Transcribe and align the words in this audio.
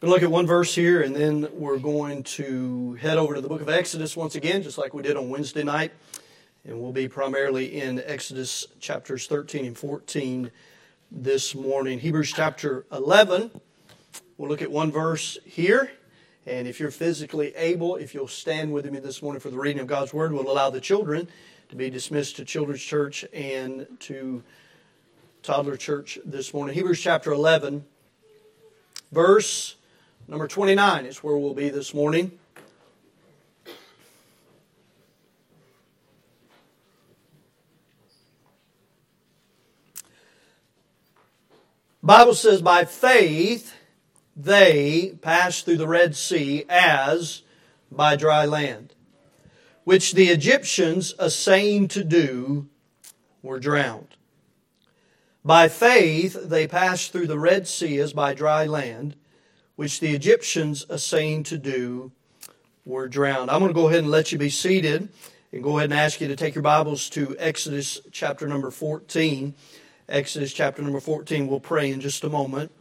We'll 0.00 0.12
look 0.12 0.22
at 0.22 0.30
one 0.30 0.46
verse 0.46 0.76
here, 0.76 1.02
and 1.02 1.12
then 1.12 1.48
we're 1.54 1.80
going 1.80 2.22
to 2.22 2.94
head 3.00 3.18
over 3.18 3.34
to 3.34 3.40
the 3.40 3.48
book 3.48 3.60
of 3.60 3.68
Exodus 3.68 4.16
once 4.16 4.36
again, 4.36 4.62
just 4.62 4.78
like 4.78 4.94
we 4.94 5.02
did 5.02 5.16
on 5.16 5.28
Wednesday 5.28 5.64
night. 5.64 5.90
And 6.64 6.80
we'll 6.80 6.92
be 6.92 7.08
primarily 7.08 7.80
in 7.80 8.00
Exodus 8.06 8.64
chapters 8.78 9.26
13 9.26 9.64
and 9.64 9.76
14 9.76 10.52
this 11.10 11.52
morning. 11.52 11.98
Hebrews 11.98 12.32
chapter 12.32 12.86
11. 12.92 13.50
We'll 14.36 14.48
look 14.48 14.62
at 14.62 14.70
one 14.70 14.92
verse 14.92 15.36
here. 15.44 15.90
And 16.46 16.68
if 16.68 16.78
you're 16.78 16.92
physically 16.92 17.52
able, 17.56 17.96
if 17.96 18.14
you'll 18.14 18.28
stand 18.28 18.72
with 18.72 18.88
me 18.88 19.00
this 19.00 19.20
morning 19.20 19.40
for 19.40 19.50
the 19.50 19.58
reading 19.58 19.80
of 19.80 19.88
God's 19.88 20.14
Word, 20.14 20.32
we'll 20.32 20.48
allow 20.48 20.70
the 20.70 20.80
children 20.80 21.26
to 21.70 21.74
be 21.74 21.90
dismissed 21.90 22.36
to 22.36 22.44
Children's 22.44 22.82
Church 22.82 23.24
and 23.32 23.88
to 23.98 24.44
Toddler 25.42 25.76
Church 25.76 26.20
this 26.24 26.54
morning. 26.54 26.76
Hebrews 26.76 27.00
chapter 27.00 27.32
11, 27.32 27.84
verse 29.10 29.74
Number 30.30 30.46
29 30.46 31.06
is 31.06 31.24
where 31.24 31.38
we'll 31.38 31.54
be 31.54 31.70
this 31.70 31.94
morning. 31.94 32.38
Bible 42.02 42.34
says 42.34 42.60
by 42.60 42.84
faith 42.84 43.74
they 44.36 45.14
passed 45.22 45.64
through 45.64 45.78
the 45.78 45.88
Red 45.88 46.14
Sea 46.14 46.66
as 46.68 47.42
by 47.90 48.14
dry 48.14 48.44
land, 48.44 48.94
which 49.84 50.12
the 50.12 50.28
Egyptians 50.28 51.14
assaying 51.18 51.88
to 51.88 52.04
do 52.04 52.68
were 53.42 53.58
drowned. 53.58 54.16
By 55.42 55.68
faith 55.68 56.36
they 56.44 56.66
passed 56.66 57.12
through 57.12 57.28
the 57.28 57.38
Red 57.38 57.66
Sea 57.66 57.98
as 57.98 58.12
by 58.12 58.34
dry 58.34 58.66
land 58.66 59.16
which 59.78 60.00
the 60.00 60.12
Egyptians 60.12 60.84
essaying 60.90 61.44
to 61.44 61.56
do 61.56 62.10
were 62.84 63.06
drowned. 63.06 63.48
I'm 63.48 63.60
going 63.60 63.72
to 63.72 63.80
go 63.80 63.86
ahead 63.86 64.00
and 64.00 64.10
let 64.10 64.32
you 64.32 64.38
be 64.38 64.50
seated 64.50 65.08
and 65.52 65.62
go 65.62 65.78
ahead 65.78 65.92
and 65.92 66.00
ask 66.00 66.20
you 66.20 66.26
to 66.26 66.34
take 66.34 66.56
your 66.56 66.62
Bibles 66.62 67.08
to 67.10 67.36
Exodus 67.38 68.00
chapter 68.10 68.48
number 68.48 68.72
14. 68.72 69.54
Exodus 70.08 70.52
chapter 70.52 70.82
number 70.82 70.98
14. 70.98 71.46
We'll 71.46 71.60
pray 71.60 71.92
in 71.92 72.00
just 72.00 72.24
a 72.24 72.28
moment. 72.28 72.72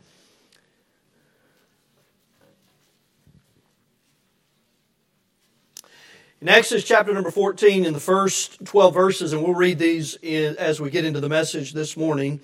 In 6.42 6.50
Exodus 6.50 6.84
chapter 6.84 7.14
number 7.14 7.30
14, 7.30 7.86
in 7.86 7.94
the 7.94 8.00
first 8.00 8.66
12 8.66 8.94
verses, 8.96 9.34
and 9.34 9.44
we'll 9.44 9.54
read 9.54 9.78
these 9.78 10.16
as 10.24 10.82
we 10.82 10.90
get 10.90 11.06
into 11.06 11.20
the 11.20 11.30
message 11.30 11.74
this 11.74 11.96
morning. 11.96 12.42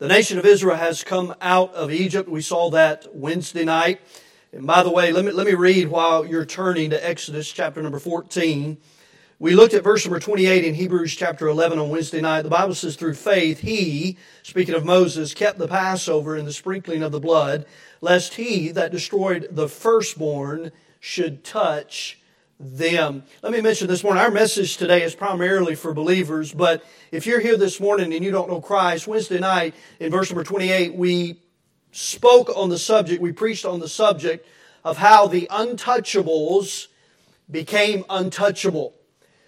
The 0.00 0.08
nation 0.08 0.38
of 0.38 0.46
Israel 0.46 0.78
has 0.78 1.04
come 1.04 1.34
out 1.42 1.74
of 1.74 1.92
Egypt. 1.92 2.26
We 2.26 2.40
saw 2.40 2.70
that 2.70 3.14
Wednesday 3.14 3.66
night. 3.66 4.00
And 4.50 4.66
by 4.66 4.82
the 4.82 4.90
way, 4.90 5.12
let 5.12 5.26
me, 5.26 5.30
let 5.30 5.46
me 5.46 5.52
read 5.52 5.88
while 5.88 6.24
you're 6.24 6.46
turning 6.46 6.88
to 6.88 7.06
Exodus 7.06 7.52
chapter 7.52 7.82
number 7.82 7.98
14. 7.98 8.78
We 9.38 9.54
looked 9.54 9.74
at 9.74 9.84
verse 9.84 10.06
number 10.06 10.18
28 10.18 10.64
in 10.64 10.72
Hebrews 10.72 11.14
chapter 11.14 11.48
11 11.48 11.78
on 11.78 11.90
Wednesday 11.90 12.22
night. 12.22 12.40
The 12.42 12.48
Bible 12.48 12.74
says, 12.74 12.96
through 12.96 13.12
faith, 13.12 13.60
he, 13.60 14.16
speaking 14.42 14.74
of 14.74 14.86
Moses, 14.86 15.34
kept 15.34 15.58
the 15.58 15.68
Passover 15.68 16.34
and 16.34 16.48
the 16.48 16.52
sprinkling 16.54 17.02
of 17.02 17.12
the 17.12 17.20
blood, 17.20 17.66
lest 18.00 18.36
he 18.36 18.70
that 18.70 18.92
destroyed 18.92 19.48
the 19.50 19.68
firstborn 19.68 20.72
should 20.98 21.44
touch 21.44 22.19
them. 22.60 23.22
Let 23.42 23.52
me 23.52 23.62
mention 23.62 23.88
this 23.88 24.04
morning, 24.04 24.22
our 24.22 24.30
message 24.30 24.76
today 24.76 25.02
is 25.02 25.14
primarily 25.14 25.74
for 25.74 25.94
believers, 25.94 26.52
but 26.52 26.84
if 27.10 27.26
you're 27.26 27.40
here 27.40 27.56
this 27.56 27.80
morning 27.80 28.12
and 28.12 28.22
you 28.22 28.30
don't 28.30 28.50
know 28.50 28.60
Christ, 28.60 29.06
Wednesday 29.06 29.38
night 29.38 29.74
in 29.98 30.12
verse 30.12 30.30
number 30.30 30.44
28, 30.44 30.94
we 30.94 31.40
spoke 31.90 32.50
on 32.54 32.68
the 32.68 32.78
subject, 32.78 33.22
we 33.22 33.32
preached 33.32 33.64
on 33.64 33.80
the 33.80 33.88
subject 33.88 34.46
of 34.84 34.98
how 34.98 35.26
the 35.26 35.48
untouchables 35.50 36.88
became 37.50 38.04
untouchable. 38.10 38.94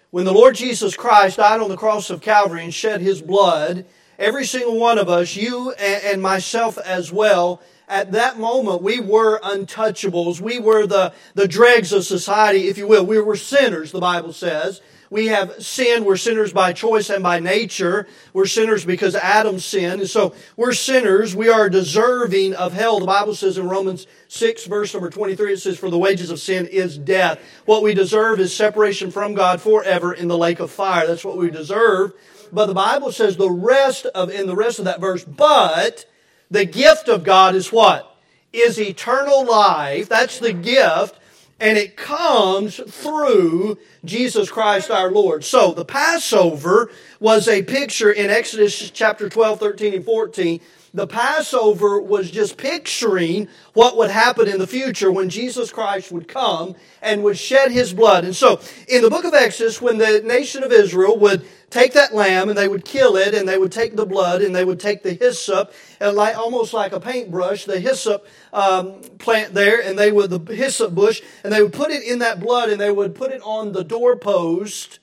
When 0.09 0.25
the 0.25 0.33
Lord 0.33 0.55
Jesus 0.55 0.95
Christ 0.95 1.37
died 1.37 1.61
on 1.61 1.69
the 1.69 1.77
cross 1.77 2.09
of 2.09 2.21
Calvary 2.21 2.63
and 2.63 2.73
shed 2.73 3.01
his 3.01 3.21
blood, 3.21 3.85
every 4.17 4.45
single 4.45 4.79
one 4.79 4.97
of 4.97 5.07
us, 5.07 5.35
you 5.35 5.71
and 5.73 6.19
myself 6.19 6.79
as 6.79 7.11
well, 7.11 7.61
at 7.87 8.13
that 8.13 8.39
moment, 8.39 8.81
we 8.81 8.99
were 8.99 9.39
untouchables. 9.39 10.39
We 10.39 10.59
were 10.59 10.87
the, 10.87 11.13
the 11.33 11.47
dregs 11.47 11.91
of 11.91 12.05
society, 12.05 12.67
if 12.67 12.77
you 12.77 12.87
will. 12.87 13.05
We 13.05 13.19
were 13.19 13.35
sinners, 13.35 13.91
the 13.91 13.99
Bible 13.99 14.33
says. 14.33 14.81
We 15.13 15.27
have 15.27 15.63
sinned. 15.63 16.07
We're 16.07 16.17
sinners 16.17 16.53
by 16.53 16.73
choice 16.73 17.11
and 17.11 17.21
by 17.21 17.39
nature. 17.39 18.07
We're 18.33 18.47
sinners 18.47 18.83
because 18.83 19.13
Adam 19.13 19.59
sinned. 19.59 20.01
And 20.01 20.09
so 20.09 20.33
we're 20.57 20.73
sinners. 20.73 21.35
We 21.35 21.49
are 21.49 21.69
deserving 21.69 22.55
of 22.55 22.73
hell. 22.73 22.99
The 22.99 23.05
Bible 23.05 23.35
says 23.35 23.59
in 23.59 23.69
Romans 23.69 24.07
6, 24.29 24.65
verse 24.65 24.91
number 24.91 25.11
23, 25.11 25.53
it 25.53 25.57
says, 25.57 25.77
For 25.77 25.91
the 25.91 25.99
wages 25.99 26.31
of 26.31 26.39
sin 26.39 26.65
is 26.65 26.97
death. 26.97 27.39
What 27.65 27.83
we 27.83 27.93
deserve 27.93 28.39
is 28.39 28.55
separation 28.55 29.11
from 29.11 29.35
God 29.35 29.61
forever 29.61 30.13
in 30.13 30.29
the 30.29 30.37
lake 30.37 30.59
of 30.59 30.71
fire. 30.71 31.05
That's 31.05 31.23
what 31.23 31.37
we 31.37 31.51
deserve. 31.51 32.13
But 32.51 32.65
the 32.65 32.73
Bible 32.73 33.11
says 33.11 33.37
the 33.37 33.51
rest 33.51 34.07
of, 34.07 34.31
in 34.31 34.47
the 34.47 34.55
rest 34.55 34.79
of 34.79 34.85
that 34.85 34.99
verse, 34.99 35.23
but 35.23 36.05
the 36.53 36.65
gift 36.65 37.09
of 37.09 37.23
God 37.23 37.55
is 37.55 37.71
what? 37.71 38.15
Is 38.53 38.79
eternal 38.79 39.43
life. 39.43 40.07
That's 40.07 40.37
the 40.37 40.53
gift. 40.53 41.17
And 41.59 41.79
it 41.79 41.97
comes 41.97 42.75
through 42.75 43.79
Jesus 44.05 44.51
Christ 44.51 44.91
our 44.91 45.11
Lord. 45.11 45.43
So 45.43 45.71
the 45.71 45.83
Passover 45.83 46.91
was 47.23 47.47
a 47.47 47.63
picture 47.63 48.11
in 48.11 48.29
Exodus 48.29 48.91
chapter 48.91 49.29
12, 49.29 49.57
13, 49.57 49.93
and 49.93 50.03
14 50.03 50.59
the 50.93 51.07
Passover 51.07 51.99
was 51.99 52.29
just 52.29 52.57
picturing 52.57 53.47
what 53.73 53.97
would 53.97 54.11
happen 54.11 54.47
in 54.47 54.59
the 54.59 54.67
future 54.67 55.11
when 55.11 55.29
Jesus 55.29 55.71
Christ 55.71 56.11
would 56.11 56.27
come 56.27 56.75
and 57.01 57.23
would 57.23 57.37
shed 57.37 57.71
his 57.71 57.93
blood. 57.93 58.25
And 58.25 58.35
so, 58.35 58.59
in 58.87 59.01
the 59.01 59.09
book 59.09 59.25
of 59.25 59.33
Exodus, 59.33 59.81
when 59.81 59.97
the 59.97 60.21
nation 60.21 60.63
of 60.63 60.71
Israel 60.71 61.17
would 61.17 61.47
take 61.71 61.93
that 61.93 62.13
lamb 62.13 62.49
and 62.49 62.57
they 62.57 62.67
would 62.67 62.85
kill 62.85 63.15
it 63.15 63.33
and 63.33 63.49
they 63.49 63.57
would 63.57 63.71
take 63.71 63.95
the 63.95 64.05
blood 64.05 64.43
and 64.43 64.55
they 64.55 64.65
would 64.65 64.79
take 64.79 65.01
the 65.01 65.13
hyssop 65.13 65.73
and 65.99 66.15
like 66.15 66.37
almost 66.37 66.73
like 66.73 66.91
a 66.91 66.99
paintbrush, 66.99 67.65
the 67.65 67.79
hyssop 67.79 68.27
um, 68.51 69.01
plant 69.17 69.55
there 69.55 69.81
and 69.81 69.97
they 69.97 70.11
would 70.11 70.29
the 70.29 70.53
hyssop 70.53 70.93
bush 70.93 71.23
and 71.43 71.51
they 71.51 71.63
would 71.63 71.73
put 71.73 71.89
it 71.89 72.03
in 72.03 72.19
that 72.19 72.39
blood 72.39 72.69
and 72.69 72.79
they 72.79 72.91
would 72.91 73.15
put 73.15 73.31
it 73.31 73.41
on 73.41 73.71
the 73.71 73.83
doorpost. 73.83 74.99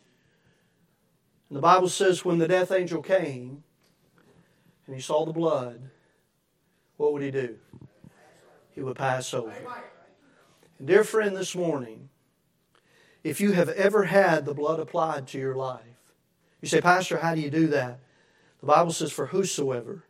And 1.50 1.56
the 1.56 1.61
Bible 1.61 1.88
says 1.88 2.25
when 2.25 2.38
the 2.38 2.47
death 2.47 2.71
angel 2.71 3.03
came 3.03 3.65
and 4.87 4.94
he 4.94 5.03
saw 5.03 5.27
the 5.27 5.33
blood, 5.33 5.91
what 6.97 7.12
would 7.12 7.22
he 7.22 7.33
do? 7.33 7.56
He 8.71 8.83
would 8.83 8.97
pass 8.97 9.34
over. 9.34 9.53
And 10.78 10.87
dear 10.87 11.03
friend, 11.03 11.37
this 11.37 11.56
morning, 11.56 12.09
if 13.25 13.41
you 13.41 13.53
have 13.53 13.69
ever 13.71 14.05
had 14.05 14.47
the 14.47 14.55
blood 14.55 14.78
applied 14.78 15.27
to 15.28 15.39
your 15.39 15.56
life, 15.56 15.83
you 16.60 16.69
say, 16.69 16.81
Pastor, 16.81 17.19
how 17.19 17.34
do 17.34 17.41
you 17.41 17.50
do 17.50 17.66
that? 17.66 17.99
The 18.60 18.66
Bible 18.66 18.93
says, 18.93 19.10
For 19.10 19.27
whosoever 19.27 20.05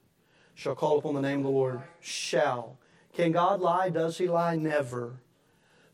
shall 0.54 0.74
call 0.74 0.98
upon 0.98 1.14
the 1.14 1.22
name 1.22 1.38
of 1.38 1.44
the 1.44 1.50
Lord 1.50 1.80
shall. 2.00 2.76
Can 3.14 3.32
God 3.32 3.60
lie? 3.60 3.88
Does 3.88 4.18
he 4.18 4.28
lie? 4.28 4.56
Never. 4.56 5.20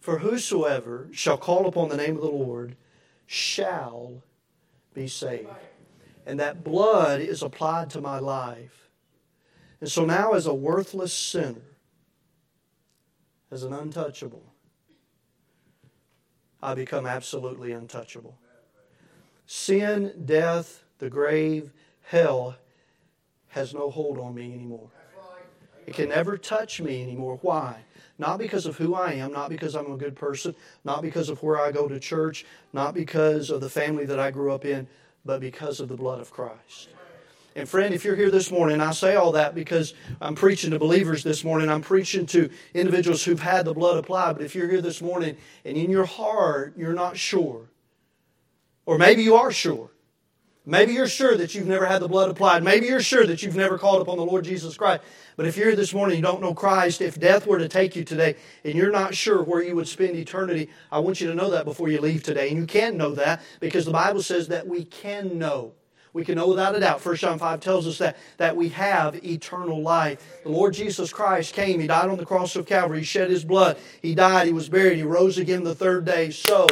For 0.01 0.19
whosoever 0.19 1.09
shall 1.13 1.39
call 1.39 1.69
upon 1.69 1.89
the 1.89 1.97
name 1.97 2.17
of 2.17 2.23
the 2.23 2.29
Lord 2.29 2.77
shall 3.27 4.23
be 4.97 5.07
saved 5.07 5.47
and 6.27 6.41
that 6.41 6.65
blood 6.65 7.21
is 7.21 7.43
applied 7.43 7.89
to 7.91 8.01
my 8.01 8.19
life. 8.19 8.89
And 9.81 9.91
so 9.91 10.05
now, 10.05 10.33
as 10.33 10.47
a 10.47 10.55
worthless 10.55 11.13
sinner, 11.13 11.63
as 13.51 13.63
an 13.63 13.73
untouchable, 13.73 14.53
I 16.61 16.75
become 16.75 17.07
absolutely 17.07 17.71
untouchable. 17.73 18.37
Sin, 19.47 20.13
death, 20.25 20.83
the 20.99 21.09
grave, 21.09 21.71
hell 22.03 22.57
has 23.49 23.73
no 23.73 23.89
hold 23.91 24.19
on 24.19 24.35
me 24.35 24.53
anymore. 24.53 24.91
It 25.87 25.95
can 25.95 26.09
never 26.09 26.37
touch 26.37 26.81
me 26.81 27.03
anymore. 27.03 27.39
Why? 27.43 27.85
Not 28.19 28.39
because 28.39 28.67
of 28.67 28.77
who 28.77 28.95
I 28.95 29.13
am, 29.13 29.33
not 29.33 29.51
because 29.51 29.75
I'm 29.75 29.93
a 29.93 29.97
good 29.97 30.17
person, 30.17 30.55
not 30.85 31.03
because 31.03 31.29
of 31.29 31.43
where 31.43 31.61
I 31.61 31.71
go 31.71 31.87
to 31.87 32.01
church, 32.01 32.47
not 32.73 32.95
because 32.95 33.51
of 33.51 33.61
the 33.61 33.69
family 33.69 34.07
that 34.07 34.19
I 34.19 34.31
grew 34.31 34.53
up 34.53 34.65
in, 34.65 34.87
but 35.25 35.41
because 35.41 35.81
of 35.81 35.89
the 35.89 35.97
blood 35.97 36.21
of 36.21 36.31
Christ. 36.31 36.89
And 37.57 37.67
friend, 37.67 37.95
if 37.95 38.05
you're 38.05 38.17
here 38.17 38.31
this 38.31 38.51
morning, 38.51 38.83
I 38.83 38.93
say 38.93 39.17
all 39.17 39.33
that 39.33 39.55
because 39.55 39.95
I'm 40.21 40.35
preaching 40.35 40.73
to 40.73 40.79
believers 40.79 41.23
this 41.23 41.43
morning. 41.43 41.71
I'm 41.71 41.81
preaching 41.81 42.27
to 42.27 42.51
individuals 42.75 43.25
who've 43.25 43.41
had 43.41 43.65
the 43.65 43.73
blood 43.73 43.97
applied. 43.97 44.35
But 44.35 44.45
if 44.45 44.55
you're 44.55 44.69
here 44.69 44.83
this 44.83 45.01
morning 45.01 45.39
and 45.65 45.77
in 45.77 45.91
your 45.91 46.05
heart 46.05 46.75
you're 46.77 46.93
not 46.93 47.17
sure, 47.17 47.63
or 48.85 48.99
maybe 48.99 49.23
you 49.23 49.37
are 49.37 49.51
sure, 49.51 49.91
maybe 50.67 50.93
you're 50.93 51.09
sure 51.09 51.37
that 51.37 51.55
you've 51.55 51.67
never 51.67 51.87
had 51.87 52.03
the 52.03 52.09
blood 52.09 52.29
applied, 52.29 52.63
maybe 52.63 52.87
you're 52.87 53.01
sure 53.01 53.25
that 53.25 53.43
you've 53.43 53.57
never 53.57 53.79
called 53.79 54.03
upon 54.03 54.19
the 54.19 54.25
Lord 54.27 54.45
Jesus 54.45 54.77
Christ. 54.77 55.03
But 55.37 55.47
if 55.47 55.57
you're 55.57 55.69
here 55.69 55.77
this 55.77 55.95
morning, 55.95 56.17
you 56.17 56.23
don't 56.23 56.43
know 56.43 56.53
Christ, 56.53 57.01
if 57.01 57.19
death 57.19 57.47
were 57.47 57.59
to 57.59 57.69
take 57.69 57.97
you 57.97 58.05
today 58.05 58.37
and 58.65 58.75
you're 58.75 58.91
not 58.91 59.15
sure 59.15 59.43
where 59.43 59.63
you 59.63 59.75
would 59.77 59.89
spend 59.89 60.17
eternity, 60.17 60.69
I 60.91 60.99
want 60.99 61.21
you 61.21 61.29
to 61.29 61.35
know 61.35 61.51
that 61.51 61.65
before 61.65 61.89
you 61.89 62.01
leave 62.01 62.23
today. 62.23 62.49
And 62.49 62.59
you 62.59 62.67
can 62.67 62.97
know 62.97 63.15
that 63.15 63.43
because 63.61 63.85
the 63.87 63.93
Bible 63.93 64.23
says 64.23 64.49
that 64.49 64.67
we 64.67 64.85
can 64.85 65.39
know 65.39 65.73
we 66.17 66.25
can 66.25 66.37
know 66.37 66.49
without 66.49 66.75
a 66.75 66.81
doubt. 66.81 67.05
1 67.05 67.17
John 67.17 67.39
5 67.39 67.61
tells 67.61 67.87
us 67.87 67.99
that, 67.99 68.17
that 68.39 68.57
we 68.57 68.71
have 68.71 69.23
eternal 69.23 69.83
life. 69.83 70.41
The 70.45 70.49
Lord 70.49 70.73
Jesus 70.73 71.13
Christ 71.13 71.53
came, 71.53 71.79
He 71.79 71.87
died 71.87 72.09
on 72.09 72.17
the 72.17 72.25
cross 72.25 72.57
of 72.57 72.65
Calvary, 72.65 73.01
He 73.01 73.05
shed 73.05 73.29
His 73.29 73.45
blood, 73.45 73.77
He 74.01 74.15
died, 74.15 74.47
He 74.47 74.53
was 74.55 74.71
buried, 74.71 74.97
He 74.97 75.03
rose 75.03 75.37
again 75.37 75.63
the 75.63 75.75
third 75.75 76.07
day 76.07 76.31
so 76.31 76.67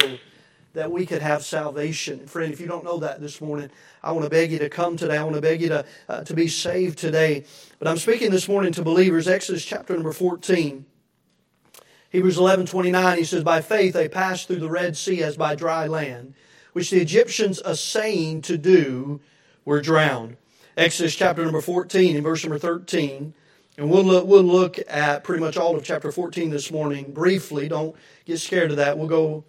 that 0.75 0.91
we 0.91 1.05
could 1.05 1.21
have 1.21 1.43
salvation. 1.43 2.19
And 2.19 2.29
friend, 2.29 2.53
if 2.53 2.59
you 2.59 2.67
don't 2.67 2.83
know 2.83 2.99
that 2.99 3.19
this 3.19 3.41
morning, 3.41 3.71
I 4.03 4.11
want 4.11 4.25
to 4.25 4.29
beg 4.29 4.51
you 4.51 4.59
to 4.59 4.69
come 4.69 4.97
today. 4.97 5.17
I 5.17 5.23
want 5.23 5.35
to 5.35 5.41
beg 5.41 5.61
you 5.61 5.69
to, 5.69 5.85
uh, 6.07 6.23
to 6.23 6.33
be 6.33 6.47
saved 6.47 6.97
today. 6.97 7.45
But 7.79 7.87
I'm 7.87 7.97
speaking 7.97 8.29
this 8.29 8.47
morning 8.47 8.71
to 8.73 8.83
believers, 8.83 9.27
Exodus 9.27 9.65
chapter 9.65 9.93
number 9.93 10.11
14. 10.11 10.85
Hebrews 12.11 12.37
11 12.37 12.67
29, 12.67 13.17
he 13.17 13.23
says, 13.23 13.43
By 13.43 13.61
faith 13.61 13.93
they 13.93 14.07
passed 14.07 14.47
through 14.47 14.59
the 14.59 14.69
Red 14.69 14.95
Sea 14.95 15.23
as 15.23 15.35
by 15.35 15.55
dry 15.55 15.87
land, 15.87 16.33
which 16.73 16.91
the 16.91 17.01
Egyptians 17.01 17.61
assaying 17.65 18.41
to 18.43 18.57
do 18.57 19.21
were 19.63 19.81
drowned. 19.81 20.37
Exodus 20.77 21.15
chapter 21.15 21.43
number 21.43 21.61
14 21.61 22.15
and 22.15 22.23
verse 22.23 22.43
number 22.43 22.59
13. 22.59 23.33
And 23.77 23.89
we'll 23.89 24.03
look, 24.03 24.25
we'll 24.25 24.43
look 24.43 24.77
at 24.87 25.23
pretty 25.23 25.43
much 25.43 25.57
all 25.57 25.75
of 25.75 25.83
chapter 25.83 26.11
14 26.11 26.49
this 26.49 26.71
morning 26.71 27.11
briefly. 27.11 27.67
Don't 27.67 27.95
get 28.25 28.39
scared 28.39 28.71
of 28.71 28.77
that. 28.77 28.97
We'll 28.97 29.07
go 29.07 29.43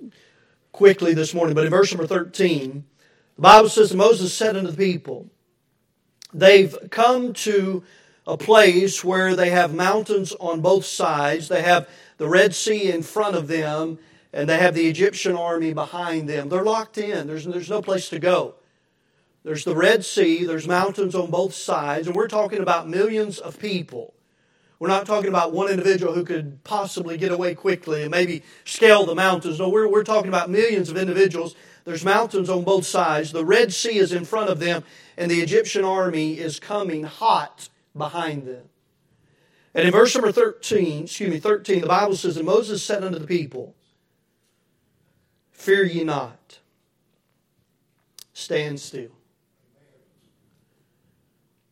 quickly 0.77 1.15
this 1.15 1.35
morning. 1.35 1.55
But 1.55 1.65
in 1.65 1.71
verse 1.71 1.91
number 1.91 2.07
13, 2.07 2.85
the 3.37 3.43
Bible 3.43 3.69
says, 3.69 3.95
Moses 3.95 4.33
said 4.33 4.57
unto 4.57 4.71
the 4.71 4.77
people, 4.77 5.31
They've 6.33 6.77
come 6.91 7.33
to 7.33 7.83
a 8.27 8.37
place 8.37 9.03
where 9.03 9.35
they 9.35 9.51
have 9.51 9.75
mountains 9.75 10.33
on 10.33 10.61
both 10.61 10.85
sides. 10.85 11.49
They 11.49 11.63
have 11.63 11.89
the 12.19 12.29
Red 12.29 12.55
Sea 12.55 12.91
in 12.91 13.03
front 13.03 13.37
of 13.37 13.49
them, 13.49 13.99
and 14.33 14.49
they 14.49 14.59
have 14.59 14.75
the 14.75 14.87
Egyptian 14.87 15.35
army 15.35 15.73
behind 15.73 16.29
them. 16.29 16.49
They're 16.49 16.65
locked 16.65 16.99
in, 16.99 17.27
there's, 17.27 17.47
there's 17.47 17.71
no 17.71 17.81
place 17.81 18.09
to 18.11 18.19
go. 18.19 18.57
There's 19.45 19.65
the 19.65 19.77
Red 19.77 20.05
Sea, 20.05 20.45
there's 20.45 20.67
mountains 20.67 21.15
on 21.15 21.31
both 21.31 21.55
sides, 21.55 22.07
and 22.07 22.17
we're 22.17 22.29
talking 22.29 22.59
about 22.59 22.89
millions 22.89 23.39
of 23.39 23.59
people. 23.59 24.16
We're 24.79 24.89
not 24.89 25.07
talking 25.07 25.29
about 25.29 25.53
one 25.53 25.71
individual 25.71 26.13
who 26.13 26.25
could 26.25 26.63
possibly 26.63 27.17
get 27.17 27.33
away 27.33 27.55
quickly 27.55 28.03
and 28.03 28.11
maybe 28.11 28.43
scale 28.65 29.07
the 29.07 29.15
mountains. 29.15 29.59
No, 29.59 29.71
we're, 29.71 29.89
we're 29.89 30.05
talking 30.05 30.29
about 30.29 30.51
millions 30.51 30.91
of 30.91 30.99
individuals. 30.99 31.55
There's 31.85 32.05
mountains 32.05 32.51
on 32.51 32.65
both 32.65 32.85
sides. 32.85 33.33
The 33.33 33.45
Red 33.45 33.73
Sea 33.73 33.97
is 33.97 34.13
in 34.13 34.25
front 34.25 34.51
of 34.51 34.59
them, 34.59 34.85
and 35.17 35.31
the 35.31 35.41
Egyptian 35.41 35.85
army 35.85 36.39
is 36.39 36.61
coming 36.61 37.05
hot 37.05 37.71
behind 37.97 38.47
them. 38.47 38.69
And 39.73 39.87
in 39.87 39.93
verse 39.93 40.15
number 40.15 40.33
13, 40.33 41.05
excuse 41.05 41.31
me, 41.31 41.39
13, 41.39 41.83
the 41.83 41.87
Bible 41.87 42.17
says, 42.17 42.37
And 42.37 42.47
Moses 42.47 42.83
said 42.83 43.05
unto 43.05 43.19
the 43.19 43.27
people, 43.27 43.75
Fear 45.53 45.85
ye 45.85 46.05
not, 46.05 46.59
stand 48.33 48.81
still. 48.81 49.11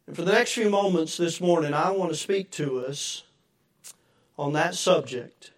And 0.07 0.17
for 0.17 0.23
the 0.23 0.33
next 0.33 0.53
few 0.53 0.69
moments 0.69 1.17
this 1.17 1.41
morning, 1.41 1.73
I 1.73 1.91
want 1.91 2.11
to 2.11 2.17
speak 2.17 2.51
to 2.53 2.85
us 2.85 3.23
on 4.39 4.53
that 4.53 4.75
subject. 4.75 5.53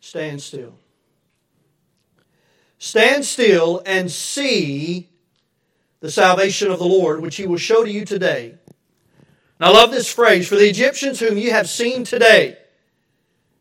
Stand 0.00 0.42
still. 0.42 0.74
Stand 2.78 3.24
still 3.24 3.82
and 3.84 4.10
see 4.10 5.08
the 6.00 6.10
salvation 6.10 6.70
of 6.70 6.78
the 6.78 6.84
Lord, 6.84 7.20
which 7.20 7.36
He 7.36 7.46
will 7.46 7.58
show 7.58 7.84
to 7.84 7.90
you 7.90 8.04
today. 8.04 8.54
And 9.58 9.68
I 9.68 9.70
love 9.70 9.90
this 9.90 10.12
phrase 10.12 10.48
For 10.48 10.56
the 10.56 10.68
Egyptians 10.68 11.20
whom 11.20 11.38
you 11.38 11.50
have 11.50 11.68
seen 11.68 12.04
today, 12.04 12.58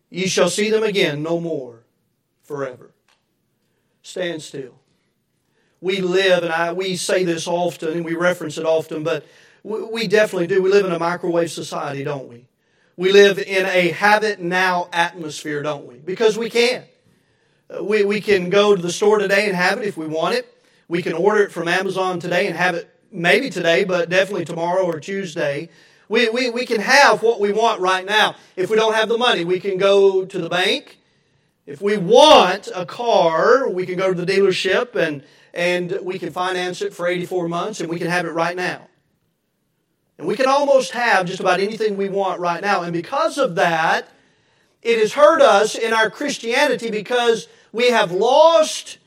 ye 0.10 0.28
shall 0.28 0.50
see 0.50 0.70
them 0.70 0.84
again 0.84 1.24
no 1.24 1.40
more 1.40 1.84
forever. 2.44 2.92
Stand 4.02 4.42
still. 4.42 4.80
We 5.80 6.00
live, 6.00 6.44
and 6.44 6.54
I, 6.54 6.72
we 6.72 6.96
say 6.96 7.24
this 7.24 7.48
often, 7.48 7.94
and 7.94 8.06
we 8.06 8.16
reference 8.16 8.58
it 8.58 8.66
often, 8.66 9.04
but 9.04 9.26
we 9.64 10.08
definitely 10.08 10.48
do. 10.48 10.62
We 10.62 10.70
live 10.70 10.86
in 10.86 10.92
a 10.92 11.00
microwave 11.00 11.52
society, 11.52 12.04
don't 12.04 12.28
we? 12.28 12.46
We 12.96 13.12
live 13.12 13.40
in 13.40 13.66
a 13.66 13.90
have 13.90 14.24
it 14.24 14.40
now 14.40 14.90
atmosphere, 14.94 15.64
don't 15.64 15.88
we? 15.88 15.96
Because 15.96 16.38
we 16.38 16.50
can. 16.50 16.84
Uh, 17.70 17.84
we, 17.84 18.04
we 18.04 18.22
can 18.22 18.50
go 18.50 18.76
to 18.76 18.82
the 18.82 18.92
store 18.92 19.18
today 19.18 19.48
and 19.48 19.56
have 19.56 19.80
it 19.80 19.88
if 19.88 19.98
we 19.98 20.06
want 20.06 20.36
it. 20.36 20.50
We 20.88 21.02
can 21.02 21.14
order 21.14 21.44
it 21.44 21.52
from 21.52 21.68
Amazon 21.68 22.20
today 22.20 22.48
and 22.48 22.56
have 22.56 22.76
it 22.76 22.90
maybe 23.12 23.50
today, 23.50 23.84
but 23.84 24.10
definitely 24.10 24.46
tomorrow 24.46 24.84
or 24.84 25.00
Tuesday. 25.00 25.70
We, 26.10 26.30
we, 26.30 26.50
we 26.50 26.66
can 26.66 26.82
have 26.82 27.24
what 27.24 27.40
we 27.40 27.52
want 27.52 27.80
right 27.80 28.06
now. 28.06 28.36
If 28.56 28.70
we 28.70 28.76
don't 28.76 28.94
have 28.94 29.10
the 29.10 29.18
money, 29.18 29.46
we 29.46 29.60
can 29.60 29.78
go 29.78 30.26
to 30.26 30.38
the 30.40 30.50
bank. 30.50 31.00
If 31.66 31.82
we 31.82 31.98
want 31.98 32.70
a 32.76 32.86
car, 32.86 33.70
we 33.70 33.86
can 33.86 33.96
go 33.96 34.14
to 34.14 34.26
the 34.26 34.32
dealership 34.32 34.96
and, 34.96 35.24
and 35.54 36.00
we 36.04 36.20
can 36.20 36.32
finance 36.32 36.82
it 36.82 36.94
for 36.94 37.08
84 37.08 37.48
months 37.48 37.80
and 37.80 37.90
we 37.90 37.98
can 37.98 38.10
have 38.10 38.26
it 38.26 38.32
right 38.32 38.56
now. 38.56 38.88
And 40.18 40.28
we 40.28 40.36
can 40.36 40.48
almost 40.48 40.92
have 40.92 41.26
just 41.26 41.40
about 41.40 41.60
anything 41.60 41.98
we 41.98 42.10
want 42.10 42.40
right 42.40 42.62
now. 42.62 42.84
And 42.84 42.94
because 42.94 43.38
of 43.38 43.56
that, 43.56 44.10
it 44.82 45.00
has 45.00 45.14
hurt 45.14 45.42
us 45.42 45.76
in 45.76 45.94
our 45.94 46.10
Christianity 46.10 46.92
because 46.92 47.48
we 47.72 47.90
have 47.90 48.12
lost 48.12 48.98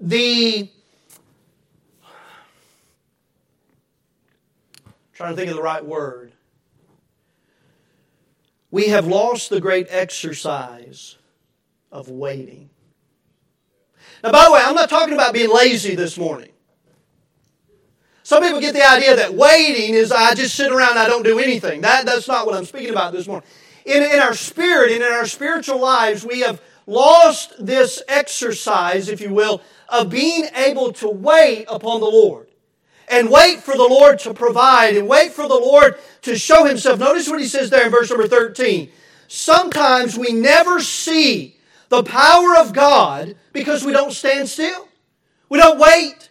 the 0.00 0.70
trying 5.14 5.32
to 5.32 5.36
think 5.36 5.50
of 5.50 5.56
the 5.56 5.62
right 5.62 5.84
word. 5.84 6.32
We 8.70 8.88
have 8.88 9.06
lost 9.06 9.50
the 9.50 9.60
great 9.60 9.86
exercise 9.88 11.16
of 11.92 12.08
waiting. 12.08 12.70
Now, 14.22 14.32
by 14.32 14.46
the 14.46 14.52
way, 14.52 14.60
I'm 14.64 14.74
not 14.74 14.90
talking 14.90 15.14
about 15.14 15.32
being 15.32 15.52
lazy 15.52 15.94
this 15.94 16.18
morning. 16.18 16.50
Some 18.24 18.42
people 18.42 18.58
get 18.58 18.72
the 18.72 18.82
idea 18.82 19.14
that 19.16 19.34
waiting 19.34 19.94
is 19.94 20.10
I 20.10 20.34
just 20.34 20.54
sit 20.54 20.72
around 20.72 20.96
I 20.96 21.06
don't 21.06 21.24
do 21.24 21.38
anything. 21.38 21.82
That, 21.82 22.06
that's 22.06 22.26
not 22.26 22.46
what 22.46 22.54
I'm 22.54 22.64
speaking 22.64 22.88
about 22.88 23.12
this 23.12 23.28
morning. 23.28 23.46
In, 23.84 24.02
in 24.02 24.18
our 24.18 24.32
spirit 24.32 24.92
and 24.92 25.02
in 25.02 25.12
our 25.12 25.26
spiritual 25.26 25.78
lives, 25.78 26.24
we 26.24 26.40
have 26.40 26.62
lost 26.86 27.52
this 27.64 28.02
exercise, 28.08 29.10
if 29.10 29.20
you 29.20 29.32
will, 29.34 29.60
of 29.90 30.08
being 30.08 30.46
able 30.56 30.90
to 30.94 31.08
wait 31.08 31.66
upon 31.68 32.00
the 32.00 32.06
Lord. 32.06 32.48
And 33.08 33.28
wait 33.30 33.60
for 33.60 33.76
the 33.76 33.86
Lord 33.86 34.18
to 34.20 34.32
provide 34.32 34.96
and 34.96 35.06
wait 35.06 35.32
for 35.34 35.46
the 35.46 35.54
Lord 35.54 35.98
to 36.22 36.38
show 36.38 36.64
Himself. 36.64 36.98
Notice 36.98 37.28
what 37.28 37.40
He 37.40 37.46
says 37.46 37.68
there 37.68 37.84
in 37.84 37.90
verse 37.90 38.08
number 38.08 38.26
13. 38.26 38.90
Sometimes 39.28 40.16
we 40.18 40.32
never 40.32 40.80
see 40.80 41.58
the 41.90 42.02
power 42.02 42.56
of 42.56 42.72
God 42.72 43.36
because 43.52 43.84
we 43.84 43.92
don't 43.92 44.12
stand 44.12 44.48
still. 44.48 44.88
We 45.50 45.58
don't 45.58 45.78
wait. 45.78 46.30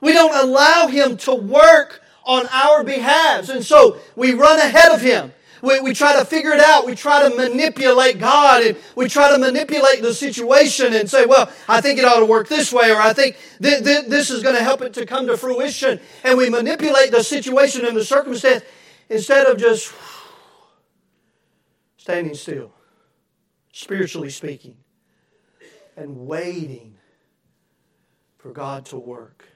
We 0.00 0.12
don't 0.12 0.34
allow 0.34 0.86
Him 0.86 1.16
to 1.18 1.34
work 1.34 2.02
on 2.24 2.46
our 2.48 2.84
behalves. 2.84 3.50
And 3.50 3.64
so 3.64 3.98
we 4.16 4.34
run 4.34 4.58
ahead 4.58 4.92
of 4.92 5.00
Him. 5.00 5.32
We, 5.62 5.80
we 5.80 5.92
try 5.92 6.18
to 6.18 6.24
figure 6.24 6.52
it 6.52 6.60
out. 6.60 6.86
We 6.86 6.94
try 6.94 7.28
to 7.28 7.34
manipulate 7.34 8.18
God 8.18 8.62
and 8.62 8.76
we 8.96 9.08
try 9.08 9.30
to 9.30 9.38
manipulate 9.38 10.00
the 10.00 10.14
situation 10.14 10.94
and 10.94 11.08
say, 11.08 11.26
well, 11.26 11.50
I 11.68 11.80
think 11.80 11.98
it 11.98 12.04
ought 12.04 12.20
to 12.20 12.26
work 12.26 12.48
this 12.48 12.72
way 12.72 12.90
or 12.90 12.96
I 12.96 13.12
think 13.12 13.36
th- 13.62 13.84
th- 13.84 14.06
this 14.06 14.30
is 14.30 14.42
going 14.42 14.56
to 14.56 14.62
help 14.62 14.80
it 14.82 14.94
to 14.94 15.06
come 15.06 15.26
to 15.26 15.36
fruition. 15.36 16.00
And 16.24 16.38
we 16.38 16.48
manipulate 16.48 17.10
the 17.10 17.22
situation 17.22 17.84
and 17.84 17.96
the 17.96 18.04
circumstance 18.04 18.64
instead 19.08 19.46
of 19.46 19.58
just 19.58 19.92
standing 21.98 22.34
still, 22.34 22.72
spiritually 23.72 24.30
speaking, 24.30 24.76
and 25.96 26.26
waiting 26.26 26.96
for 28.38 28.52
God 28.52 28.86
to 28.86 28.96
work. 28.96 29.49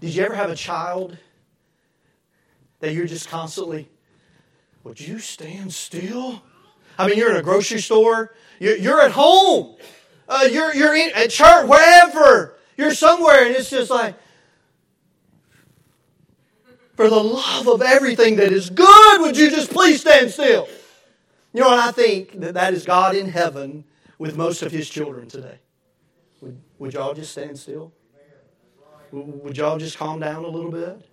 Did 0.00 0.14
you 0.14 0.24
ever 0.24 0.34
have 0.34 0.50
a 0.50 0.56
child 0.56 1.16
that 2.80 2.94
you're 2.94 3.06
just 3.06 3.28
constantly, 3.28 3.88
would 4.82 4.98
you 4.98 5.18
stand 5.18 5.72
still? 5.74 6.42
I 6.98 7.06
mean, 7.06 7.18
you're 7.18 7.30
in 7.30 7.36
a 7.36 7.42
grocery 7.42 7.80
store, 7.80 8.34
you're, 8.58 9.02
at 9.02 9.12
home, 9.12 9.76
uh, 10.28 10.48
you're, 10.50 10.74
you're 10.74 10.94
in, 10.94 11.10
at 11.14 11.30
church, 11.30 11.68
wherever. 11.68 12.56
You're 12.78 12.94
somewhere, 12.94 13.46
and 13.46 13.54
it's 13.54 13.68
just 13.68 13.90
like, 13.90 14.14
for 16.96 17.10
the 17.10 17.22
love 17.22 17.68
of 17.68 17.82
everything 17.82 18.36
that 18.36 18.52
is 18.52 18.70
good, 18.70 19.20
would 19.20 19.36
you 19.36 19.50
just 19.50 19.70
please 19.70 20.00
stand 20.00 20.30
still? 20.30 20.66
You 21.52 21.60
know 21.60 21.68
what 21.68 21.78
I 21.78 21.92
think? 21.92 22.40
That 22.40 22.54
that 22.54 22.72
is 22.72 22.84
God 22.84 23.14
in 23.14 23.28
heaven 23.28 23.84
with 24.18 24.36
most 24.36 24.62
of 24.62 24.72
his 24.72 24.88
children 24.88 25.28
today. 25.28 25.58
Would, 26.40 26.60
would 26.78 26.94
y'all 26.94 27.14
just 27.14 27.32
stand 27.32 27.58
still? 27.58 27.92
Would 29.12 29.56
y'all 29.56 29.78
just 29.78 29.98
calm 29.98 30.20
down 30.20 30.44
a 30.44 30.48
little 30.48 30.70
bit? 30.70 31.06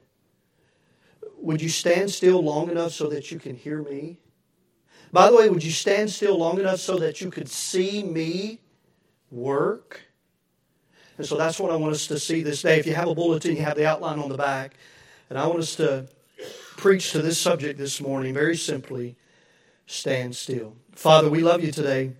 Would 1.37 1.61
you 1.61 1.69
stand 1.69 2.09
still 2.09 2.43
long 2.43 2.69
enough 2.69 2.91
so 2.91 3.07
that 3.09 3.31
you 3.31 3.39
can 3.39 3.55
hear 3.55 3.81
me? 3.81 4.17
By 5.11 5.29
the 5.29 5.37
way, 5.37 5.49
would 5.49 5.63
you 5.63 5.71
stand 5.71 6.09
still 6.09 6.37
long 6.37 6.59
enough 6.59 6.79
so 6.79 6.97
that 6.97 7.21
you 7.21 7.31
could 7.31 7.49
see 7.49 8.03
me 8.03 8.59
work? 9.31 10.01
And 11.17 11.25
so 11.25 11.37
that's 11.37 11.59
what 11.59 11.71
I 11.71 11.75
want 11.75 11.93
us 11.93 12.07
to 12.07 12.19
see 12.19 12.43
this 12.43 12.61
day. 12.61 12.79
If 12.79 12.85
you 12.85 12.93
have 12.93 13.07
a 13.07 13.15
bulletin, 13.15 13.55
you 13.55 13.63
have 13.63 13.77
the 13.77 13.87
outline 13.87 14.19
on 14.19 14.29
the 14.29 14.37
back. 14.37 14.75
And 15.29 15.39
I 15.39 15.47
want 15.47 15.59
us 15.59 15.75
to 15.75 16.07
preach 16.75 17.11
to 17.11 17.21
this 17.21 17.39
subject 17.39 17.79
this 17.79 17.99
morning 17.99 18.33
very 18.33 18.55
simply 18.55 19.15
stand 19.87 20.35
still. 20.35 20.75
Father, 20.93 21.29
we 21.29 21.41
love 21.41 21.63
you 21.63 21.71
today. 21.71 22.13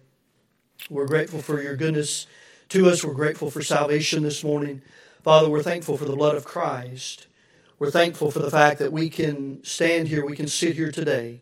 We're 0.89 1.05
grateful 1.05 1.41
for 1.41 1.61
your 1.61 1.75
goodness 1.75 2.25
to 2.69 2.89
us. 2.89 3.03
We're 3.03 3.13
grateful 3.13 3.51
for 3.51 3.61
salvation 3.61 4.23
this 4.23 4.43
morning. 4.43 4.81
Father, 5.27 5.49
we're 5.49 5.61
thankful 5.61 5.97
for 5.97 6.05
the 6.05 6.15
blood 6.15 6.37
of 6.37 6.45
Christ. 6.45 7.27
We're 7.79 7.91
thankful 7.91 8.31
for 8.31 8.39
the 8.39 8.49
fact 8.49 8.79
that 8.79 8.93
we 8.93 9.09
can 9.09 9.61
stand 9.61 10.07
here, 10.07 10.25
we 10.25 10.37
can 10.37 10.47
sit 10.47 10.77
here 10.77 10.89
today 10.89 11.41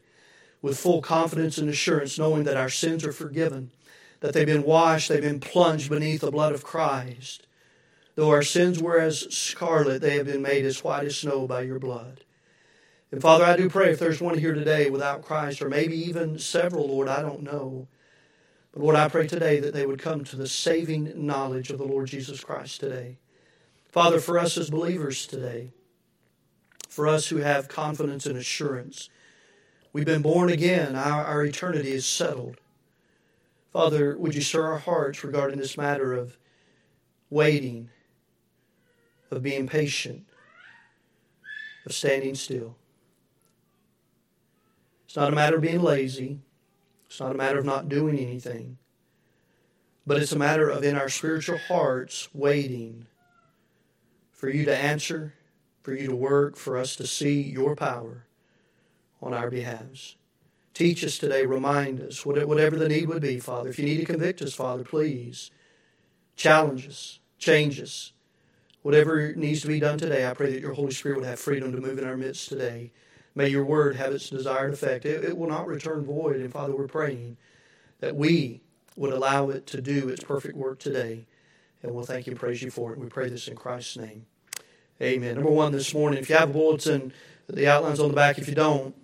with 0.60 0.80
full 0.80 1.04
confidence 1.04 1.60
and 1.60 1.70
assurance, 1.70 2.18
knowing 2.18 2.46
that 2.46 2.58
our 2.58 2.68
sins 2.68 3.06
are 3.06 3.12
forgiven, 3.12 3.70
that 4.22 4.34
they've 4.34 4.48
been 4.48 4.64
washed, 4.64 5.10
they've 5.10 5.22
been 5.22 5.40
plunged 5.40 5.92
beneath 5.92 6.22
the 6.22 6.32
blood 6.32 6.52
of 6.52 6.64
Christ. 6.64 7.46
Though 8.16 8.32
our 8.32 8.42
sins 8.42 8.82
were 8.82 9.00
as 9.00 9.32
scarlet, 9.32 10.02
they 10.02 10.18
have 10.18 10.26
been 10.26 10.42
made 10.42 10.66
as 10.66 10.84
white 10.84 11.06
as 11.06 11.18
snow 11.18 11.46
by 11.46 11.62
your 11.62 11.78
blood. 11.78 12.24
And 13.12 13.22
Father, 13.22 13.46
I 13.46 13.56
do 13.56 13.70
pray 13.70 13.92
if 13.92 14.00
there's 14.00 14.20
one 14.20 14.40
here 14.40 14.56
today 14.56 14.90
without 14.90 15.22
Christ, 15.22 15.62
or 15.62 15.70
maybe 15.70 15.96
even 15.96 16.40
several, 16.40 16.88
Lord, 16.88 17.08
I 17.08 17.22
don't 17.22 17.44
know. 17.44 17.88
But 18.74 18.82
Lord, 18.82 18.96
I 18.96 19.10
pray 19.10 19.28
today 19.28 19.60
that 19.60 19.76
they 19.76 19.86
would 19.86 20.00
come 20.00 20.24
to 20.24 20.36
the 20.36 20.48
saving 20.48 21.28
knowledge 21.28 21.70
of 21.70 21.78
the 21.78 21.86
Lord 21.86 22.08
Jesus 22.08 22.44
Christ 22.44 22.80
today. 22.80 23.20
Father, 23.96 24.20
for 24.20 24.38
us 24.38 24.58
as 24.58 24.70
believers 24.70 25.26
today, 25.26 25.72
for 26.90 27.08
us 27.08 27.30
who 27.30 27.38
have 27.38 27.70
confidence 27.70 28.26
and 28.26 28.38
assurance, 28.38 29.10
we've 29.94 30.06
been 30.06 30.22
born 30.22 30.50
again, 30.50 30.98
our, 30.98 31.24
our 31.24 31.46
eternity 31.46 31.94
is 31.94 32.06
settled. 32.06 32.58
Father, 33.72 34.18
would 34.18 34.36
you 34.36 34.42
stir 34.42 34.68
our 34.68 34.80
hearts 34.80 35.24
regarding 35.24 35.60
this 35.60 35.78
matter 35.78 36.14
of 36.14 36.38
waiting, 37.30 37.90
of 39.32 39.42
being 39.42 39.66
patient, 39.66 40.26
of 41.86 41.94
standing 41.94 42.36
still? 42.36 42.76
It's 45.06 45.16
not 45.16 45.32
a 45.32 45.36
matter 45.36 45.56
of 45.56 45.62
being 45.62 45.82
lazy. 45.82 46.42
It's 47.06 47.22
not 47.22 47.32
a 47.32 47.38
matter 47.38 47.60
of 47.60 47.66
not 47.66 47.88
doing 47.88 48.20
anything. 48.20 48.78
But 50.06 50.22
it's 50.22 50.34
a 50.34 50.38
matter 50.38 50.68
of 50.68 50.84
in 50.84 50.98
our 50.98 51.08
spiritual 51.08 51.60
hearts 51.70 52.28
waiting 52.34 53.08
for 54.46 54.52
you 54.52 54.64
to 54.64 54.78
answer, 54.78 55.34
for 55.82 55.96
you 55.96 56.06
to 56.06 56.16
work, 56.16 56.56
for 56.56 56.78
us 56.78 56.96
to 56.96 57.08
see 57.08 57.42
your 57.42 57.76
power 57.76 58.28
on 59.20 59.34
our 59.34 59.50
behalves. 59.50 60.18
Teach 60.76 61.04
us 61.04 61.18
today, 61.18 61.48
remind 61.48 62.00
us, 62.00 62.24
whatever 62.24 62.76
the 62.76 62.88
need 62.88 63.08
would 63.08 63.24
be, 63.24 63.40
Father. 63.40 63.70
If 63.70 63.80
you 63.80 63.86
need 63.86 63.98
to 63.98 64.06
convict 64.06 64.44
us, 64.44 64.54
Father, 64.54 64.84
please 64.84 65.50
challenge 66.36 66.88
us, 66.88 67.18
change 67.40 67.82
us. 67.82 68.12
Whatever 68.84 69.34
needs 69.34 69.62
to 69.62 69.68
be 69.68 69.80
done 69.80 69.98
today, 69.98 70.30
I 70.30 70.36
pray 70.36 70.52
that 70.52 70.62
your 70.62 70.74
Holy 70.74 70.92
Spirit 70.92 71.18
would 71.18 71.28
have 71.28 71.40
freedom 71.40 71.72
to 71.72 71.82
move 71.82 71.98
in 71.98 72.06
our 72.06 72.16
midst 72.16 72.48
today. 72.48 72.92
May 73.34 73.50
your 73.50 73.66
word 73.66 73.96
have 73.96 74.14
its 74.14 74.30
desired 74.30 74.74
effect. 74.74 75.06
It, 75.06 75.24
it 75.24 75.36
will 75.36 75.50
not 75.50 75.66
return 75.66 76.06
void. 76.06 76.36
And 76.36 76.54
Father, 76.54 76.76
we're 76.76 76.88
praying 76.88 77.38
that 78.00 78.16
we 78.16 78.62
would 78.96 79.12
allow 79.12 79.50
it 79.50 79.66
to 79.66 79.82
do 79.82 80.08
its 80.08 80.24
perfect 80.24 80.56
work 80.56 80.78
today. 80.78 81.26
And 81.82 81.96
we'll 81.96 82.06
thank 82.06 82.28
you 82.28 82.32
and 82.34 82.40
praise 82.40 82.62
you 82.62 82.70
for 82.70 82.94
it. 82.94 83.00
We 83.00 83.08
pray 83.08 83.30
this 83.30 83.48
in 83.48 83.56
Christ's 83.56 83.98
name. 83.98 84.28
Amen. 85.02 85.36
Number 85.36 85.50
one 85.50 85.74
this 85.74 85.94
morning, 85.94 86.20
if 86.20 86.30
you 86.30 86.36
have 86.36 86.52
a 86.52 86.54
bulletin, 86.54 87.12
the 87.48 87.68
outline's 87.68 88.00
on 88.00 88.10
the 88.10 88.16
back. 88.16 88.38
If 88.38 88.48
you 88.48 88.56
don't, 88.56 88.96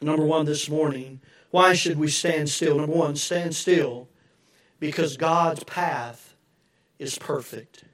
number 0.00 0.24
one 0.24 0.46
this 0.46 0.68
morning, 0.68 1.20
why 1.50 1.74
should 1.74 1.98
we 1.98 2.08
stand 2.08 2.48
still? 2.48 2.78
Number 2.78 2.96
one, 2.96 3.14
stand 3.14 3.54
still 3.54 4.08
because 4.80 5.16
God's 5.16 5.62
path 5.64 6.34
is 6.98 7.18
perfect. 7.18 7.84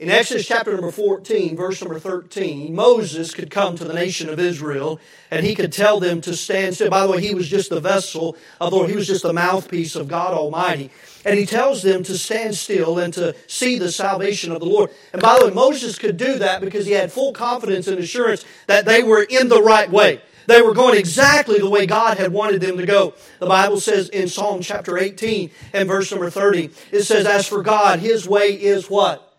In 0.00 0.10
Exodus 0.10 0.48
chapter 0.48 0.72
number 0.72 0.90
14, 0.90 1.56
verse 1.56 1.80
number 1.80 2.00
13, 2.00 2.74
Moses 2.74 3.32
could 3.32 3.48
come 3.48 3.76
to 3.76 3.84
the 3.84 3.94
nation 3.94 4.28
of 4.28 4.40
Israel 4.40 4.98
and 5.30 5.46
he 5.46 5.54
could 5.54 5.72
tell 5.72 6.00
them 6.00 6.20
to 6.22 6.34
stand 6.34 6.74
still. 6.74 6.90
By 6.90 7.06
the 7.06 7.12
way, 7.12 7.20
he 7.20 7.32
was 7.32 7.48
just 7.48 7.70
the 7.70 7.80
vessel 7.80 8.36
of 8.60 8.70
the 8.70 8.76
Lord, 8.76 8.90
he 8.90 8.96
was 8.96 9.06
just 9.06 9.22
the 9.22 9.32
mouthpiece 9.32 9.94
of 9.94 10.08
God 10.08 10.34
Almighty. 10.34 10.90
And 11.24 11.38
he 11.38 11.46
tells 11.46 11.82
them 11.82 12.02
to 12.02 12.18
stand 12.18 12.56
still 12.56 12.98
and 12.98 13.14
to 13.14 13.36
see 13.46 13.78
the 13.78 13.92
salvation 13.92 14.50
of 14.50 14.58
the 14.58 14.66
Lord. 14.66 14.90
And 15.12 15.22
by 15.22 15.38
the 15.38 15.46
way, 15.46 15.52
Moses 15.52 15.96
could 15.96 16.16
do 16.16 16.40
that 16.40 16.60
because 16.60 16.86
he 16.86 16.92
had 16.92 17.12
full 17.12 17.32
confidence 17.32 17.86
and 17.86 17.96
assurance 18.00 18.44
that 18.66 18.86
they 18.86 19.04
were 19.04 19.22
in 19.22 19.46
the 19.46 19.62
right 19.62 19.88
way. 19.88 20.20
They 20.48 20.60
were 20.60 20.74
going 20.74 20.98
exactly 20.98 21.60
the 21.60 21.70
way 21.70 21.86
God 21.86 22.18
had 22.18 22.32
wanted 22.32 22.60
them 22.60 22.78
to 22.78 22.84
go. 22.84 23.14
The 23.38 23.46
Bible 23.46 23.78
says 23.78 24.08
in 24.08 24.26
Psalm 24.26 24.60
chapter 24.60 24.98
18 24.98 25.52
and 25.72 25.88
verse 25.88 26.10
number 26.10 26.30
30, 26.30 26.70
it 26.90 27.04
says, 27.04 27.26
As 27.26 27.46
for 27.46 27.62
God, 27.62 28.00
his 28.00 28.28
way 28.28 28.48
is 28.48 28.90
what? 28.90 29.30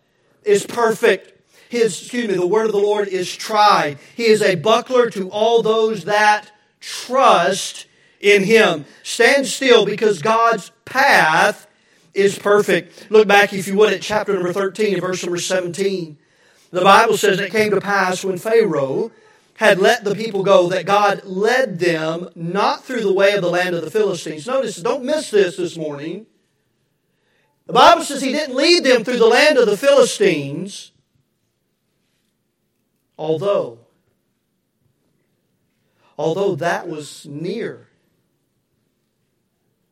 Is 0.45 0.65
perfect. 0.65 1.31
His, 1.69 1.99
excuse 1.99 2.27
me, 2.27 2.35
the 2.35 2.47
word 2.47 2.67
of 2.67 2.71
the 2.71 2.77
Lord 2.77 3.07
is 3.07 3.35
tried. 3.35 3.97
He 4.15 4.25
is 4.25 4.41
a 4.41 4.55
buckler 4.55 5.09
to 5.11 5.29
all 5.29 5.61
those 5.61 6.05
that 6.05 6.51
trust 6.79 7.87
in 8.19 8.43
him. 8.43 8.85
Stand 9.03 9.47
still 9.47 9.85
because 9.85 10.21
God's 10.21 10.71
path 10.85 11.67
is 12.13 12.37
perfect. 12.37 13.11
Look 13.11 13.27
back, 13.27 13.53
if 13.53 13.67
you 13.67 13.75
would, 13.75 13.93
at 13.93 14.01
chapter 14.01 14.33
number 14.33 14.53
13 14.53 14.93
and 14.93 15.01
verse 15.01 15.23
number 15.23 15.39
17. 15.39 16.17
The 16.71 16.81
Bible 16.81 17.17
says 17.17 17.39
it 17.39 17.51
came 17.51 17.71
to 17.71 17.81
pass 17.81 18.23
when 18.23 18.37
Pharaoh 18.37 19.11
had 19.55 19.79
let 19.79 20.03
the 20.03 20.15
people 20.15 20.43
go 20.43 20.67
that 20.69 20.85
God 20.85 21.23
led 21.23 21.79
them 21.79 22.29
not 22.35 22.83
through 22.83 23.01
the 23.01 23.13
way 23.13 23.33
of 23.33 23.41
the 23.41 23.49
land 23.49 23.75
of 23.75 23.81
the 23.81 23.91
Philistines. 23.91 24.47
Notice, 24.47 24.77
don't 24.77 25.03
miss 25.03 25.31
this 25.31 25.57
this 25.57 25.77
morning. 25.77 26.25
The 27.67 27.73
Bible 27.73 28.03
says 28.03 28.21
he 28.21 28.31
didn't 28.31 28.55
lead 28.55 28.83
them 28.83 29.03
through 29.03 29.17
the 29.17 29.25
land 29.25 29.57
of 29.57 29.65
the 29.65 29.77
Philistines, 29.77 30.91
although, 33.17 33.79
although 36.17 36.55
that 36.55 36.87
was 36.87 37.25
near. 37.25 37.87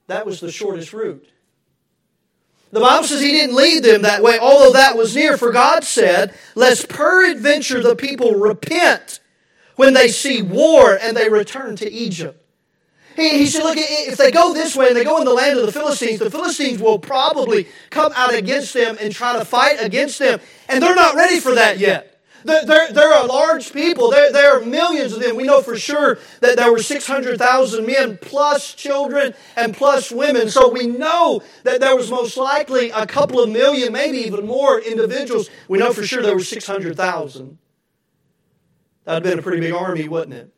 That 0.07 0.25
was 0.25 0.39
the 0.39 0.51
shortest 0.51 0.93
route. 0.93 1.27
The 2.71 2.79
Bible 2.79 3.07
says 3.07 3.21
he 3.21 3.31
didn't 3.31 3.55
lead 3.55 3.83
them 3.83 4.01
that 4.01 4.23
way, 4.23 4.39
although 4.39 4.73
that 4.73 4.97
was 4.97 5.15
near, 5.15 5.37
for 5.37 5.51
God 5.51 5.83
said, 5.83 6.33
Lest 6.55 6.89
peradventure 6.89 7.81
the 7.81 7.95
people 7.95 8.33
repent 8.33 9.19
when 9.75 9.93
they 9.93 10.07
see 10.07 10.41
war 10.41 10.97
and 10.99 11.15
they 11.15 11.29
return 11.29 11.75
to 11.77 11.91
Egypt. 11.91 12.42
He, 13.15 13.37
he 13.37 13.45
said, 13.45 13.63
look, 13.63 13.77
if 13.77 14.17
they 14.17 14.31
go 14.31 14.53
this 14.53 14.75
way 14.75 14.87
and 14.87 14.95
they 14.95 15.03
go 15.03 15.19
in 15.19 15.25
the 15.25 15.33
land 15.33 15.59
of 15.59 15.65
the 15.65 15.71
Philistines, 15.71 16.19
the 16.19 16.31
Philistines 16.31 16.81
will 16.81 16.99
probably 16.99 17.67
come 17.89 18.11
out 18.15 18.33
against 18.33 18.73
them 18.73 18.97
and 18.99 19.13
try 19.13 19.37
to 19.37 19.45
fight 19.45 19.77
against 19.79 20.19
them. 20.19 20.39
And 20.67 20.81
they're 20.81 20.95
not 20.95 21.15
ready 21.15 21.39
for 21.39 21.55
that 21.55 21.77
yet. 21.77 22.13
They're, 22.45 22.91
they're, 22.91 23.23
a 23.23 23.25
large 23.25 23.71
people. 23.71 24.11
There, 24.11 24.31
there 24.31 24.57
are 24.57 24.65
millions 24.65 25.13
of 25.13 25.21
them. 25.21 25.35
We 25.35 25.43
know 25.43 25.61
for 25.61 25.77
sure 25.77 26.19
that 26.41 26.57
there 26.57 26.71
were 26.71 26.79
600,000 26.79 27.85
men 27.85 28.17
plus 28.17 28.73
children 28.73 29.33
and 29.55 29.73
plus 29.73 30.11
women. 30.11 30.49
So 30.49 30.69
we 30.69 30.87
know 30.87 31.41
that 31.63 31.79
there 31.79 31.95
was 31.95 32.11
most 32.11 32.35
likely 32.35 32.89
a 32.89 33.05
couple 33.05 33.39
of 33.39 33.49
million, 33.49 33.93
maybe 33.93 34.17
even 34.17 34.45
more 34.45 34.79
individuals. 34.79 35.49
We 35.67 35.77
know 35.77 35.93
for 35.93 36.03
sure 36.03 36.21
there 36.21 36.35
were 36.35 36.41
600,000. 36.41 37.57
That 39.05 39.13
would 39.13 39.13
have 39.13 39.23
been 39.23 39.39
a 39.39 39.41
pretty 39.41 39.59
big 39.59 39.73
army, 39.73 40.07
wouldn't 40.07 40.33
it? 40.33 40.53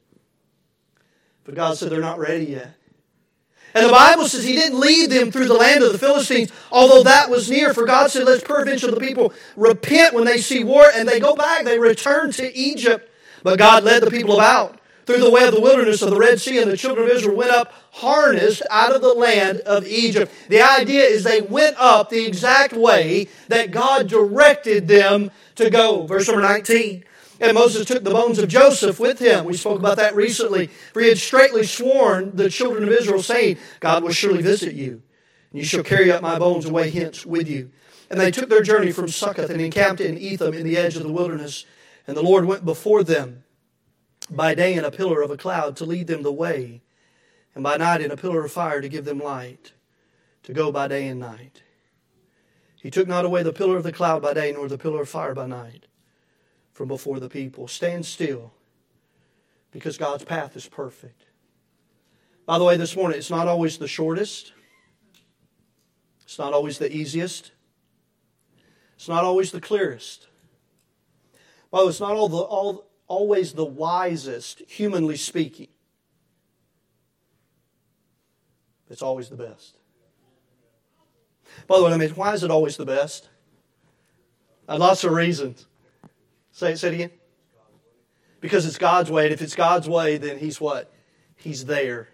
But 1.45 1.55
God 1.55 1.77
said 1.77 1.89
they're 1.89 2.01
not 2.01 2.19
ready 2.19 2.45
yet. 2.45 2.75
And 3.75 3.85
the 3.85 3.91
Bible 3.91 4.27
says 4.27 4.45
he 4.45 4.53
didn't 4.53 4.79
lead 4.79 5.09
them 5.09 5.31
through 5.31 5.47
the 5.47 5.53
land 5.53 5.83
of 5.83 5.91
the 5.91 5.97
Philistines, 5.97 6.49
although 6.71 7.03
that 7.03 7.29
was 7.29 7.49
near. 7.49 7.73
For 7.73 7.85
God 7.85 8.09
said, 8.09 8.23
let's 8.23 8.43
peradventure 8.43 8.89
the 8.89 8.99
people 8.99 9.33
repent 9.57 10.13
when 10.13 10.23
they 10.23 10.37
see 10.37 10.63
war, 10.63 10.89
and 10.93 11.07
they 11.07 11.19
go 11.19 11.35
back, 11.35 11.65
they 11.65 11.77
return 11.77 12.31
to 12.33 12.57
Egypt. 12.57 13.11
But 13.43 13.59
God 13.59 13.83
led 13.83 14.01
the 14.01 14.09
people 14.09 14.35
about 14.35 14.79
through 15.05 15.19
the 15.19 15.29
way 15.29 15.45
of 15.45 15.53
the 15.53 15.61
wilderness 15.61 16.01
of 16.01 16.09
the 16.09 16.17
Red 16.17 16.39
Sea, 16.39 16.61
and 16.61 16.71
the 16.71 16.77
children 16.77 17.05
of 17.05 17.13
Israel 17.13 17.35
went 17.35 17.51
up 17.51 17.73
harnessed 17.91 18.63
out 18.71 18.95
of 18.95 19.01
the 19.01 19.13
land 19.13 19.59
of 19.59 19.85
Egypt. 19.85 20.31
The 20.47 20.61
idea 20.61 21.01
is 21.01 21.23
they 21.23 21.41
went 21.41 21.75
up 21.77 22.09
the 22.09 22.25
exact 22.25 22.73
way 22.73 23.27
that 23.49 23.71
God 23.71 24.07
directed 24.07 24.87
them 24.87 25.31
to 25.55 25.69
go. 25.69 26.07
Verse 26.07 26.27
number 26.27 26.41
19. 26.41 27.03
And 27.39 27.53
Moses 27.53 27.85
took 27.85 28.03
the 28.03 28.11
bones 28.11 28.39
of 28.39 28.47
Joseph 28.47 28.99
with 28.99 29.19
him. 29.19 29.45
We 29.45 29.55
spoke 29.55 29.79
about 29.79 29.97
that 29.97 30.15
recently. 30.15 30.67
For 30.93 31.01
he 31.01 31.09
had 31.09 31.17
straightly 31.17 31.65
sworn 31.65 32.35
the 32.35 32.49
children 32.49 32.83
of 32.83 32.89
Israel, 32.89 33.21
saying, 33.21 33.57
God 33.79 34.03
will 34.03 34.13
surely 34.13 34.41
visit 34.41 34.73
you, 34.73 35.01
and 35.51 35.59
you 35.59 35.65
shall 35.65 35.83
carry 35.83 36.11
up 36.11 36.21
my 36.21 36.39
bones 36.39 36.65
away 36.65 36.89
hence 36.89 37.25
with 37.25 37.49
you. 37.49 37.71
And 38.09 38.19
they 38.19 38.31
took 38.31 38.49
their 38.49 38.61
journey 38.61 38.91
from 38.91 39.09
Succoth 39.09 39.49
and 39.49 39.59
encamped 39.59 39.99
in 39.99 40.17
Etham 40.17 40.53
in 40.53 40.63
the 40.63 40.77
edge 40.77 40.95
of 40.95 41.03
the 41.03 41.11
wilderness. 41.11 41.65
And 42.07 42.15
the 42.15 42.23
Lord 42.23 42.45
went 42.45 42.63
before 42.63 43.03
them 43.03 43.43
by 44.29 44.55
day 44.55 44.75
in 44.75 44.85
a 44.85 44.91
pillar 44.91 45.21
of 45.21 45.31
a 45.31 45.37
cloud 45.37 45.75
to 45.77 45.85
lead 45.85 46.07
them 46.07 46.23
the 46.23 46.31
way, 46.31 46.81
and 47.53 47.63
by 47.63 47.77
night 47.77 48.01
in 48.01 48.11
a 48.11 48.17
pillar 48.17 48.45
of 48.45 48.51
fire 48.51 48.79
to 48.79 48.89
give 48.89 49.05
them 49.05 49.19
light, 49.19 49.73
to 50.43 50.53
go 50.53 50.71
by 50.71 50.87
day 50.87 51.07
and 51.07 51.19
night. 51.19 51.63
He 52.75 52.91
took 52.91 53.07
not 53.07 53.25
away 53.25 53.43
the 53.43 53.51
pillar 53.51 53.77
of 53.77 53.83
the 53.83 53.91
cloud 53.91 54.21
by 54.21 54.33
day, 54.33 54.51
nor 54.51 54.67
the 54.67 54.77
pillar 54.77 55.01
of 55.01 55.09
fire 55.09 55.33
by 55.33 55.47
night 55.47 55.87
from 56.75 56.89
before 56.89 57.21
the 57.21 57.29
people. 57.29 57.69
Stand 57.69 58.05
still 58.05 58.51
because 59.71 59.97
God's 59.97 60.25
path 60.25 60.57
is 60.57 60.67
perfect. 60.67 61.23
By 62.45 62.59
the 62.59 62.65
way, 62.65 62.75
this 62.75 62.95
morning, 62.97 63.17
it's 63.17 63.31
not 63.31 63.47
always 63.47 63.77
the 63.77 63.87
shortest, 63.87 64.51
it's 66.23 66.37
not 66.37 66.53
always 66.53 66.77
the 66.77 66.93
easiest, 66.93 67.53
it's 68.95 69.07
not 69.07 69.23
always 69.23 69.51
the 69.51 69.61
clearest. 69.61 70.27
By 71.71 71.79
the 71.79 71.85
way, 71.85 71.89
it's 71.89 72.01
not 72.01 72.11
all 72.11 72.27
the, 72.27 72.37
all, 72.37 72.87
always 73.07 73.53
the 73.53 73.65
wisest, 73.65 74.61
humanly 74.67 75.15
speaking. 75.15 75.69
It's 78.89 79.01
always 79.01 79.29
the 79.29 79.37
best. 79.37 79.77
By 81.67 81.77
the 81.77 81.85
way, 81.85 81.93
I 81.93 81.97
mean, 81.97 82.09
why 82.11 82.33
is 82.33 82.43
it 82.43 82.51
always 82.51 82.75
the 82.75 82.85
best? 82.85 83.29
Lots 84.67 85.05
of 85.05 85.13
reasons. 85.13 85.65
Say, 86.55 86.73
say 86.75 86.87
it 86.87 86.93
again. 86.93 87.11
Because 88.39 88.65
it's 88.65 88.77
God's 88.77 89.11
way, 89.11 89.25
and 89.25 89.33
if 89.33 89.41
it's 89.41 89.55
God's 89.55 89.89
way, 89.89 90.17
then 90.17 90.37
He's 90.37 90.61
what? 90.61 90.89
He's 91.35 91.65
there. 91.65 92.07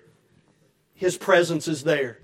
His 0.95 1.15
presence 1.15 1.67
is 1.67 1.83
there. 1.83 2.17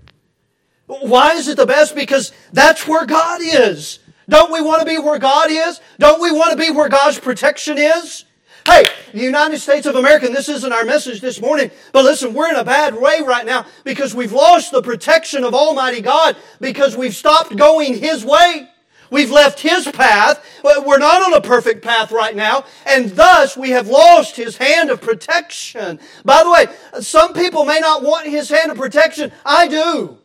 Why 0.86 1.34
is 1.34 1.46
it 1.46 1.56
the 1.56 1.64
best? 1.64 1.94
Because 1.94 2.32
that's 2.52 2.88
where 2.88 3.06
God 3.06 3.40
is. 3.40 4.00
Don't 4.28 4.50
we 4.50 4.60
want 4.60 4.80
to 4.80 4.86
be 4.86 4.98
where 4.98 5.20
God 5.20 5.52
is? 5.52 5.80
Don't 6.00 6.20
we 6.20 6.32
want 6.32 6.50
to 6.50 6.56
be 6.56 6.72
where 6.72 6.88
God's 6.88 7.20
protection 7.20 7.78
is? 7.78 8.24
Hey, 8.66 8.86
the 9.12 9.22
United 9.22 9.60
States 9.60 9.86
of 9.86 9.94
America, 9.94 10.26
and 10.26 10.34
this 10.34 10.48
isn't 10.48 10.72
our 10.72 10.84
message 10.84 11.20
this 11.20 11.40
morning, 11.40 11.70
but 11.92 12.04
listen, 12.04 12.34
we're 12.34 12.50
in 12.50 12.56
a 12.56 12.64
bad 12.64 12.96
way 12.96 13.20
right 13.24 13.46
now 13.46 13.64
because 13.84 14.12
we've 14.12 14.32
lost 14.32 14.72
the 14.72 14.82
protection 14.82 15.44
of 15.44 15.54
Almighty 15.54 16.00
God 16.00 16.36
because 16.60 16.96
we've 16.96 17.14
stopped 17.14 17.56
going 17.56 17.96
His 17.96 18.24
way. 18.24 18.68
We've 19.10 19.30
left 19.30 19.60
His 19.60 19.86
path. 19.86 20.44
We're 20.62 20.98
not 20.98 21.22
on 21.22 21.34
a 21.34 21.40
perfect 21.40 21.82
path 21.82 22.12
right 22.12 22.36
now, 22.36 22.64
and 22.86 23.10
thus 23.10 23.56
we 23.56 23.70
have 23.70 23.88
lost 23.88 24.36
His 24.36 24.56
hand 24.56 24.90
of 24.90 25.00
protection. 25.00 26.00
By 26.24 26.42
the 26.44 26.50
way, 26.50 26.66
some 27.02 27.32
people 27.32 27.64
may 27.64 27.80
not 27.80 28.02
want 28.02 28.26
His 28.26 28.48
hand 28.48 28.70
of 28.70 28.76
protection. 28.76 29.32
I 29.44 29.68
do. 29.68 30.18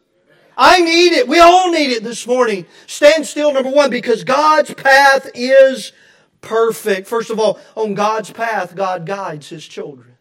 I 0.57 0.81
need 0.81 1.13
it. 1.13 1.27
We 1.27 1.39
all 1.39 1.71
need 1.71 1.91
it 1.91 2.03
this 2.03 2.27
morning. 2.27 2.65
Stand 2.85 3.25
still, 3.25 3.53
number 3.53 3.71
one, 3.71 3.89
because 3.89 4.23
God's 4.23 4.73
path 4.73 5.29
is 5.33 5.91
perfect. 6.41 7.07
First 7.07 7.31
of 7.31 7.39
all, 7.39 7.59
on 7.75 7.95
God's 7.95 8.31
path, 8.31 8.75
God 8.75 9.05
guides 9.05 9.49
His 9.49 9.65
children. 9.65 10.12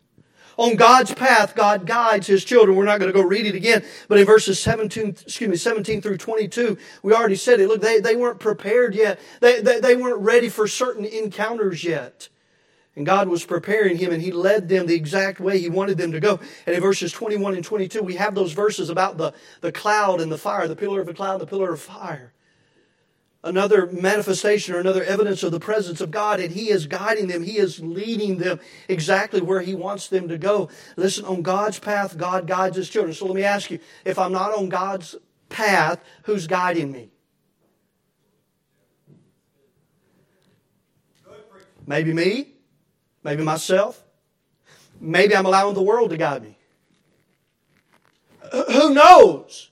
On 0.58 0.76
God's 0.76 1.14
path, 1.14 1.54
God 1.54 1.86
guides 1.86 2.26
His 2.26 2.44
children. 2.44 2.76
We're 2.76 2.84
not 2.84 3.00
going 3.00 3.12
to 3.12 3.18
go 3.18 3.24
read 3.24 3.46
it 3.46 3.54
again, 3.54 3.84
but 4.08 4.18
in 4.18 4.26
verses 4.26 4.60
17, 4.60 5.08
excuse 5.08 5.48
me, 5.48 5.56
17 5.56 6.00
through 6.00 6.18
22, 6.18 6.76
we 7.02 7.12
already 7.12 7.36
said 7.36 7.60
it. 7.60 7.68
Look, 7.68 7.80
they, 7.80 8.00
they 8.00 8.16
weren't 8.16 8.40
prepared 8.40 8.94
yet. 8.94 9.18
They, 9.40 9.60
they, 9.60 9.80
they 9.80 9.96
weren't 9.96 10.20
ready 10.20 10.48
for 10.48 10.66
certain 10.66 11.04
encounters 11.04 11.84
yet. 11.84 12.28
And 12.94 13.06
God 13.06 13.28
was 13.28 13.46
preparing 13.46 13.96
him 13.96 14.12
and 14.12 14.20
he 14.20 14.30
led 14.30 14.68
them 14.68 14.86
the 14.86 14.94
exact 14.94 15.40
way 15.40 15.58
he 15.58 15.70
wanted 15.70 15.96
them 15.96 16.12
to 16.12 16.20
go. 16.20 16.38
And 16.66 16.76
in 16.76 16.82
verses 16.82 17.10
21 17.10 17.54
and 17.54 17.64
22, 17.64 18.02
we 18.02 18.16
have 18.16 18.34
those 18.34 18.52
verses 18.52 18.90
about 18.90 19.16
the, 19.16 19.32
the 19.62 19.72
cloud 19.72 20.20
and 20.20 20.30
the 20.30 20.36
fire, 20.36 20.68
the 20.68 20.76
pillar 20.76 21.00
of 21.00 21.06
the 21.06 21.14
cloud, 21.14 21.40
the 21.40 21.46
pillar 21.46 21.72
of 21.72 21.80
fire 21.80 22.34
another 23.44 23.86
manifestation 23.86 24.74
or 24.74 24.78
another 24.78 25.02
evidence 25.02 25.42
of 25.42 25.50
the 25.52 25.60
presence 25.60 26.00
of 26.00 26.10
God, 26.10 26.40
and 26.40 26.52
He 26.52 26.70
is 26.70 26.86
guiding 26.86 27.26
them. 27.26 27.42
He 27.42 27.58
is 27.58 27.80
leading 27.80 28.38
them 28.38 28.60
exactly 28.88 29.40
where 29.40 29.60
He 29.60 29.74
wants 29.74 30.08
them 30.08 30.28
to 30.28 30.38
go. 30.38 30.68
Listen, 30.96 31.24
on 31.24 31.42
God's 31.42 31.78
path, 31.78 32.16
God 32.16 32.46
guides 32.46 32.76
His 32.76 32.88
children. 32.88 33.14
So 33.14 33.26
let 33.26 33.34
me 33.34 33.44
ask 33.44 33.70
you 33.70 33.80
if 34.04 34.18
I'm 34.18 34.32
not 34.32 34.56
on 34.56 34.68
God's 34.68 35.16
path, 35.48 36.00
who's 36.24 36.46
guiding 36.46 36.92
me? 36.92 37.10
Maybe 41.84 42.12
me, 42.12 42.48
maybe 43.24 43.42
myself, 43.42 44.04
maybe 45.00 45.34
I'm 45.34 45.46
allowing 45.46 45.74
the 45.74 45.82
world 45.82 46.10
to 46.10 46.16
guide 46.16 46.42
me. 46.42 46.56
Who 48.72 48.94
knows? 48.94 49.70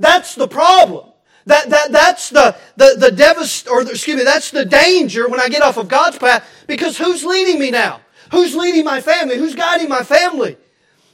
That's 0.00 0.34
the 0.34 0.48
problem. 0.48 1.11
That, 1.46 1.70
that, 1.70 1.92
that's 1.92 2.30
the, 2.30 2.56
the, 2.76 2.94
the 2.98 3.10
devast, 3.10 3.68
or 3.68 3.84
the, 3.84 3.90
excuse 3.90 4.16
me, 4.16 4.24
that's 4.24 4.50
the 4.50 4.64
danger 4.64 5.28
when 5.28 5.40
I 5.40 5.48
get 5.48 5.62
off 5.62 5.76
of 5.76 5.88
God's 5.88 6.18
path 6.18 6.48
because 6.66 6.98
who's 6.98 7.24
leading 7.24 7.58
me 7.58 7.70
now? 7.70 8.00
Who's 8.30 8.54
leading 8.54 8.84
my 8.84 9.00
family? 9.00 9.36
Who's 9.36 9.54
guiding 9.54 9.88
my 9.88 10.02
family? 10.02 10.56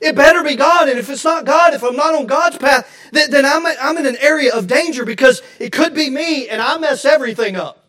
It 0.01 0.15
better 0.15 0.45
be 0.45 0.55
God. 0.55 0.89
And 0.89 0.99
if 0.99 1.11
it's 1.11 1.25
not 1.25 1.45
God, 1.45 1.75
if 1.75 1.83
I'm 1.83 1.97
not 1.97 2.15
on 2.15 2.27
God's 2.27 2.59
path, 2.59 2.89
then, 3.11 3.31
then 3.31 3.45
I'm, 3.45 3.67
I'm 3.67 3.97
in 3.97 4.07
an 4.07 4.17
area 4.21 4.55
of 4.55 4.67
danger 4.67 5.05
because 5.05 5.43
it 5.59 5.73
could 5.73 5.95
be 5.95 6.11
me 6.11 6.49
and 6.49 6.63
I 6.63 6.79
mess 6.79 7.05
everything 7.05 7.57
up. 7.57 7.85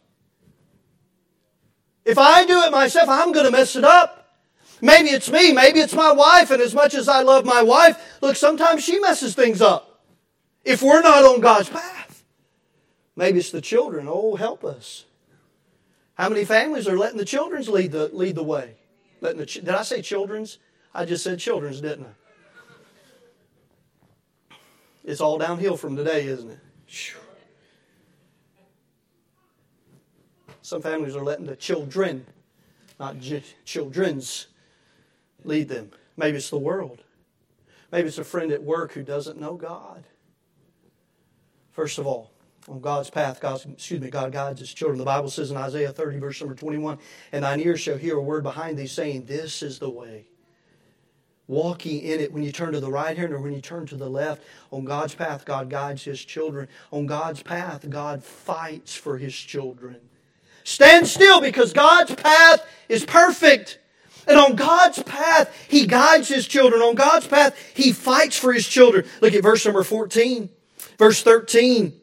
If 2.06 2.18
I 2.18 2.46
do 2.46 2.62
it 2.64 2.72
myself, 2.72 3.08
I'm 3.08 3.32
going 3.32 3.46
to 3.46 3.52
mess 3.52 3.76
it 3.76 3.84
up. 3.84 4.16
Maybe 4.82 5.10
it's 5.10 5.30
me. 5.30 5.52
Maybe 5.52 5.80
it's 5.80 5.94
my 5.94 6.12
wife. 6.12 6.50
And 6.50 6.62
as 6.62 6.74
much 6.74 6.96
as 6.96 7.08
I 7.08 7.22
love 7.22 7.46
my 7.46 7.62
wife, 7.62 8.18
look, 8.22 8.36
sometimes 8.36 8.84
she 8.84 9.00
messes 9.00 9.36
things 9.36 9.62
up. 9.62 10.02
If 10.64 10.82
we're 10.82 11.02
not 11.02 11.24
on 11.24 11.42
God's 11.42 11.70
path. 11.70 11.99
Maybe 13.20 13.40
it's 13.40 13.52
the 13.52 13.60
children. 13.60 14.08
Oh, 14.10 14.38
help 14.38 14.64
us. 14.64 15.04
How 16.14 16.30
many 16.30 16.46
families 16.46 16.88
are 16.88 16.98
letting 16.98 17.18
the 17.18 17.26
children's 17.26 17.68
lead 17.68 17.92
the, 17.92 18.08
lead 18.14 18.36
the 18.36 18.44
way? 18.46 18.76
Letting 19.20 19.40
the, 19.40 19.46
did 19.46 19.68
I 19.68 19.82
say 19.82 20.02
children's? 20.02 20.58
I 20.96 21.04
just 21.04 21.22
said 21.26 21.38
children's, 21.38 21.82
didn't 21.82 22.06
I? 24.50 24.56
It's 25.04 25.20
all 25.20 25.38
downhill 25.38 25.76
from 25.76 25.98
today, 25.98 26.28
isn't 26.28 26.50
it? 26.50 26.60
Some 30.62 30.82
families 30.82 31.18
are 31.18 31.24
letting 31.24 31.46
the 31.46 31.58
children, 31.58 32.26
not 33.02 33.20
j- 33.20 33.44
children's, 33.66 34.48
lead 35.44 35.68
them. 35.68 35.92
Maybe 36.16 36.38
it's 36.38 36.50
the 36.50 36.58
world. 36.58 37.04
Maybe 37.92 38.08
it's 38.08 38.18
a 38.18 38.24
friend 38.24 38.54
at 38.54 38.64
work 38.64 38.94
who 38.94 39.04
doesn't 39.04 39.38
know 39.38 39.56
God. 39.56 40.06
First 41.72 41.98
of 41.98 42.08
all, 42.08 42.32
on 42.70 42.80
God's 42.82 43.10
path, 43.10 43.42
God, 43.42 43.66
excuse 43.66 44.00
me, 44.00 44.12
God 44.12 44.32
guides 44.32 44.60
his 44.60 44.72
children. 44.72 45.00
The 45.00 45.06
Bible 45.06 45.30
says 45.30 45.50
in 45.50 45.58
Isaiah 45.58 45.92
30, 45.92 46.20
verse 46.20 46.40
number 46.40 46.54
21, 46.54 47.00
and 47.32 47.44
thine 47.44 47.60
ears 47.60 47.80
shall 47.80 47.98
hear 47.98 48.16
a 48.16 48.22
word 48.22 48.44
behind 48.44 48.78
thee 48.78 48.86
saying, 48.86 49.26
This 49.26 49.64
is 49.64 49.80
the 49.80 49.90
way. 49.90 50.28
Walking 51.48 52.02
in 52.02 52.20
it 52.20 52.32
when 52.32 52.44
you 52.44 52.52
turn 52.52 52.74
to 52.74 52.80
the 52.80 52.92
right 52.92 53.18
hand 53.18 53.34
or 53.34 53.40
when 53.40 53.54
you 53.54 53.62
turn 53.62 53.88
to 53.88 53.96
the 53.96 54.08
left. 54.08 54.44
On 54.70 54.86
God's 54.86 55.16
path, 55.16 55.46
God 55.46 55.68
guides 55.68 56.04
his 56.04 56.24
children. 56.24 56.68
On 56.92 57.08
God's 57.08 57.42
path, 57.42 57.90
God 57.90 58.24
fights 58.24 58.96
for 58.96 59.18
his 59.18 59.34
children. 59.34 59.98
Stand 60.64 61.08
still 61.08 61.42
because 61.42 61.74
God's 61.74 62.14
path 62.14 62.64
is 62.88 63.04
perfect. 63.04 63.80
And 64.28 64.38
on 64.38 64.56
God's 64.56 65.02
path, 65.02 65.52
He 65.68 65.88
guides 65.88 66.28
His 66.28 66.46
children. 66.46 66.84
On 66.84 66.94
God's 66.94 67.26
path, 67.26 67.58
He 67.74 67.92
fights 67.92 68.38
for 68.38 68.54
His 68.54 68.68
children. 68.68 69.06
Look 69.22 69.34
at 69.34 69.42
verse 69.42 69.66
number 69.66 69.84
14. 69.84 70.50
Verse 71.00 71.24
13. 71.24 72.00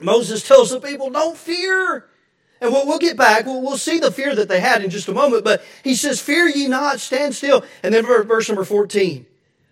Moses 0.00 0.46
tells 0.46 0.70
the 0.70 0.80
people, 0.80 1.10
don't 1.10 1.36
fear. 1.36 2.06
And 2.60 2.72
we'll, 2.72 2.86
we'll 2.86 2.98
get 2.98 3.16
back. 3.16 3.44
We'll, 3.44 3.76
see 3.76 3.98
the 3.98 4.12
fear 4.12 4.34
that 4.34 4.48
they 4.48 4.60
had 4.60 4.84
in 4.84 4.90
just 4.90 5.08
a 5.08 5.12
moment. 5.12 5.44
But 5.44 5.64
he 5.82 5.94
says, 5.96 6.20
fear 6.20 6.46
ye 6.46 6.68
not, 6.68 7.00
stand 7.00 7.34
still. 7.34 7.64
And 7.82 7.92
then 7.92 8.04
verse 8.04 8.48
number 8.48 8.64
14. 8.64 9.26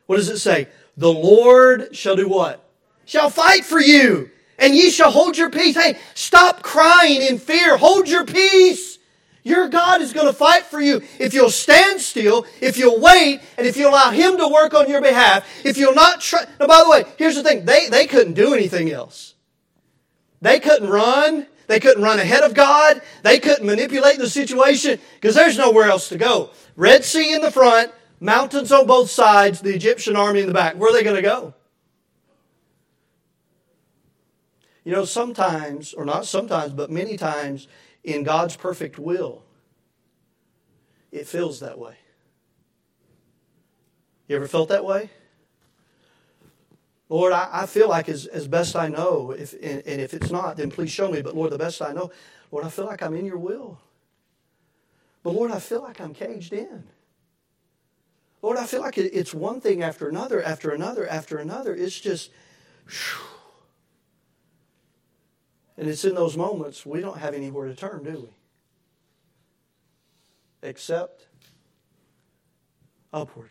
What 0.06 0.16
does 0.16 0.28
it 0.28 0.38
say? 0.38 0.66
The 0.96 1.12
Lord 1.12 1.94
shall 1.94 2.16
do 2.16 2.28
what? 2.28 2.68
Shall 3.04 3.30
fight 3.30 3.64
for 3.64 3.80
you. 3.80 4.30
And 4.58 4.74
ye 4.74 4.90
shall 4.90 5.12
hold 5.12 5.38
your 5.38 5.50
peace. 5.50 5.76
Hey, 5.76 5.98
stop 6.14 6.62
crying 6.62 7.22
in 7.22 7.38
fear. 7.38 7.76
Hold 7.76 8.08
your 8.08 8.26
peace. 8.26 8.98
Your 9.42 9.68
God 9.68 10.02
is 10.02 10.12
going 10.12 10.26
to 10.26 10.32
fight 10.32 10.64
for 10.64 10.80
you 10.80 11.00
if 11.18 11.32
you'll 11.32 11.50
stand 11.50 12.00
still, 12.00 12.44
if 12.60 12.76
you'll 12.76 13.00
wait, 13.00 13.40
and 13.56 13.66
if 13.66 13.76
you'll 13.76 13.90
allow 13.90 14.10
Him 14.10 14.36
to 14.36 14.46
work 14.48 14.74
on 14.74 14.88
your 14.88 15.00
behalf. 15.00 15.48
If 15.64 15.78
you'll 15.78 15.94
not 15.94 16.20
try. 16.20 16.44
Now, 16.58 16.66
by 16.66 16.82
the 16.84 16.90
way, 16.90 17.04
here's 17.16 17.36
the 17.36 17.42
thing. 17.42 17.64
They, 17.64 17.88
they 17.88 18.06
couldn't 18.06 18.34
do 18.34 18.52
anything 18.52 18.90
else. 18.90 19.34
They 20.40 20.60
couldn't 20.60 20.88
run. 20.88 21.46
They 21.66 21.78
couldn't 21.78 22.02
run 22.02 22.18
ahead 22.18 22.42
of 22.42 22.54
God. 22.54 23.00
They 23.22 23.38
couldn't 23.38 23.64
manipulate 23.64 24.18
the 24.18 24.28
situation 24.28 24.98
because 25.14 25.34
there's 25.34 25.56
nowhere 25.56 25.88
else 25.88 26.08
to 26.08 26.18
go. 26.18 26.50
Red 26.74 27.04
Sea 27.04 27.32
in 27.32 27.42
the 27.42 27.50
front, 27.50 27.92
mountains 28.18 28.72
on 28.72 28.86
both 28.86 29.10
sides, 29.10 29.60
the 29.60 29.74
Egyptian 29.74 30.16
army 30.16 30.40
in 30.40 30.46
the 30.46 30.54
back. 30.54 30.74
Where 30.74 30.90
are 30.90 30.92
they 30.92 31.04
going 31.04 31.16
to 31.16 31.22
go? 31.22 31.54
You 34.82 34.92
know, 34.92 35.04
sometimes, 35.04 35.92
or 35.92 36.04
not 36.04 36.26
sometimes, 36.26 36.72
but 36.72 36.90
many 36.90 37.16
times 37.16 37.68
in 38.02 38.22
God's 38.22 38.56
perfect 38.56 38.98
will, 38.98 39.44
it 41.12 41.26
feels 41.26 41.60
that 41.60 41.78
way. 41.78 41.96
You 44.26 44.36
ever 44.36 44.48
felt 44.48 44.70
that 44.70 44.84
way? 44.84 45.10
Lord, 47.10 47.32
I, 47.32 47.48
I 47.52 47.66
feel 47.66 47.88
like 47.88 48.08
as, 48.08 48.26
as 48.26 48.46
best 48.46 48.76
I 48.76 48.86
know, 48.86 49.32
if, 49.32 49.52
and, 49.54 49.82
and 49.84 50.00
if 50.00 50.14
it's 50.14 50.30
not, 50.30 50.56
then 50.56 50.70
please 50.70 50.92
show 50.92 51.10
me. 51.10 51.20
But 51.22 51.34
Lord, 51.34 51.50
the 51.50 51.58
best 51.58 51.82
I 51.82 51.92
know, 51.92 52.12
Lord, 52.52 52.64
I 52.64 52.68
feel 52.68 52.86
like 52.86 53.02
I'm 53.02 53.16
in 53.16 53.26
your 53.26 53.36
will. 53.36 53.80
But 55.24 55.34
Lord, 55.34 55.50
I 55.50 55.58
feel 55.58 55.82
like 55.82 56.00
I'm 56.00 56.14
caged 56.14 56.52
in. 56.52 56.84
Lord, 58.42 58.56
I 58.56 58.64
feel 58.64 58.80
like 58.80 58.96
it's 58.96 59.34
one 59.34 59.60
thing 59.60 59.82
after 59.82 60.08
another, 60.08 60.40
after 60.40 60.70
another, 60.70 61.06
after 61.06 61.38
another. 61.38 61.74
It's 61.74 62.00
just, 62.00 62.30
whew. 62.88 63.26
and 65.76 65.88
it's 65.88 66.04
in 66.04 66.14
those 66.14 66.36
moments 66.36 66.86
we 66.86 67.00
don't 67.00 67.18
have 67.18 67.34
anywhere 67.34 67.66
to 67.66 67.74
turn, 67.74 68.04
do 68.04 68.30
we? 70.62 70.68
Except 70.68 71.26
upward. 73.12 73.50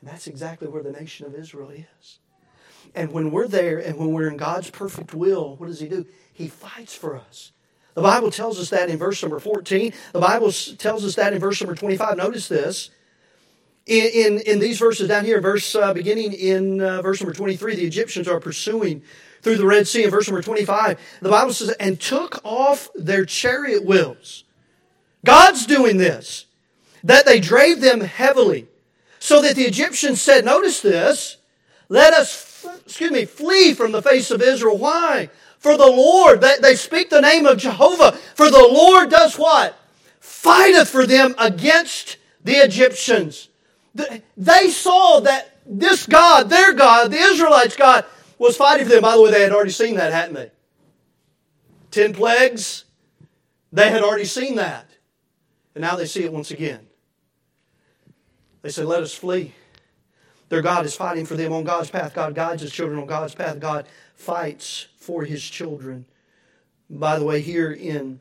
And 0.00 0.10
that's 0.10 0.26
exactly 0.26 0.66
where 0.66 0.82
the 0.82 0.90
nation 0.90 1.24
of 1.24 1.36
Israel 1.36 1.70
is. 1.70 2.18
And 2.94 3.12
when 3.12 3.30
we're 3.30 3.48
there 3.48 3.78
and 3.78 3.96
when 3.96 4.12
we're 4.12 4.28
in 4.28 4.36
God's 4.36 4.70
perfect 4.70 5.14
will, 5.14 5.56
what 5.56 5.66
does 5.66 5.80
He 5.80 5.88
do? 5.88 6.06
He 6.32 6.48
fights 6.48 6.94
for 6.94 7.16
us. 7.16 7.52
The 7.94 8.02
Bible 8.02 8.30
tells 8.30 8.58
us 8.58 8.70
that 8.70 8.88
in 8.88 8.98
verse 8.98 9.22
number 9.22 9.38
14. 9.38 9.92
The 10.12 10.20
Bible 10.20 10.50
tells 10.50 11.04
us 11.04 11.14
that 11.16 11.32
in 11.32 11.38
verse 11.38 11.60
number 11.60 11.74
25. 11.74 12.16
Notice 12.16 12.48
this. 12.48 12.90
In, 13.84 14.06
in, 14.14 14.40
in 14.40 14.58
these 14.60 14.78
verses 14.78 15.08
down 15.08 15.24
here, 15.24 15.40
verse 15.40 15.74
uh, 15.74 15.92
beginning 15.92 16.32
in 16.32 16.80
uh, 16.80 17.02
verse 17.02 17.20
number 17.20 17.34
23, 17.34 17.76
the 17.76 17.84
Egyptians 17.84 18.28
are 18.28 18.40
pursuing 18.40 19.02
through 19.42 19.56
the 19.56 19.66
Red 19.66 19.88
Sea. 19.88 20.04
In 20.04 20.10
verse 20.10 20.28
number 20.28 20.40
25, 20.40 20.98
the 21.20 21.28
Bible 21.28 21.52
says, 21.52 21.70
and 21.80 22.00
took 22.00 22.40
off 22.44 22.88
their 22.94 23.24
chariot 23.24 23.84
wheels. 23.84 24.44
God's 25.24 25.66
doing 25.66 25.98
this. 25.98 26.46
That 27.04 27.26
they 27.26 27.40
drave 27.40 27.80
them 27.80 28.00
heavily. 28.00 28.68
So 29.18 29.42
that 29.42 29.56
the 29.56 29.64
Egyptians 29.64 30.20
said, 30.20 30.44
notice 30.44 30.80
this, 30.80 31.36
let 31.88 32.14
us, 32.14 32.32
excuse 32.84 33.10
me, 33.10 33.24
flee 33.24 33.74
from 33.74 33.92
the 33.92 34.02
face 34.02 34.30
of 34.30 34.42
Israel. 34.42 34.78
Why? 34.78 35.30
For 35.58 35.76
the 35.76 35.86
Lord, 35.86 36.40
they, 36.40 36.56
they 36.60 36.74
speak 36.74 37.10
the 37.10 37.20
name 37.20 37.46
of 37.46 37.58
Jehovah. 37.58 38.12
For 38.34 38.50
the 38.50 38.58
Lord 38.58 39.10
does 39.10 39.38
what? 39.38 39.78
Fighteth 40.20 40.88
for 40.88 41.06
them 41.06 41.34
against 41.38 42.16
the 42.44 42.54
Egyptians. 42.54 43.48
They 43.94 44.68
saw 44.70 45.20
that 45.20 45.56
this 45.66 46.06
God, 46.06 46.50
their 46.50 46.72
God, 46.72 47.10
the 47.10 47.18
Israelites' 47.18 47.76
God, 47.76 48.04
was 48.38 48.56
fighting 48.56 48.86
for 48.86 48.92
them. 48.92 49.02
By 49.02 49.16
the 49.16 49.22
way, 49.22 49.30
they 49.30 49.42
had 49.42 49.52
already 49.52 49.70
seen 49.70 49.96
that, 49.96 50.12
hadn't 50.12 50.34
they? 50.34 50.50
Ten 51.90 52.12
plagues, 52.12 52.84
they 53.70 53.90
had 53.90 54.02
already 54.02 54.24
seen 54.24 54.56
that. 54.56 54.88
And 55.74 55.82
now 55.82 55.96
they 55.96 56.06
see 56.06 56.24
it 56.24 56.32
once 56.32 56.50
again. 56.50 56.86
They 58.62 58.70
say, 58.70 58.84
Let 58.84 59.02
us 59.02 59.14
flee. 59.14 59.54
Their 60.52 60.60
God 60.60 60.84
is 60.84 60.94
fighting 60.94 61.24
for 61.24 61.34
them 61.34 61.50
on 61.54 61.64
God's 61.64 61.88
path. 61.88 62.12
God 62.12 62.34
guides 62.34 62.60
his 62.60 62.70
children 62.70 62.98
on 62.98 63.06
God's 63.06 63.34
path. 63.34 63.58
God 63.58 63.88
fights 64.14 64.86
for 64.98 65.24
his 65.24 65.42
children. 65.42 66.04
By 66.90 67.18
the 67.18 67.24
way, 67.24 67.40
here 67.40 67.72
in 67.72 68.20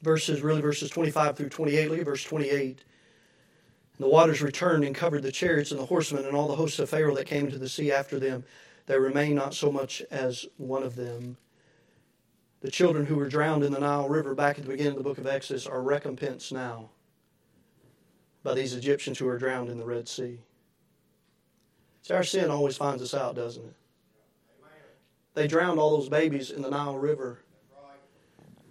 verses, 0.00 0.40
really 0.40 0.62
verses 0.62 0.88
25 0.88 1.36
through 1.36 1.50
28, 1.50 1.90
look 1.90 1.98
at 1.98 2.06
verse 2.06 2.24
28. 2.24 2.84
The 3.98 4.08
waters 4.08 4.40
returned 4.40 4.82
and 4.82 4.94
covered 4.94 5.22
the 5.22 5.30
chariots 5.30 5.70
and 5.70 5.78
the 5.78 5.84
horsemen 5.84 6.24
and 6.24 6.34
all 6.34 6.48
the 6.48 6.56
hosts 6.56 6.78
of 6.78 6.88
Pharaoh 6.88 7.14
that 7.16 7.26
came 7.26 7.44
into 7.44 7.58
the 7.58 7.68
sea 7.68 7.92
after 7.92 8.18
them. 8.18 8.42
There 8.86 8.98
remained 8.98 9.34
not 9.34 9.52
so 9.52 9.70
much 9.70 10.00
as 10.10 10.46
one 10.56 10.82
of 10.82 10.96
them. 10.96 11.36
The 12.62 12.70
children 12.70 13.04
who 13.04 13.16
were 13.16 13.28
drowned 13.28 13.62
in 13.62 13.72
the 13.72 13.80
Nile 13.80 14.08
River 14.08 14.34
back 14.34 14.56
at 14.56 14.64
the 14.64 14.70
beginning 14.70 14.92
of 14.92 14.98
the 14.98 15.04
book 15.04 15.18
of 15.18 15.26
Exodus 15.26 15.66
are 15.66 15.82
recompensed 15.82 16.50
now 16.50 16.88
by 18.42 18.54
these 18.54 18.72
Egyptians 18.72 19.18
who 19.18 19.28
are 19.28 19.36
drowned 19.36 19.68
in 19.68 19.78
the 19.78 19.84
Red 19.84 20.08
Sea. 20.08 20.40
See, 22.02 22.14
our 22.14 22.22
sin 22.22 22.50
always 22.50 22.76
finds 22.76 23.02
us 23.02 23.14
out, 23.14 23.36
doesn't 23.36 23.64
it? 23.64 23.74
They 25.34 25.46
drowned 25.46 25.78
all 25.78 25.96
those 25.96 26.08
babies 26.08 26.50
in 26.50 26.62
the 26.62 26.70
Nile 26.70 26.96
River. 26.96 27.38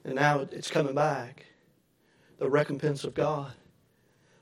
And 0.04 0.16
now 0.16 0.46
it's 0.52 0.70
coming 0.70 0.96
back. 0.96 1.46
The 2.38 2.50
recompense 2.50 3.04
of 3.04 3.14
God. 3.14 3.54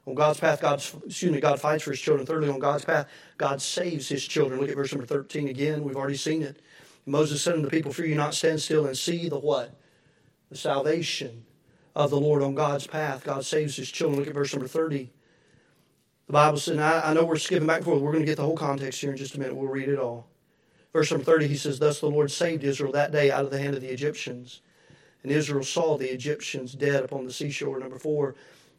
On 0.06 0.16
God's 0.16 0.40
path, 0.40 0.62
God, 0.62 0.82
excuse 1.06 1.32
me, 1.32 1.42
God 1.42 1.60
fights 1.60 1.84
for 1.84 1.92
his 1.92 2.00
children. 2.00 2.26
Thirdly, 2.26 2.50
on 2.50 2.60
God's 2.60 2.86
path, 2.86 3.08
God 3.38 3.62
saves 3.62 4.08
his 4.08 4.26
children. 4.26 4.60
Look 4.60 4.70
at 4.70 4.76
verse 4.76 4.94
number 4.94 5.06
13 5.06 5.50
again. 5.50 5.84
We've 5.84 5.98
already 5.98 6.16
seen 6.16 6.42
it. 6.42 6.62
Moses 7.06 7.42
said 7.42 7.56
unto 7.56 7.66
the 7.66 7.72
people, 7.72 7.92
Fear 7.92 8.06
you 8.06 8.16
not, 8.16 8.34
stand 8.34 8.62
still 8.62 8.86
and 8.86 8.98
see 8.98 9.28
the 9.28 9.40
what? 9.40 9.78
The 10.50 10.58
salvation 10.58 11.46
of 11.94 12.10
the 12.10 12.20
Lord 12.20 12.42
on 12.42 12.56
God's 12.56 12.88
path. 12.88 13.26
God 13.26 13.44
saves 13.44 13.76
his 13.76 13.90
children. 13.90 14.20
Look 14.20 14.30
at 14.30 14.34
verse 14.34 14.54
number 14.54 14.68
30. 14.68 15.12
The 16.28 16.34
Bible 16.34 16.58
says, 16.58 16.78
I, 16.78 17.10
I 17.10 17.14
know 17.14 17.24
we're 17.24 17.38
skipping 17.38 17.68
back 17.68 17.78
and 17.78 17.86
forth. 17.86 18.02
We're 18.02 18.12
going 18.12 18.24
to 18.24 18.30
get 18.30 18.36
the 18.36 18.44
whole 18.44 18.58
context 18.58 19.00
here 19.00 19.12
in 19.12 19.18
just 19.18 19.36
a 19.36 19.40
minute. 19.40 19.56
We'll 19.56 19.70
read 19.70 19.90
it 19.90 19.98
all. 19.98 20.28
Verse 20.92 21.10
number 21.12 21.24
30, 21.24 21.48
he 21.48 21.56
says, 21.56 21.80
Thus 21.80 22.00
the 22.00 22.08
Lord 22.08 22.32
saved 22.32 22.64
Israel 22.64 22.92
that 22.92 23.12
day 23.12 23.32
out 23.32 23.46
of 23.46 23.52
the 23.52 23.60
hand 23.60 23.76
of 23.76 23.82
the 23.82 23.92
Egyptians. 23.92 24.62
And 25.24 25.32
Israel 25.32 25.64
saw 25.64 25.98
the 25.98 26.12
Egyptians 26.12 26.74
dead 26.74 27.04
upon 27.04 27.26
the 27.26 27.34
seashore. 27.34 27.80
Number 27.80 27.98
four, 27.98 28.36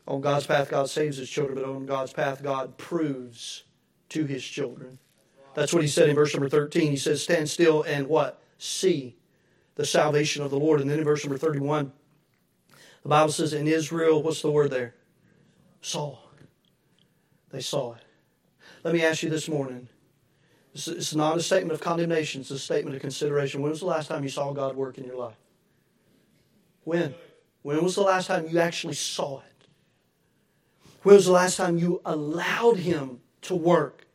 on 0.06 0.20
God's 0.20 0.46
path, 0.46 0.70
God 0.70 0.88
saves 0.90 1.16
his 1.16 1.28
children, 1.28 1.54
but 1.54 1.64
on 1.64 1.86
God's 1.86 2.12
path, 2.12 2.42
God 2.42 2.76
proves 2.78 3.64
to 4.10 4.24
his 4.24 4.44
children. 4.44 4.98
That's 5.54 5.72
what 5.72 5.82
he 5.82 5.88
said 5.88 6.08
in 6.08 6.14
verse 6.14 6.34
number 6.34 6.48
13. 6.48 6.90
He 6.90 6.96
says, 6.96 7.22
Stand 7.22 7.48
still 7.48 7.82
and 7.82 8.08
what? 8.08 8.40
See 8.58 9.16
the 9.74 9.84
salvation 9.84 10.42
of 10.42 10.50
the 10.50 10.58
Lord. 10.58 10.80
And 10.80 10.90
then 10.90 10.98
in 10.98 11.04
verse 11.04 11.24
number 11.24 11.38
31, 11.38 11.92
the 13.02 13.08
Bible 13.08 13.32
says, 13.32 13.52
In 13.52 13.66
Israel, 13.66 14.22
what's 14.22 14.42
the 14.42 14.50
word 14.50 14.70
there? 14.70 14.94
Saw. 15.80 16.18
They 17.50 17.60
saw 17.60 17.94
it. 17.94 18.02
Let 18.84 18.94
me 18.94 19.02
ask 19.02 19.22
you 19.22 19.30
this 19.30 19.48
morning. 19.48 19.88
It's 20.74 21.14
not 21.14 21.36
a 21.36 21.42
statement 21.42 21.72
of 21.72 21.80
condemnation, 21.80 22.42
it's 22.42 22.50
a 22.50 22.58
statement 22.58 22.94
of 22.94 23.02
consideration. 23.02 23.62
When 23.62 23.70
was 23.70 23.80
the 23.80 23.86
last 23.86 24.08
time 24.08 24.22
you 24.22 24.28
saw 24.28 24.52
God 24.52 24.76
work 24.76 24.98
in 24.98 25.04
your 25.04 25.16
life? 25.16 25.36
When? 26.84 27.14
When 27.62 27.82
was 27.82 27.96
the 27.96 28.02
last 28.02 28.26
time 28.26 28.46
you 28.48 28.58
actually 28.60 28.94
saw 28.94 29.40
it? 29.40 29.66
When 31.02 31.16
was 31.16 31.26
the 31.26 31.32
last 31.32 31.56
time 31.56 31.78
you 31.78 32.00
allowed 32.04 32.78
Him 32.78 33.20
to 33.42 33.54
work? 33.54 34.06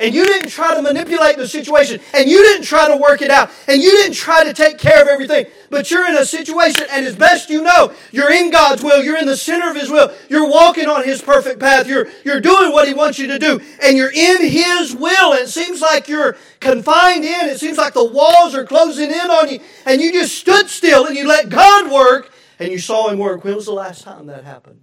And 0.00 0.14
you 0.14 0.24
didn't 0.24 0.50
try 0.50 0.76
to 0.76 0.82
manipulate 0.82 1.36
the 1.36 1.48
situation, 1.48 2.00
and 2.14 2.30
you 2.30 2.40
didn't 2.42 2.64
try 2.64 2.86
to 2.86 2.96
work 2.96 3.20
it 3.20 3.30
out, 3.30 3.50
and 3.66 3.82
you 3.82 3.90
didn't 3.90 4.14
try 4.14 4.44
to 4.44 4.52
take 4.52 4.78
care 4.78 5.02
of 5.02 5.08
everything. 5.08 5.46
But 5.70 5.90
you're 5.90 6.06
in 6.06 6.16
a 6.16 6.24
situation, 6.24 6.86
and 6.90 7.04
as 7.04 7.16
best 7.16 7.50
you 7.50 7.62
know, 7.62 7.92
you're 8.12 8.32
in 8.32 8.50
God's 8.50 8.84
will, 8.84 9.02
you're 9.02 9.18
in 9.18 9.26
the 9.26 9.36
center 9.36 9.68
of 9.68 9.76
His 9.76 9.90
will, 9.90 10.12
you're 10.28 10.48
walking 10.48 10.86
on 10.86 11.02
His 11.04 11.20
perfect 11.20 11.58
path, 11.58 11.88
you're, 11.88 12.06
you're 12.24 12.40
doing 12.40 12.70
what 12.70 12.86
He 12.86 12.94
wants 12.94 13.18
you 13.18 13.26
to 13.26 13.40
do, 13.40 13.60
and 13.82 13.96
you're 13.96 14.12
in 14.12 14.40
His 14.42 14.94
will. 14.94 15.32
And 15.32 15.42
it 15.42 15.48
seems 15.48 15.80
like 15.80 16.06
you're 16.06 16.36
confined 16.60 17.24
in, 17.24 17.48
it 17.48 17.58
seems 17.58 17.76
like 17.76 17.94
the 17.94 18.04
walls 18.04 18.54
are 18.54 18.64
closing 18.64 19.10
in 19.10 19.30
on 19.30 19.50
you, 19.50 19.58
and 19.84 20.00
you 20.00 20.12
just 20.12 20.36
stood 20.36 20.68
still 20.68 21.06
and 21.06 21.16
you 21.16 21.26
let 21.26 21.48
God 21.48 21.90
work, 21.90 22.32
and 22.60 22.70
you 22.70 22.78
saw 22.78 23.08
Him 23.08 23.18
work. 23.18 23.42
When 23.42 23.56
was 23.56 23.66
the 23.66 23.72
last 23.72 24.04
time 24.04 24.26
that 24.26 24.44
happened? 24.44 24.80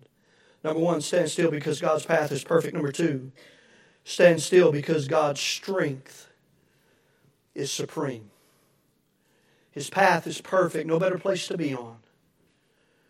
Number 0.62 0.80
one, 0.82 0.99
stand 0.99 1.30
still 1.30 1.51
because 1.51 1.80
God's 1.80 2.06
path 2.06 2.32
is 2.32 2.43
perfect. 2.43 2.73
Number 2.73 2.91
two, 2.91 3.32
stand 4.06 4.41
still 4.41 4.72
because 4.72 5.10
God's 5.10 5.41
strength 5.41 6.30
is 7.54 7.72
supreme. 7.72 8.30
His 9.72 9.89
path 9.89 10.26
is 10.26 10.39
perfect, 10.39 10.88
no 10.88 11.00
better 11.00 11.18
place 11.18 11.50
to 11.50 11.58
be 11.58 11.76
on. 11.76 11.98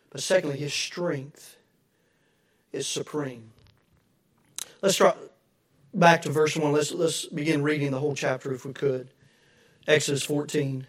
But 0.09 0.23
secondly, 0.23 0.57
his 0.57 0.73
strength 0.73 1.57
is 2.71 2.87
supreme. 2.87 3.51
Let's 4.81 4.95
start 4.95 5.17
back 5.93 6.23
to 6.23 6.31
verse 6.31 6.55
1. 6.57 6.71
Let's, 6.71 6.91
let's 6.91 7.25
begin 7.25 7.61
reading 7.61 7.91
the 7.91 7.99
whole 7.99 8.15
chapter 8.15 8.51
if 8.53 8.65
we 8.65 8.73
could. 8.73 9.09
Exodus 9.87 10.23
14. 10.23 10.87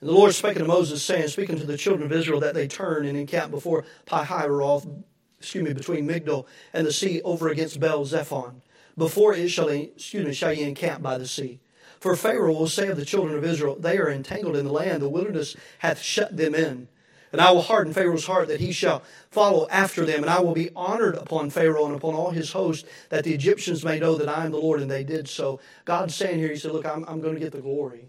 And 0.00 0.08
the 0.08 0.12
Lord 0.12 0.34
spake 0.34 0.56
unto 0.56 0.66
Moses, 0.66 1.02
saying, 1.02 1.28
Speaking 1.28 1.58
to 1.58 1.66
the 1.66 1.76
children 1.76 2.10
of 2.10 2.12
Israel, 2.12 2.40
that 2.40 2.54
they 2.54 2.66
turn 2.66 3.06
and 3.06 3.16
encamp 3.16 3.50
before 3.50 3.84
Pihahiroth 4.06 5.04
excuse 5.38 5.64
me, 5.64 5.72
between 5.72 6.08
Migdol 6.08 6.46
and 6.72 6.86
the 6.86 6.92
sea 6.92 7.20
over 7.22 7.48
against 7.48 7.80
Baal 7.80 8.04
Zephon. 8.04 8.62
Before 8.96 9.34
it 9.34 9.48
shall, 9.48 9.68
excuse 9.68 10.26
me, 10.26 10.32
shall 10.32 10.52
ye 10.52 10.64
encamp 10.64 11.02
by 11.02 11.18
the 11.18 11.26
sea. 11.26 11.60
For 12.00 12.16
Pharaoh 12.16 12.52
will 12.52 12.68
say 12.68 12.88
of 12.88 12.96
the 12.96 13.04
children 13.04 13.36
of 13.36 13.44
Israel, 13.44 13.76
They 13.76 13.98
are 13.98 14.10
entangled 14.10 14.56
in 14.56 14.64
the 14.64 14.72
land, 14.72 15.02
the 15.02 15.08
wilderness 15.08 15.56
hath 15.78 16.00
shut 16.00 16.36
them 16.36 16.54
in. 16.54 16.88
And 17.32 17.40
I 17.40 17.50
will 17.50 17.62
harden 17.62 17.92
Pharaoh's 17.92 18.26
heart 18.26 18.48
that 18.48 18.60
he 18.60 18.72
shall 18.72 19.02
follow 19.30 19.66
after 19.68 20.06
them, 20.06 20.22
and 20.22 20.30
I 20.30 20.40
will 20.40 20.54
be 20.54 20.70
honored 20.76 21.16
upon 21.16 21.50
Pharaoh 21.50 21.86
and 21.86 21.94
upon 21.94 22.14
all 22.14 22.30
his 22.30 22.52
host, 22.52 22.86
that 23.10 23.24
the 23.24 23.34
Egyptians 23.34 23.84
may 23.84 23.98
know 23.98 24.14
that 24.14 24.28
I 24.28 24.46
am 24.46 24.52
the 24.52 24.58
Lord, 24.58 24.80
and 24.80 24.90
they 24.90 25.04
did 25.04 25.28
so. 25.28 25.60
God's 25.84 26.14
saying 26.14 26.38
here, 26.38 26.48
He 26.48 26.56
said, 26.56 26.72
Look, 26.72 26.86
I'm, 26.86 27.04
I'm 27.08 27.20
going 27.20 27.34
to 27.34 27.40
get 27.40 27.52
the 27.52 27.60
glory. 27.60 28.08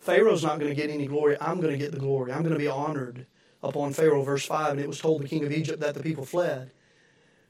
Pharaoh's 0.00 0.42
not 0.42 0.58
going 0.58 0.70
to 0.70 0.80
get 0.80 0.90
any 0.90 1.06
glory. 1.06 1.36
I'm 1.40 1.60
going 1.60 1.72
to 1.72 1.78
get 1.78 1.92
the 1.92 2.00
glory. 2.00 2.32
I'm 2.32 2.42
going 2.42 2.54
to 2.54 2.58
be 2.58 2.68
honored 2.68 3.26
upon 3.62 3.92
Pharaoh, 3.92 4.22
verse 4.22 4.46
5, 4.46 4.72
and 4.72 4.80
it 4.80 4.88
was 4.88 5.00
told 5.00 5.22
the 5.22 5.28
king 5.28 5.44
of 5.44 5.52
Egypt 5.52 5.80
that 5.80 5.94
the 5.94 6.02
people 6.02 6.24
fled. 6.24 6.70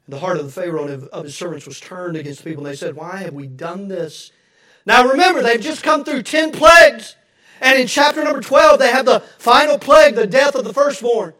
The 0.09 0.19
heart 0.19 0.37
of 0.37 0.45
the 0.45 0.51
Pharaoh 0.51 0.87
and 0.87 1.07
of 1.09 1.23
his 1.23 1.35
servants 1.35 1.67
was 1.67 1.79
turned 1.79 2.17
against 2.17 2.43
the 2.43 2.49
people, 2.49 2.65
and 2.65 2.73
they 2.73 2.77
said, 2.77 2.95
Why 2.95 3.17
have 3.17 3.33
we 3.33 3.45
done 3.45 3.87
this? 3.87 4.31
Now 4.85 5.07
remember, 5.07 5.43
they've 5.43 5.61
just 5.61 5.83
come 5.83 6.03
through 6.03 6.23
10 6.23 6.51
plagues. 6.51 7.15
And 7.61 7.77
in 7.77 7.87
chapter 7.87 8.23
number 8.23 8.41
12, 8.41 8.79
they 8.79 8.91
have 8.91 9.05
the 9.05 9.19
final 9.37 9.77
plague, 9.77 10.15
the 10.15 10.25
death 10.25 10.55
of 10.55 10.63
the 10.63 10.73
firstborn. 10.73 11.33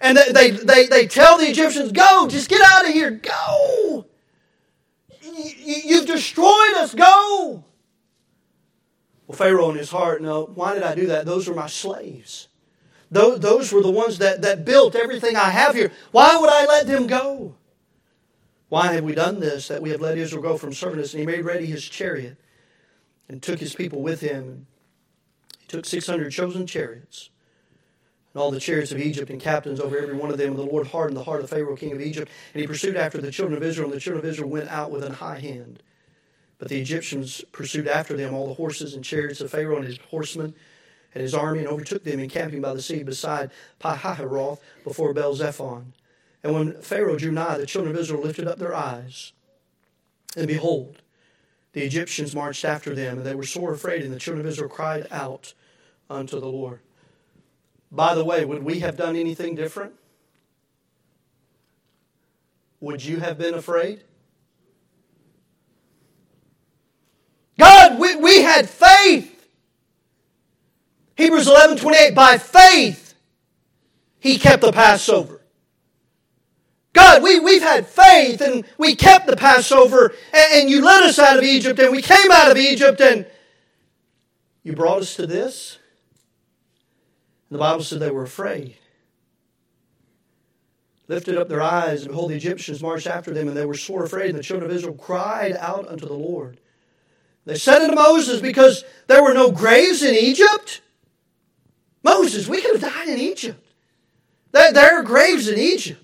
And 0.00 0.16
they, 0.16 0.30
they, 0.30 0.50
they, 0.50 0.86
they 0.86 1.06
tell 1.06 1.38
the 1.38 1.48
Egyptians, 1.48 1.90
Go, 1.90 2.28
just 2.28 2.48
get 2.48 2.60
out 2.62 2.86
of 2.86 2.92
here, 2.92 3.10
go. 3.10 4.06
You've 5.64 6.06
destroyed 6.06 6.74
us, 6.76 6.94
go. 6.94 7.64
Well, 9.26 9.38
Pharaoh 9.38 9.70
in 9.70 9.76
his 9.76 9.90
heart, 9.90 10.22
no, 10.22 10.44
why 10.44 10.74
did 10.74 10.82
I 10.82 10.94
do 10.94 11.06
that? 11.06 11.26
Those 11.26 11.48
were 11.48 11.54
my 11.54 11.68
slaves. 11.68 12.48
Those 13.10 13.72
were 13.72 13.82
the 13.82 13.90
ones 13.90 14.18
that, 14.18 14.42
that 14.42 14.64
built 14.64 14.94
everything 14.94 15.36
I 15.36 15.50
have 15.50 15.74
here. 15.74 15.90
Why 16.12 16.36
would 16.36 16.50
I 16.50 16.66
let 16.66 16.86
them 16.86 17.06
go? 17.06 17.56
Why 18.72 18.94
have 18.94 19.04
we 19.04 19.14
done 19.14 19.38
this, 19.38 19.68
that 19.68 19.82
we 19.82 19.90
have 19.90 20.00
let 20.00 20.16
Israel 20.16 20.40
go 20.40 20.56
from 20.56 20.72
serving 20.72 20.98
us? 20.98 21.12
And 21.12 21.20
he 21.20 21.26
made 21.26 21.44
ready 21.44 21.66
his 21.66 21.84
chariot 21.84 22.38
and 23.28 23.42
took 23.42 23.58
his 23.58 23.74
people 23.74 24.00
with 24.00 24.22
him. 24.22 24.66
He 25.60 25.66
took 25.66 25.84
600 25.84 26.32
chosen 26.32 26.66
chariots 26.66 27.28
and 28.32 28.40
all 28.40 28.50
the 28.50 28.58
chariots 28.58 28.90
of 28.90 28.98
Egypt 28.98 29.28
and 29.28 29.38
captains 29.38 29.78
over 29.78 29.98
every 29.98 30.16
one 30.16 30.30
of 30.30 30.38
them. 30.38 30.52
And 30.52 30.58
the 30.58 30.62
Lord 30.62 30.86
hardened 30.86 31.18
the 31.18 31.24
heart 31.24 31.42
of 31.42 31.50
Pharaoh, 31.50 31.76
king 31.76 31.92
of 31.92 32.00
Egypt, 32.00 32.32
and 32.54 32.62
he 32.62 32.66
pursued 32.66 32.96
after 32.96 33.18
the 33.18 33.30
children 33.30 33.58
of 33.58 33.62
Israel. 33.62 33.90
And 33.90 33.96
the 33.96 34.00
children 34.00 34.24
of 34.24 34.30
Israel 34.30 34.48
went 34.48 34.70
out 34.70 34.90
with 34.90 35.04
an 35.04 35.12
high 35.12 35.40
hand. 35.40 35.82
But 36.56 36.68
the 36.68 36.80
Egyptians 36.80 37.44
pursued 37.52 37.86
after 37.86 38.16
them 38.16 38.32
all 38.32 38.48
the 38.48 38.54
horses 38.54 38.94
and 38.94 39.04
chariots 39.04 39.42
of 39.42 39.50
Pharaoh 39.50 39.76
and 39.76 39.86
his 39.86 39.98
horsemen 40.08 40.54
and 41.14 41.20
his 41.20 41.34
army 41.34 41.58
and 41.58 41.68
overtook 41.68 42.04
them 42.04 42.20
encamping 42.20 42.62
by 42.62 42.72
the 42.72 42.80
sea 42.80 43.02
beside 43.02 43.50
Pihahiroth 43.82 44.60
before 44.82 45.12
Baal 45.12 45.34
Zephon. 45.34 45.92
And 46.42 46.54
when 46.54 46.80
Pharaoh 46.82 47.16
drew 47.16 47.30
nigh, 47.30 47.58
the 47.58 47.66
children 47.66 47.94
of 47.94 48.00
Israel 48.00 48.22
lifted 48.22 48.48
up 48.48 48.58
their 48.58 48.74
eyes, 48.74 49.32
and 50.36 50.48
behold, 50.48 51.02
the 51.72 51.82
Egyptians 51.82 52.34
marched 52.34 52.64
after 52.64 52.94
them, 52.94 53.18
and 53.18 53.26
they 53.26 53.34
were 53.34 53.44
sore 53.44 53.72
afraid, 53.72 54.02
and 54.02 54.12
the 54.12 54.18
children 54.18 54.44
of 54.44 54.50
Israel 54.50 54.68
cried 54.68 55.06
out 55.10 55.54
unto 56.10 56.40
the 56.40 56.48
Lord. 56.48 56.80
By 57.90 58.14
the 58.14 58.24
way, 58.24 58.44
would 58.44 58.62
we 58.62 58.80
have 58.80 58.96
done 58.96 59.16
anything 59.16 59.54
different? 59.54 59.94
would 62.82 63.02
you 63.02 63.20
have 63.20 63.38
been 63.38 63.54
afraid? 63.54 64.02
God, 67.58 67.98
we, 67.98 68.16
we 68.16 68.42
had 68.42 68.68
faith. 68.68 69.46
Hebrews 71.16 71.46
11 71.46 71.76
28, 71.76 72.14
by 72.14 72.38
faith, 72.38 73.14
he 74.18 74.36
kept 74.36 74.62
the 74.62 74.72
Passover. 74.72 75.41
God, 76.92 77.22
we, 77.22 77.40
we've 77.40 77.62
had 77.62 77.86
faith 77.86 78.40
and 78.40 78.64
we 78.76 78.94
kept 78.94 79.26
the 79.26 79.36
Passover 79.36 80.12
and, 80.32 80.60
and 80.60 80.70
you 80.70 80.84
led 80.84 81.02
us 81.04 81.18
out 81.18 81.38
of 81.38 81.44
Egypt 81.44 81.78
and 81.78 81.90
we 81.90 82.02
came 82.02 82.30
out 82.30 82.50
of 82.50 82.56
Egypt 82.58 83.00
and 83.00 83.26
you 84.62 84.74
brought 84.74 85.00
us 85.00 85.16
to 85.16 85.26
this. 85.26 85.78
The 87.50 87.58
Bible 87.58 87.84
said 87.84 88.00
they 88.00 88.10
were 88.10 88.22
afraid. 88.22 88.76
Lifted 91.08 91.36
up 91.36 91.48
their 91.48 91.60
eyes, 91.60 92.02
and 92.02 92.10
behold, 92.10 92.30
the 92.30 92.36
Egyptians 92.36 92.80
marched 92.80 93.06
after 93.06 93.34
them, 93.34 93.48
and 93.48 93.56
they 93.56 93.66
were 93.66 93.74
sore 93.74 94.04
afraid. 94.04 94.30
And 94.30 94.38
the 94.38 94.42
children 94.42 94.70
of 94.70 94.74
Israel 94.74 94.94
cried 94.94 95.54
out 95.58 95.86
unto 95.86 96.06
the 96.06 96.14
Lord. 96.14 96.58
They 97.44 97.56
said 97.56 97.82
unto 97.82 97.96
Moses, 97.96 98.40
Because 98.40 98.84
there 99.08 99.22
were 99.22 99.34
no 99.34 99.50
graves 99.50 100.02
in 100.02 100.14
Egypt? 100.14 100.80
Moses, 102.02 102.48
we 102.48 102.62
could 102.62 102.80
have 102.80 102.94
died 102.94 103.08
in 103.08 103.18
Egypt. 103.18 103.62
There 104.52 104.98
are 104.98 105.02
graves 105.02 105.48
in 105.48 105.58
Egypt. 105.58 106.01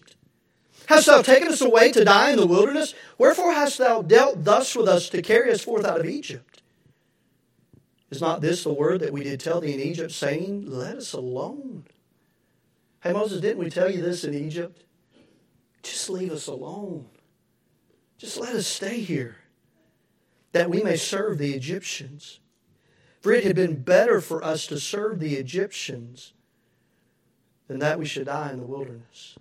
Hast 0.88 1.05
thou 1.05 1.20
taken 1.20 1.48
us 1.48 1.61
away 1.61 1.92
to 1.92 2.03
die 2.03 2.31
in 2.31 2.38
the 2.38 2.46
wilderness? 2.46 2.94
Wherefore 3.18 3.53
hast 3.53 3.77
thou 3.77 4.01
dealt 4.01 4.44
thus 4.44 4.74
with 4.74 4.88
us 4.88 5.11
to 5.11 5.20
carry 5.20 5.53
us 5.53 5.62
forth 5.62 5.85
out 5.85 6.01
of 6.01 6.07
Egypt? 6.07 6.62
Is 8.09 8.22
not 8.22 8.40
this 8.40 8.64
the 8.64 8.72
word 8.72 9.01
that 9.01 9.12
we 9.12 9.22
did 9.22 9.38
tell 9.38 9.61
thee 9.61 9.74
in 9.74 9.81
Egypt, 9.81 10.12
saying, 10.12 10.64
Let 10.66 10.96
us 10.96 11.12
alone? 11.12 11.85
Hey, 13.03 13.12
Moses, 13.12 13.42
didn't 13.42 13.62
we 13.62 13.68
tell 13.68 13.90
you 13.90 14.01
this 14.01 14.24
in 14.24 14.33
Egypt? 14.33 14.83
Just 15.83 16.09
leave 16.09 16.33
us 16.33 16.46
alone. 16.46 17.05
Just 18.16 18.38
let 18.38 18.55
us 18.55 18.66
stay 18.66 19.01
here, 19.01 19.37
that 20.53 20.70
we 20.70 20.83
may 20.83 20.96
serve 20.96 21.37
the 21.37 21.53
Egyptians. 21.53 22.40
For 23.20 23.33
it 23.33 23.44
had 23.44 23.57
been 23.57 23.83
better 23.83 24.22
for 24.22 24.42
us 24.42 24.66
to 24.68 24.81
serve 24.81 25.20
the 25.20 25.37
Egyptians 25.37 26.33
than 27.66 27.79
that 27.81 27.98
we 27.98 28.07
should 28.07 28.24
die 28.24 28.53
in 28.53 28.59
the 28.59 28.66
wilderness. 28.66 29.37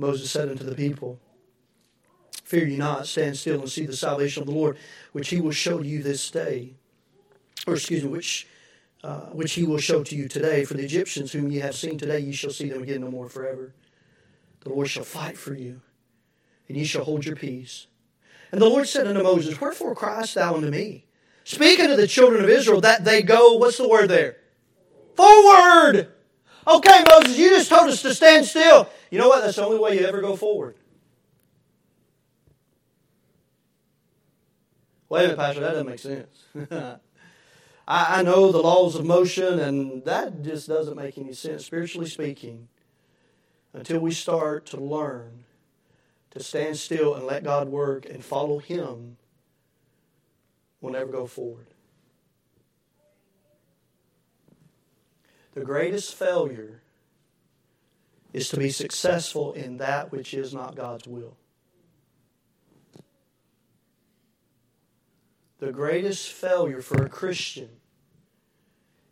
Moses 0.00 0.30
said 0.30 0.48
unto 0.48 0.64
the 0.64 0.74
people, 0.74 1.18
Fear 2.44 2.66
ye 2.66 2.76
not, 2.76 3.06
stand 3.06 3.36
still 3.36 3.60
and 3.60 3.70
see 3.70 3.86
the 3.86 3.96
salvation 3.96 4.42
of 4.42 4.48
the 4.48 4.54
Lord, 4.54 4.76
which 5.12 5.28
he 5.28 5.40
will 5.40 5.52
show 5.52 5.80
you 5.82 6.02
this 6.02 6.30
day. 6.30 6.74
Or, 7.66 7.74
excuse 7.74 8.02
me, 8.02 8.08
which, 8.08 8.48
uh, 9.04 9.26
which 9.26 9.52
he 9.52 9.62
will 9.62 9.78
show 9.78 10.02
to 10.02 10.16
you 10.16 10.26
today. 10.26 10.64
For 10.64 10.74
the 10.74 10.84
Egyptians 10.84 11.30
whom 11.30 11.50
ye 11.50 11.60
have 11.60 11.76
seen 11.76 11.96
today, 11.96 12.18
ye 12.18 12.32
shall 12.32 12.50
see 12.50 12.68
them 12.68 12.82
again 12.82 13.02
no 13.02 13.10
more 13.10 13.28
forever. 13.28 13.72
The 14.62 14.70
Lord 14.70 14.88
shall 14.88 15.04
fight 15.04 15.38
for 15.38 15.54
you, 15.54 15.80
and 16.66 16.76
ye 16.76 16.84
shall 16.84 17.04
hold 17.04 17.24
your 17.24 17.36
peace. 17.36 17.86
And 18.50 18.60
the 18.60 18.68
Lord 18.68 18.88
said 18.88 19.06
unto 19.06 19.22
Moses, 19.22 19.60
Wherefore 19.60 19.94
criest 19.94 20.34
thou 20.34 20.56
unto 20.56 20.70
me? 20.70 21.04
Speaking 21.44 21.88
to 21.88 21.96
the 21.96 22.06
children 22.06 22.42
of 22.42 22.50
Israel 22.50 22.80
that 22.80 23.04
they 23.04 23.22
go, 23.22 23.54
what's 23.54 23.78
the 23.78 23.88
word 23.88 24.08
there? 24.08 24.36
Forward! 25.14 26.08
Okay, 26.66 27.04
Moses, 27.08 27.38
you 27.38 27.50
just 27.50 27.68
told 27.68 27.88
us 27.88 28.02
to 28.02 28.14
stand 28.14 28.44
still. 28.46 28.88
You 29.10 29.18
know 29.18 29.28
what? 29.28 29.42
That's 29.42 29.56
the 29.56 29.64
only 29.64 29.78
way 29.78 29.98
you 29.98 30.06
ever 30.06 30.20
go 30.20 30.36
forward. 30.36 30.76
Wait 35.08 35.20
a 35.20 35.22
minute, 35.22 35.38
Pastor, 35.38 35.60
that 35.60 35.70
doesn't 35.70 35.86
make 35.86 35.98
sense. 35.98 36.44
I, 37.88 38.20
I 38.20 38.22
know 38.22 38.52
the 38.52 38.62
laws 38.62 38.94
of 38.94 39.04
motion, 39.04 39.58
and 39.58 40.04
that 40.04 40.42
just 40.42 40.68
doesn't 40.68 40.96
make 40.96 41.18
any 41.18 41.32
sense, 41.32 41.66
spiritually 41.66 42.08
speaking, 42.08 42.68
until 43.72 43.98
we 43.98 44.12
start 44.12 44.66
to 44.66 44.76
learn 44.76 45.44
to 46.30 46.40
stand 46.40 46.78
still 46.78 47.14
and 47.16 47.26
let 47.26 47.42
God 47.42 47.68
work 47.68 48.06
and 48.06 48.24
follow 48.24 48.60
Him 48.60 49.16
we'll 50.80 50.92
never 50.92 51.12
go 51.12 51.26
forward. 51.26 51.66
The 55.54 55.62
greatest 55.62 56.14
failure 56.14 56.79
is 58.32 58.48
to 58.50 58.56
be 58.56 58.70
successful 58.70 59.52
in 59.52 59.78
that 59.78 60.12
which 60.12 60.34
is 60.34 60.54
not 60.54 60.76
God's 60.76 61.06
will. 61.06 61.36
The 65.58 65.72
greatest 65.72 66.32
failure 66.32 66.80
for 66.80 67.04
a 67.04 67.08
Christian 67.08 67.68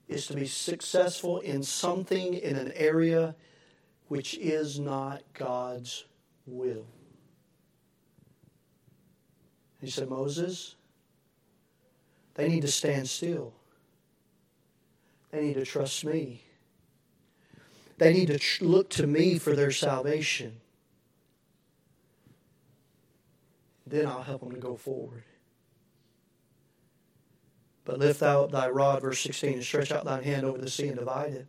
is 0.09 0.27
to 0.29 0.35
be 0.35 0.47
successful 0.47 1.41
in 1.41 1.63
something 1.63 2.35
in 2.35 2.57
an 2.57 2.73
area 2.75 3.35
which 4.09 4.39
is 4.39 4.79
not 4.79 5.23
God's 5.35 6.07
will. 6.47 6.87
He 9.81 9.91
said, 9.91 10.09
Moses, 10.09 10.77
they 12.35 12.49
need 12.49 12.63
to 12.63 12.69
stand 12.69 13.09
still. 13.09 13.53
They 15.31 15.43
need 15.43 15.55
to 15.55 15.67
trust 15.67 16.05
me. 16.05 16.43
They 17.99 18.13
need 18.13 18.29
to 18.29 18.65
look 18.65 18.91
to 18.91 19.07
me 19.07 19.39
for 19.39 19.55
their 19.55 19.71
salvation. 19.71 20.61
Then 23.87 24.07
I'll 24.07 24.23
help 24.23 24.41
them 24.41 24.53
to 24.53 24.61
go 24.61 24.77
forward. 24.77 25.25
But 27.85 27.99
lift 27.99 28.21
thou 28.21 28.45
up 28.45 28.53
thy 28.53 28.69
rod, 28.69 29.03
verse 29.03 29.21
16, 29.21 29.55
and 29.55 29.65
stretch 29.65 29.91
out 29.91 30.05
thine 30.05 30.23
hand 30.23 30.45
over 30.45 30.59
the 30.59 30.71
sea 30.71 30.89
and 30.89 30.99
divide 30.99 31.33
it. 31.33 31.47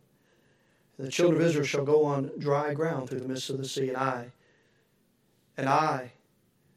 And 0.96 1.06
the 1.06 1.10
children 1.10 1.40
of 1.40 1.46
Israel 1.46 1.66
shall 1.66 1.84
go 1.84 2.04
on 2.04 2.30
dry 2.38 2.74
ground 2.74 3.08
through 3.08 3.20
the 3.20 3.28
midst 3.28 3.50
of 3.50 3.58
the 3.58 3.68
sea, 3.68 3.88
and 3.88 3.96
I, 3.96 4.32
and 5.56 5.68
I, 5.68 6.12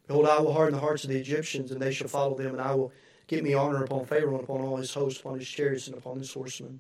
behold, 0.08 0.28
I 0.28 0.40
will 0.42 0.54
harden 0.54 0.74
the 0.74 0.82
hearts 0.82 1.04
of 1.04 1.10
the 1.10 1.20
Egyptians, 1.20 1.72
and 1.72 1.82
they 1.82 1.94
shall 1.94 2.10
follow 2.10 2.36
them, 2.36 2.52
and 2.52 2.62
I 2.62 2.76
will 2.76 2.92
Give 3.28 3.44
me 3.44 3.54
honor 3.54 3.84
upon 3.84 4.06
Pharaoh 4.06 4.36
and 4.36 4.44
upon 4.44 4.62
all 4.62 4.78
his 4.78 4.94
hosts, 4.94 5.20
upon 5.20 5.40
his 5.40 5.48
chariots 5.48 5.88
and 5.88 5.98
upon 5.98 6.20
his 6.20 6.32
horsemen. 6.32 6.80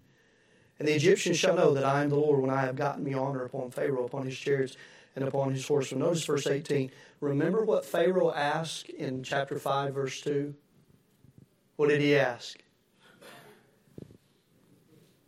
And 0.83 0.89
the 0.89 0.95
Egyptians 0.95 1.37
shall 1.37 1.55
know 1.55 1.73
that 1.75 1.85
I 1.85 2.03
am 2.03 2.09
the 2.09 2.17
Lord 2.17 2.41
when 2.41 2.49
I 2.49 2.59
have 2.59 2.75
gotten 2.75 3.05
me 3.05 3.13
honor 3.13 3.45
upon 3.45 3.71
Pharaoh, 3.71 4.03
upon 4.03 4.25
his 4.25 4.37
chariots, 4.37 4.75
and 5.15 5.25
upon 5.25 5.53
his 5.53 5.65
horsemen. 5.65 6.01
Notice 6.01 6.25
verse 6.25 6.45
18. 6.45 6.91
Remember 7.21 7.63
what 7.63 7.85
Pharaoh 7.85 8.33
asked 8.33 8.89
in 8.89 9.23
chapter 9.23 9.57
5, 9.57 9.93
verse 9.93 10.19
2? 10.19 10.53
What 11.77 11.87
did 11.87 12.01
he 12.01 12.17
ask? 12.17 12.59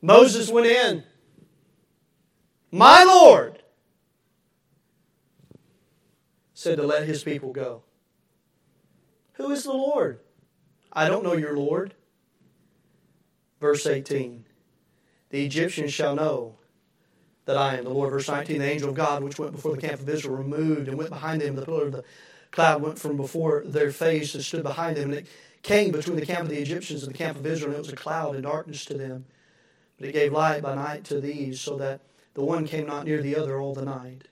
Moses 0.02 0.50
went 0.52 0.68
in. 0.68 1.06
My 2.70 3.06
Lord 3.06 3.64
said 6.54 6.76
to 6.80 6.84
let 6.84 7.08
his 7.08 7.24
people 7.24 7.54
go. 7.54 7.84
Who 9.36 9.52
is 9.52 9.64
the 9.64 9.72
Lord? 9.72 10.20
I 10.92 11.08
don't 11.08 11.24
know 11.24 11.38
your 11.38 11.56
Lord. 11.56 11.94
Verse 13.62 13.86
18 13.86 14.45
The 15.30 15.46
Egyptians 15.46 15.94
shall 15.94 16.16
know 16.16 16.56
that 17.46 17.58
I 17.58 17.78
am 17.78 17.84
the 17.84 17.90
Lord. 17.90 18.12
Verse 18.12 18.28
19 18.28 18.60
The 18.60 18.66
angel 18.66 18.90
of 18.90 18.96
God, 18.96 19.24
which 19.24 19.40
went 19.40 19.54
before 19.54 19.76
the 19.76 19.82
camp 19.82 20.02
of 20.02 20.10
Israel, 20.10 20.36
removed 20.36 20.88
and 20.88 20.98
went 20.98 21.10
behind 21.10 21.42
them. 21.42 21.56
The 21.56 21.66
pillar 21.66 21.86
of 21.86 21.92
the 21.92 22.04
cloud 22.52 22.82
went 22.82 23.00
from 23.00 23.18
before 23.18 23.64
their 23.66 23.92
face 23.92 24.36
and 24.36 24.44
stood 24.44 24.64
behind 24.64 24.98
them. 24.98 25.12
And 25.12 25.20
it 25.20 25.28
came 25.62 25.92
between 25.92 26.18
the 26.18 26.26
camp 26.26 26.44
of 26.44 26.50
the 26.50 26.62
Egyptians 26.62 27.04
and 27.04 27.14
the 27.14 27.18
camp 27.18 27.38
of 27.38 27.46
Israel, 27.46 27.72
and 27.72 27.76
it 27.76 27.80
was 27.80 27.94
a 27.94 27.96
cloud 27.96 28.36
and 28.36 28.44
darkness 28.44 28.86
to 28.86 28.94
them. 28.96 29.26
But 29.98 30.10
it 30.10 30.14
gave 30.14 30.34
light 30.34 30.62
by 30.62 30.76
night 30.76 31.04
to 31.06 31.20
these, 31.20 31.62
so 31.62 31.78
that 31.78 32.02
the 32.34 32.44
one 32.44 32.68
came 32.68 32.86
not 32.86 33.06
near 33.06 33.22
the 33.22 33.36
other 33.36 33.60
all 33.60 33.74
the 33.74 33.86
night. 33.86 34.28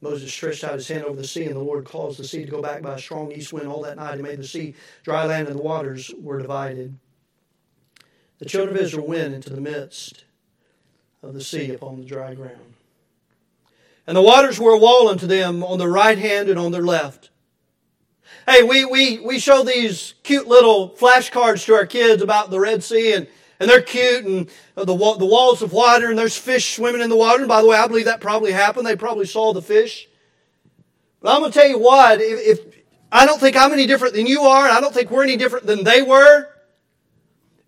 Moses 0.00 0.32
stretched 0.32 0.64
out 0.64 0.74
his 0.74 0.88
hand 0.88 1.04
over 1.04 1.16
the 1.16 1.26
sea, 1.26 1.44
and 1.44 1.54
the 1.54 1.60
Lord 1.60 1.84
caused 1.84 2.18
the 2.18 2.24
sea 2.24 2.44
to 2.44 2.50
go 2.50 2.60
back 2.60 2.82
by 2.82 2.94
a 2.94 2.98
strong 2.98 3.30
east 3.30 3.52
wind 3.52 3.68
all 3.68 3.82
that 3.82 3.96
night. 3.96 4.16
He 4.16 4.22
made 4.22 4.40
the 4.40 4.46
sea 4.46 4.74
dry 5.04 5.24
land, 5.24 5.46
and 5.46 5.56
the 5.56 5.62
waters 5.62 6.12
were 6.18 6.40
divided. 6.40 6.98
The 8.42 8.48
children 8.48 8.76
of 8.76 8.82
Israel 8.82 9.06
went 9.06 9.34
into 9.34 9.50
the 9.50 9.60
midst 9.60 10.24
of 11.22 11.32
the 11.32 11.40
sea 11.40 11.72
upon 11.72 12.00
the 12.00 12.04
dry 12.04 12.34
ground. 12.34 12.74
And 14.04 14.16
the 14.16 14.20
waters 14.20 14.58
were 14.58 14.72
a 14.72 14.78
wall 14.78 15.06
unto 15.06 15.28
them 15.28 15.62
on 15.62 15.78
their 15.78 15.88
right 15.88 16.18
hand 16.18 16.48
and 16.48 16.58
on 16.58 16.72
their 16.72 16.82
left. 16.82 17.30
Hey, 18.48 18.64
we, 18.64 18.84
we, 18.84 19.20
we 19.20 19.38
show 19.38 19.62
these 19.62 20.14
cute 20.24 20.48
little 20.48 20.90
flashcards 20.90 21.64
to 21.66 21.74
our 21.74 21.86
kids 21.86 22.20
about 22.20 22.50
the 22.50 22.58
Red 22.58 22.82
Sea 22.82 23.12
and 23.12 23.28
and 23.60 23.70
they're 23.70 23.80
cute 23.80 24.24
and 24.24 24.50
the, 24.74 24.86
the 24.86 25.24
walls 25.24 25.62
of 25.62 25.72
water 25.72 26.10
and 26.10 26.18
there's 26.18 26.36
fish 26.36 26.74
swimming 26.74 27.00
in 27.00 27.10
the 27.10 27.16
water. 27.16 27.42
And 27.42 27.48
by 27.48 27.62
the 27.62 27.68
way, 27.68 27.76
I 27.76 27.86
believe 27.86 28.06
that 28.06 28.20
probably 28.20 28.50
happened. 28.50 28.84
They 28.84 28.96
probably 28.96 29.26
saw 29.26 29.52
the 29.52 29.62
fish. 29.62 30.08
But 31.20 31.32
I'm 31.32 31.42
going 31.42 31.52
to 31.52 31.58
tell 31.60 31.68
you 31.68 31.78
what, 31.78 32.20
if, 32.20 32.58
if 32.58 32.82
I 33.12 33.24
don't 33.24 33.38
think 33.38 33.56
I'm 33.56 33.72
any 33.72 33.86
different 33.86 34.14
than 34.14 34.26
you 34.26 34.40
are, 34.42 34.66
and 34.66 34.76
I 34.76 34.80
don't 34.80 34.92
think 34.92 35.12
we're 35.12 35.22
any 35.22 35.36
different 35.36 35.64
than 35.64 35.84
they 35.84 36.02
were, 36.02 36.51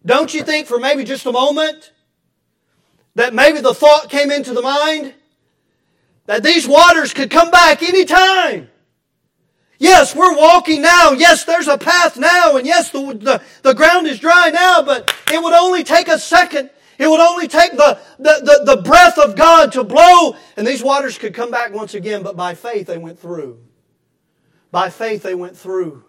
don't 0.06 0.34
you 0.34 0.42
think 0.42 0.66
for 0.66 0.78
maybe 0.78 1.04
just 1.04 1.26
a 1.26 1.32
moment 1.32 1.92
that 3.14 3.32
maybe 3.32 3.60
the 3.60 3.74
thought 3.74 4.10
came 4.10 4.30
into 4.30 4.52
the 4.52 4.62
mind 4.62 5.14
that 6.26 6.42
these 6.42 6.66
waters 6.66 7.12
could 7.12 7.30
come 7.30 7.50
back 7.50 7.82
any 7.82 8.04
time? 8.04 8.68
Yes, 9.78 10.14
we're 10.14 10.36
walking 10.36 10.82
now. 10.82 11.12
Yes, 11.12 11.44
there's 11.44 11.68
a 11.68 11.76
path 11.76 12.16
now. 12.16 12.56
And 12.56 12.66
yes, 12.66 12.90
the, 12.90 13.00
the, 13.00 13.42
the 13.62 13.74
ground 13.74 14.06
is 14.06 14.20
dry 14.20 14.50
now, 14.50 14.82
but 14.82 15.14
it 15.32 15.42
would 15.42 15.52
only 15.52 15.84
take 15.84 16.08
a 16.08 16.18
second. 16.18 16.70
It 16.98 17.08
would 17.08 17.20
only 17.20 17.48
take 17.48 17.72
the, 17.72 17.98
the, 18.18 18.62
the, 18.64 18.76
the, 18.76 18.82
breath 18.82 19.18
of 19.18 19.34
God 19.34 19.72
to 19.72 19.82
blow, 19.82 20.36
and 20.56 20.66
these 20.66 20.82
waters 20.82 21.18
could 21.18 21.34
come 21.34 21.50
back 21.50 21.74
once 21.74 21.94
again, 21.94 22.22
but 22.22 22.36
by 22.36 22.54
faith 22.54 22.86
they 22.86 22.98
went 22.98 23.18
through. 23.18 23.58
By 24.70 24.90
faith 24.90 25.24
they 25.24 25.34
went 25.34 25.56
through. 25.56 26.04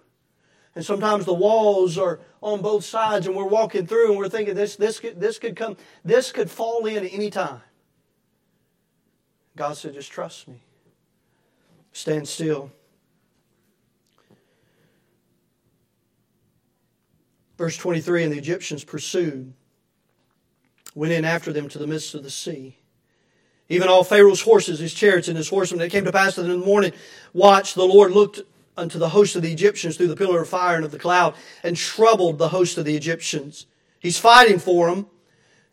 And 0.75 0.85
sometimes 0.85 1.23
the 1.23 1.33
walls 1.33 1.97
are 1.97 2.19
on 2.41 2.61
both 2.61 2.83
sides, 2.83 3.27
and 3.27 3.35
we're 3.35 3.45
walking 3.45 3.87
through 3.87 4.09
and 4.09 4.17
we're 4.17 4.29
thinking 4.29 4.55
this, 4.55 4.75
this, 4.75 4.99
could, 4.99 5.19
this 5.19 5.39
could 5.39 5.55
come, 5.55 5.77
this 6.03 6.33
could 6.33 6.51
fall 6.51 6.85
in 6.85 7.05
any 7.05 7.29
time. 7.29 7.61
God 9.55 9.77
said, 9.77 9.93
just 9.93 10.11
trust 10.11 10.49
me. 10.49 10.61
Stand 11.93 12.27
still. 12.27 12.71
Verse 17.57 17.77
23 17.77 18.25
And 18.25 18.33
the 18.33 18.37
Egyptians 18.37 18.83
pursued, 18.83 19.53
went 20.93 21.13
in 21.13 21.23
after 21.23 21.53
them 21.53 21.69
to 21.69 21.77
the 21.77 21.87
midst 21.87 22.15
of 22.15 22.23
the 22.23 22.29
sea. 22.29 22.77
Even 23.69 23.87
all 23.87 24.03
Pharaoh's 24.03 24.41
horses, 24.41 24.79
his 24.79 24.93
chariots, 24.93 25.29
and 25.29 25.37
his 25.37 25.49
horsemen. 25.49 25.85
It 25.85 25.91
came 25.91 26.03
to 26.03 26.11
pass 26.11 26.35
that 26.35 26.43
in 26.43 26.59
the 26.59 26.65
morning 26.65 26.91
watch 27.33 27.75
the 27.75 27.85
Lord 27.85 28.11
looked 28.11 28.41
unto 28.77 28.99
the 28.99 29.09
host 29.09 29.35
of 29.35 29.41
the 29.41 29.51
Egyptians 29.51 29.97
through 29.97 30.07
the 30.07 30.15
pillar 30.15 30.41
of 30.41 30.49
fire 30.49 30.75
and 30.75 30.85
of 30.85 30.91
the 30.91 30.99
cloud 30.99 31.35
and 31.63 31.77
troubled 31.77 32.37
the 32.37 32.49
host 32.49 32.77
of 32.77 32.85
the 32.85 32.95
Egyptians. 32.95 33.65
He's 33.99 34.19
fighting 34.19 34.59
for 34.59 34.89
them 34.89 35.07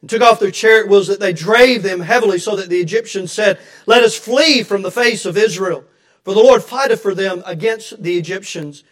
and 0.01 0.11
took 0.11 0.23
off 0.23 0.41
their 0.41 0.51
chariot 0.51 0.89
wheels 0.89 1.07
that 1.09 1.21
they 1.21 1.33
drave 1.33 1.83
them 1.83 2.01
heavily 2.01 2.39
so 2.39 2.57
that 2.57 2.69
the 2.69 2.81
Egyptians 2.81 3.33
said, 3.33 3.59
Let 3.87 4.03
us 4.03 4.17
flee 4.17 4.63
from 4.63 4.83
the 4.83 4.91
face 4.91 5.25
of 5.25 5.37
Israel. 5.37 5.85
For 6.25 6.35
the 6.35 6.41
Lord 6.41 6.63
fighteth 6.63 7.01
for 7.01 7.15
them 7.15 7.43
against 7.47 8.03
the 8.03 8.17
Egyptians. 8.17 8.85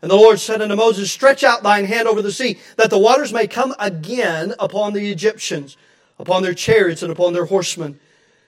And 0.00 0.10
the 0.10 0.16
Lord 0.16 0.38
said 0.38 0.62
unto 0.62 0.76
Moses, 0.76 1.10
Stretch 1.10 1.42
out 1.42 1.62
thine 1.62 1.84
hand 1.84 2.06
over 2.06 2.22
the 2.22 2.32
sea, 2.32 2.58
that 2.76 2.90
the 2.90 2.98
waters 2.98 3.32
may 3.32 3.46
come 3.46 3.74
again 3.78 4.54
upon 4.58 4.92
the 4.92 5.10
Egyptians, 5.10 5.76
upon 6.18 6.42
their 6.42 6.54
chariots 6.54 7.02
and 7.02 7.12
upon 7.12 7.32
their 7.32 7.46
horsemen. 7.46 7.98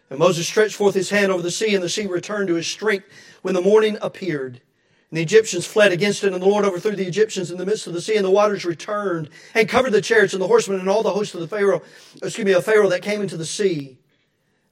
And 0.08 0.18
Moses 0.18 0.46
stretched 0.46 0.74
forth 0.74 0.94
his 0.94 1.10
hand 1.10 1.32
over 1.32 1.42
the 1.42 1.50
sea, 1.50 1.74
and 1.74 1.82
the 1.82 1.88
sea 1.88 2.06
returned 2.06 2.48
to 2.48 2.54
his 2.54 2.66
strength 2.66 3.06
when 3.42 3.54
the 3.54 3.60
morning 3.60 3.98
appeared. 4.00 4.60
And 5.10 5.18
the 5.18 5.22
Egyptians 5.22 5.66
fled 5.66 5.92
against 5.92 6.22
it, 6.22 6.32
and 6.32 6.40
the 6.40 6.46
Lord 6.46 6.64
overthrew 6.64 6.94
the 6.94 7.06
Egyptians 7.06 7.50
in 7.50 7.58
the 7.58 7.66
midst 7.66 7.86
of 7.86 7.92
the 7.92 8.00
sea, 8.00 8.16
and 8.16 8.24
the 8.24 8.30
waters 8.30 8.64
returned 8.64 9.28
and 9.54 9.68
covered 9.68 9.92
the 9.92 10.00
chariots 10.00 10.34
and 10.34 10.42
the 10.42 10.46
horsemen 10.46 10.78
and 10.78 10.88
all 10.88 11.02
the 11.02 11.10
host 11.10 11.34
of 11.34 11.40
the 11.40 11.48
Pharaoh, 11.48 11.82
excuse 12.22 12.44
me, 12.44 12.52
of 12.52 12.64
Pharaoh 12.64 12.88
that 12.88 13.02
came 13.02 13.20
into 13.20 13.36
the 13.36 13.44
sea 13.44 13.98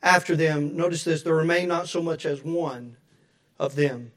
after 0.03 0.37
them. 0.37 0.77
Notice 0.77 1.03
this, 1.03 1.22
there 1.22 1.35
remained 1.35 1.68
not 1.68 1.88
so 1.88 2.01
much 2.01 2.24
as 2.24 2.44
one 2.44 2.96
of 3.59 3.74
them. 3.74 4.12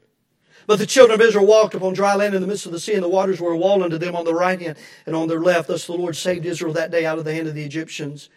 But 0.66 0.78
the 0.78 0.86
children 0.86 1.20
of 1.20 1.26
Israel 1.26 1.46
walked 1.46 1.74
upon 1.74 1.94
dry 1.94 2.14
land 2.14 2.34
in 2.34 2.40
the 2.40 2.46
midst 2.46 2.66
of 2.66 2.72
the 2.72 2.78
sea, 2.78 2.94
and 2.94 3.02
the 3.02 3.08
waters 3.08 3.40
were 3.40 3.50
a 3.50 3.58
wall 3.58 3.82
unto 3.82 3.98
them 3.98 4.14
on 4.14 4.24
the 4.24 4.34
right 4.34 4.60
hand 4.60 4.78
and 5.06 5.16
on 5.16 5.26
their 5.26 5.40
left. 5.40 5.66
Thus 5.66 5.86
the 5.86 5.92
Lord 5.92 6.14
saved 6.14 6.46
Israel 6.46 6.72
that 6.74 6.92
day 6.92 7.04
out 7.04 7.18
of 7.18 7.24
the 7.24 7.34
hand 7.34 7.48
of 7.48 7.54
the 7.54 7.64
Egyptians. 7.64 8.28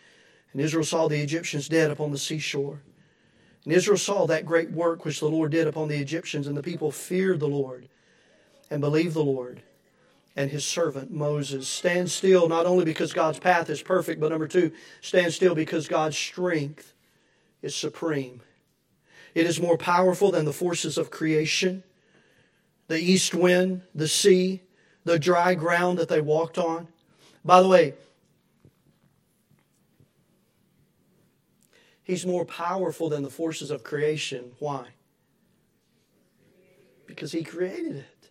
And 0.52 0.62
Israel 0.62 0.84
saw 0.84 1.08
the 1.08 1.22
Egyptians 1.22 1.70
dead 1.70 1.92
upon 1.92 2.12
the 2.12 2.18
seashore. 2.18 2.82
And 3.66 3.74
Israel 3.74 3.98
saw 3.98 4.28
that 4.28 4.46
great 4.46 4.72
work 4.72 5.04
which 5.04 5.20
the 5.20 5.30
Lord 5.30 5.52
did 5.52 5.68
upon 5.68 5.88
the 5.88 5.98
Egyptians, 5.98 6.48
and 6.48 6.56
the 6.56 6.64
people 6.64 6.92
feared 6.92 7.40
the 7.40 7.48
Lord 7.48 7.90
and 8.70 8.80
believed 8.80 9.16
the 9.16 9.24
Lord 9.24 9.62
and 10.36 10.52
his 10.52 10.66
servant 10.66 11.12
Moses. 11.12 11.68
Stand 11.68 12.12
still, 12.12 12.48
not 12.48 12.66
only 12.66 12.86
because 12.86 13.14
God's 13.14 13.40
path 13.40 13.70
is 13.70 13.82
perfect, 13.82 14.20
but 14.20 14.30
number 14.30 14.48
two, 14.48 14.72
stand 15.02 15.34
still 15.34 15.56
because 15.56 15.88
God's 15.88 16.18
strength 16.18 16.94
is 17.62 17.76
supreme. 17.76 18.42
It 19.34 19.46
is 19.46 19.62
more 19.62 19.78
powerful 19.78 20.32
than 20.32 20.46
the 20.46 20.54
forces 20.54 20.98
of 20.98 21.10
creation, 21.10 21.84
the 22.88 23.00
east 23.00 23.34
wind, 23.34 23.82
the 23.94 24.08
sea, 24.08 24.62
the 25.06 25.20
dry 25.20 25.56
ground 25.56 25.98
that 26.00 26.10
they 26.10 26.22
walked 26.22 26.58
on. 26.58 26.88
By 27.44 27.62
the 27.62 27.68
way, 27.68 27.94
He's 32.06 32.24
more 32.24 32.46
powerful 32.46 33.10
than 33.10 33.24
the 33.24 33.32
forces 33.32 33.72
of 33.72 33.84
creation. 33.84 34.52
Why? 34.60 34.86
Because 37.08 37.32
He 37.32 37.44
created 37.44 37.96
it. 37.96 38.30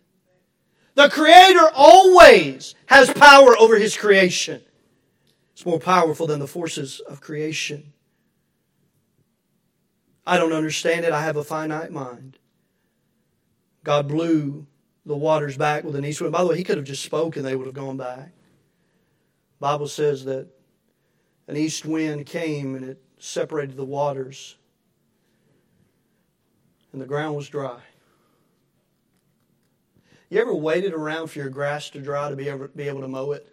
The 0.95 1.09
Creator 1.09 1.71
always 1.75 2.73
has 2.85 3.11
power 3.11 3.55
over 3.59 3.77
His 3.77 3.97
creation. 3.97 4.61
It's 5.51 5.65
more 5.65 5.79
powerful 5.79 6.25
than 6.25 6.39
the 6.39 6.47
forces 6.47 7.01
of 7.01 7.19
creation. 7.19 7.91
I 10.25 10.37
don't 10.37 10.53
understand 10.53 11.03
it. 11.03 11.11
I 11.11 11.21
have 11.21 11.35
a 11.35 11.43
finite 11.43 11.91
mind. 11.91 12.39
God 13.83 14.07
blew 14.07 14.67
the 15.05 15.17
waters 15.17 15.57
back 15.57 15.83
with 15.83 15.97
an 15.97 16.05
east 16.05 16.21
wind. 16.21 16.31
By 16.31 16.43
the 16.43 16.47
way, 16.47 16.57
He 16.57 16.63
could 16.63 16.77
have 16.77 16.85
just 16.85 17.03
spoken, 17.03 17.43
they 17.43 17.57
would 17.57 17.67
have 17.67 17.75
gone 17.75 17.97
back. 17.97 18.31
Bible 19.59 19.89
says 19.89 20.23
that 20.25 20.47
an 21.49 21.57
east 21.57 21.85
wind 21.85 22.25
came 22.25 22.75
and 22.75 22.85
it 22.85 23.04
separated 23.19 23.77
the 23.77 23.85
waters, 23.85 24.55
and 26.91 27.01
the 27.01 27.05
ground 27.05 27.35
was 27.35 27.49
dry. 27.49 27.79
You 30.29 30.41
ever 30.41 30.53
waited 30.53 30.93
around 30.93 31.27
for 31.27 31.39
your 31.39 31.49
grass 31.49 31.89
to 31.91 32.01
dry 32.01 32.29
to 32.29 32.35
be 32.35 32.49
able, 32.49 32.67
be 32.69 32.87
able 32.87 33.01
to 33.01 33.07
mow 33.07 33.31
it? 33.31 33.47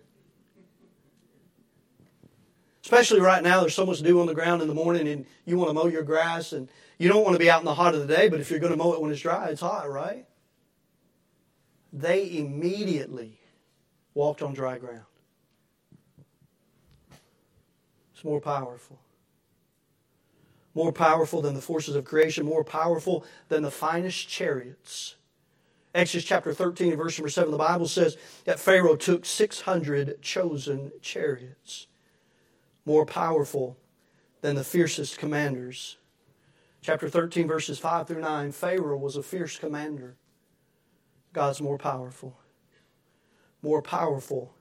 Especially 2.83 3.20
right 3.20 3.42
now, 3.42 3.61
there's 3.61 3.75
so 3.75 3.87
much 3.87 4.03
dew 4.03 4.20
on 4.20 4.27
the 4.27 4.35
ground 4.35 4.62
in 4.62 4.68
the 4.68 4.75
morning, 4.75 5.07
and 5.07 5.27
you 5.44 5.57
want 5.57 5.70
to 5.70 5.75
mow 5.75 5.87
your 5.87 6.03
grass, 6.03 6.53
and 6.53 6.68
you 6.98 7.09
don't 7.09 7.25
want 7.25 7.35
to 7.35 7.38
be 7.38 7.51
out 7.51 7.61
in 7.61 7.64
the 7.64 7.75
hot 7.75 7.94
of 7.94 8.07
the 8.07 8.14
day, 8.14 8.29
but 8.29 8.40
if 8.40 8.51
you're 8.51 8.59
going 8.59 8.72
to 8.72 8.77
mow 8.77 8.92
it 8.94 9.01
when 9.01 9.12
it's 9.12 9.20
dry, 9.20 9.48
it's 9.48 9.61
hot, 9.61 9.90
right? 9.90 10.27
They 11.92 12.37
immediately 12.38 13.38
walked 14.14 14.42
on 14.42 14.55
dry 14.55 14.79
ground. 14.79 15.05
It's 18.14 18.25
more 18.25 18.40
powerful 18.40 18.98
more 20.74 20.92
powerful 20.92 21.42
than 21.42 21.54
the 21.54 21.61
forces 21.61 21.96
of 21.96 22.04
creation, 22.04 22.44
more 22.44 22.64
powerful 22.64 23.24
than 23.48 23.62
the 23.62 23.70
finest 23.70 24.28
chariots. 24.28 25.16
Exodus 25.94 26.24
chapter 26.24 26.54
13, 26.54 26.96
verse 26.96 27.18
number 27.18 27.28
7, 27.28 27.50
the 27.50 27.58
Bible 27.58 27.87
says 27.87 28.16
that 28.44 28.58
Pharaoh 28.58 28.96
took 28.96 29.26
600 29.26 30.22
chosen 30.22 30.90
chariots, 31.02 31.87
more 32.87 33.04
powerful 33.04 33.76
than 34.40 34.56
the 34.56 34.64
fiercest 34.64 35.18
commanders. 35.18 35.98
Chapter 36.80 37.08
13, 37.08 37.46
verses 37.46 37.78
5 37.78 38.08
through 38.08 38.22
9, 38.22 38.52
Pharaoh 38.52 38.96
was 38.96 39.16
a 39.16 39.22
fierce 39.22 39.58
commander. 39.58 40.16
God's 41.35 41.61
more 41.61 41.78
powerful, 41.78 42.38
more 43.62 43.82
powerful 43.82 44.54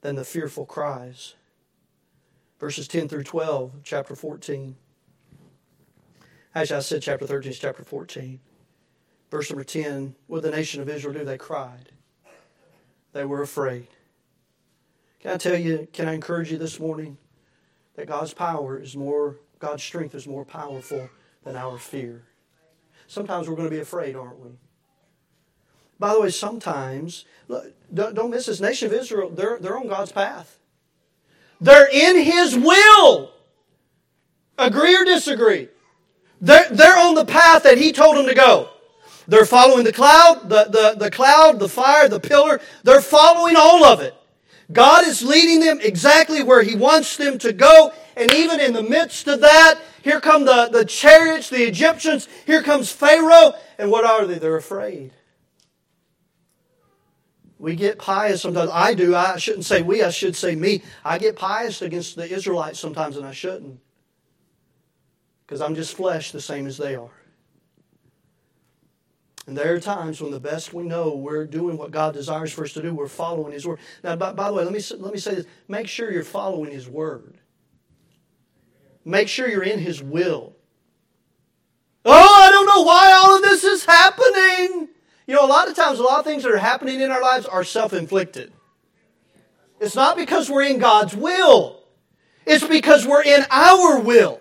than 0.00 0.14
the 0.14 0.24
fearful 0.24 0.64
cries. 0.64 1.34
Verses 2.58 2.88
10 2.88 3.08
through 3.08 3.24
12, 3.24 3.80
chapter 3.82 4.14
14. 4.14 4.76
Actually, 6.56 6.78
I 6.78 6.80
said 6.80 7.02
chapter 7.02 7.26
13 7.26 7.52
is 7.52 7.58
chapter 7.58 7.84
14. 7.84 8.40
Verse 9.30 9.50
number 9.50 9.62
10 9.62 10.14
What 10.26 10.42
the 10.42 10.50
nation 10.50 10.80
of 10.80 10.88
Israel 10.88 11.12
do? 11.12 11.22
They 11.22 11.36
cried. 11.36 11.90
They 13.12 13.26
were 13.26 13.42
afraid. 13.42 13.88
Can 15.20 15.32
I 15.32 15.36
tell 15.36 15.58
you, 15.58 15.86
can 15.92 16.08
I 16.08 16.14
encourage 16.14 16.50
you 16.50 16.56
this 16.56 16.80
morning 16.80 17.18
that 17.96 18.06
God's 18.06 18.32
power 18.32 18.78
is 18.78 18.96
more, 18.96 19.36
God's 19.58 19.82
strength 19.82 20.14
is 20.14 20.26
more 20.26 20.46
powerful 20.46 21.10
than 21.44 21.56
our 21.56 21.76
fear? 21.76 22.24
Sometimes 23.06 23.50
we're 23.50 23.56
going 23.56 23.68
to 23.68 23.74
be 23.74 23.80
afraid, 23.80 24.16
aren't 24.16 24.40
we? 24.40 24.52
By 25.98 26.14
the 26.14 26.20
way, 26.22 26.30
sometimes, 26.30 27.26
look, 27.48 27.66
don't 27.92 28.30
miss 28.30 28.46
this. 28.46 28.62
Nation 28.62 28.86
of 28.86 28.94
Israel, 28.94 29.28
they're, 29.28 29.58
they're 29.58 29.76
on 29.76 29.88
God's 29.88 30.12
path. 30.12 30.58
They're 31.60 31.88
in 31.92 32.16
His 32.22 32.56
will. 32.56 33.32
Agree 34.56 34.96
or 34.96 35.04
disagree? 35.04 35.68
They're, 36.40 36.68
they're 36.70 36.98
on 36.98 37.14
the 37.14 37.24
path 37.24 37.62
that 37.62 37.78
he 37.78 37.92
told 37.92 38.16
them 38.16 38.26
to 38.26 38.34
go. 38.34 38.68
They're 39.28 39.44
following 39.44 39.84
the 39.84 39.92
cloud, 39.92 40.48
the, 40.48 40.64
the, 40.64 40.94
the 40.98 41.10
cloud, 41.10 41.58
the 41.58 41.68
fire, 41.68 42.08
the 42.08 42.20
pillar. 42.20 42.60
They're 42.84 43.00
following 43.00 43.56
all 43.56 43.84
of 43.84 44.00
it. 44.00 44.14
God 44.72 45.06
is 45.06 45.22
leading 45.22 45.60
them 45.60 45.80
exactly 45.80 46.42
where 46.42 46.62
He 46.62 46.76
wants 46.76 47.16
them 47.16 47.38
to 47.38 47.52
go. 47.52 47.92
And 48.16 48.32
even 48.32 48.60
in 48.60 48.72
the 48.72 48.82
midst 48.82 49.26
of 49.28 49.40
that, 49.40 49.80
here 50.02 50.20
come 50.20 50.44
the, 50.44 50.68
the 50.72 50.84
chariots, 50.84 51.50
the 51.50 51.64
Egyptians. 51.64 52.28
Here 52.46 52.62
comes 52.62 52.90
Pharaoh. 52.90 53.54
And 53.78 53.90
what 53.90 54.04
are 54.04 54.26
they? 54.26 54.38
They're 54.38 54.56
afraid. 54.56 55.12
We 57.58 57.74
get 57.74 57.98
pious 57.98 58.42
sometimes. 58.42 58.70
I 58.72 58.94
do. 58.94 59.14
I 59.14 59.38
shouldn't 59.38 59.64
say 59.64 59.82
we, 59.82 60.02
I 60.02 60.10
should 60.10 60.36
say 60.36 60.54
me. 60.54 60.82
I 61.04 61.18
get 61.18 61.36
pious 61.36 61.82
against 61.82 62.14
the 62.14 62.30
Israelites 62.30 62.78
sometimes, 62.78 63.16
and 63.16 63.26
I 63.26 63.32
shouldn't 63.32 63.80
because 65.46 65.60
I'm 65.60 65.74
just 65.74 65.96
flesh 65.96 66.32
the 66.32 66.40
same 66.40 66.66
as 66.66 66.76
they 66.76 66.96
are. 66.96 67.10
And 69.46 69.56
there 69.56 69.74
are 69.74 69.80
times 69.80 70.20
when 70.20 70.32
the 70.32 70.40
best 70.40 70.74
we 70.74 70.82
know, 70.82 71.14
we're 71.14 71.46
doing 71.46 71.78
what 71.78 71.92
God 71.92 72.14
desires 72.14 72.52
for 72.52 72.64
us 72.64 72.72
to 72.72 72.82
do. 72.82 72.92
We're 72.92 73.06
following 73.06 73.52
His 73.52 73.64
Word. 73.64 73.78
Now, 74.02 74.16
by, 74.16 74.32
by 74.32 74.48
the 74.48 74.54
way, 74.54 74.64
let 74.64 74.72
me, 74.72 74.80
let 74.98 75.12
me 75.12 75.20
say 75.20 75.36
this. 75.36 75.46
Make 75.68 75.86
sure 75.86 76.10
you're 76.10 76.24
following 76.24 76.72
His 76.72 76.88
Word. 76.88 77.38
Make 79.04 79.28
sure 79.28 79.48
you're 79.48 79.62
in 79.62 79.78
His 79.78 80.02
will. 80.02 80.56
Oh, 82.04 82.42
I 82.44 82.50
don't 82.50 82.66
know 82.66 82.82
why 82.82 83.12
all 83.12 83.36
of 83.36 83.42
this 83.42 83.62
is 83.62 83.84
happening. 83.84 84.88
You 85.28 85.34
know, 85.34 85.44
a 85.44 85.48
lot 85.48 85.68
of 85.68 85.76
times, 85.76 86.00
a 86.00 86.02
lot 86.02 86.18
of 86.18 86.24
things 86.24 86.42
that 86.42 86.52
are 86.52 86.58
happening 86.58 87.00
in 87.00 87.12
our 87.12 87.22
lives 87.22 87.46
are 87.46 87.62
self 87.62 87.92
inflicted. 87.92 88.52
It's 89.80 89.94
not 89.94 90.16
because 90.16 90.50
we're 90.50 90.64
in 90.64 90.78
God's 90.78 91.14
will. 91.14 91.84
It's 92.46 92.66
because 92.66 93.06
we're 93.06 93.22
in 93.22 93.44
our 93.50 94.00
will. 94.00 94.40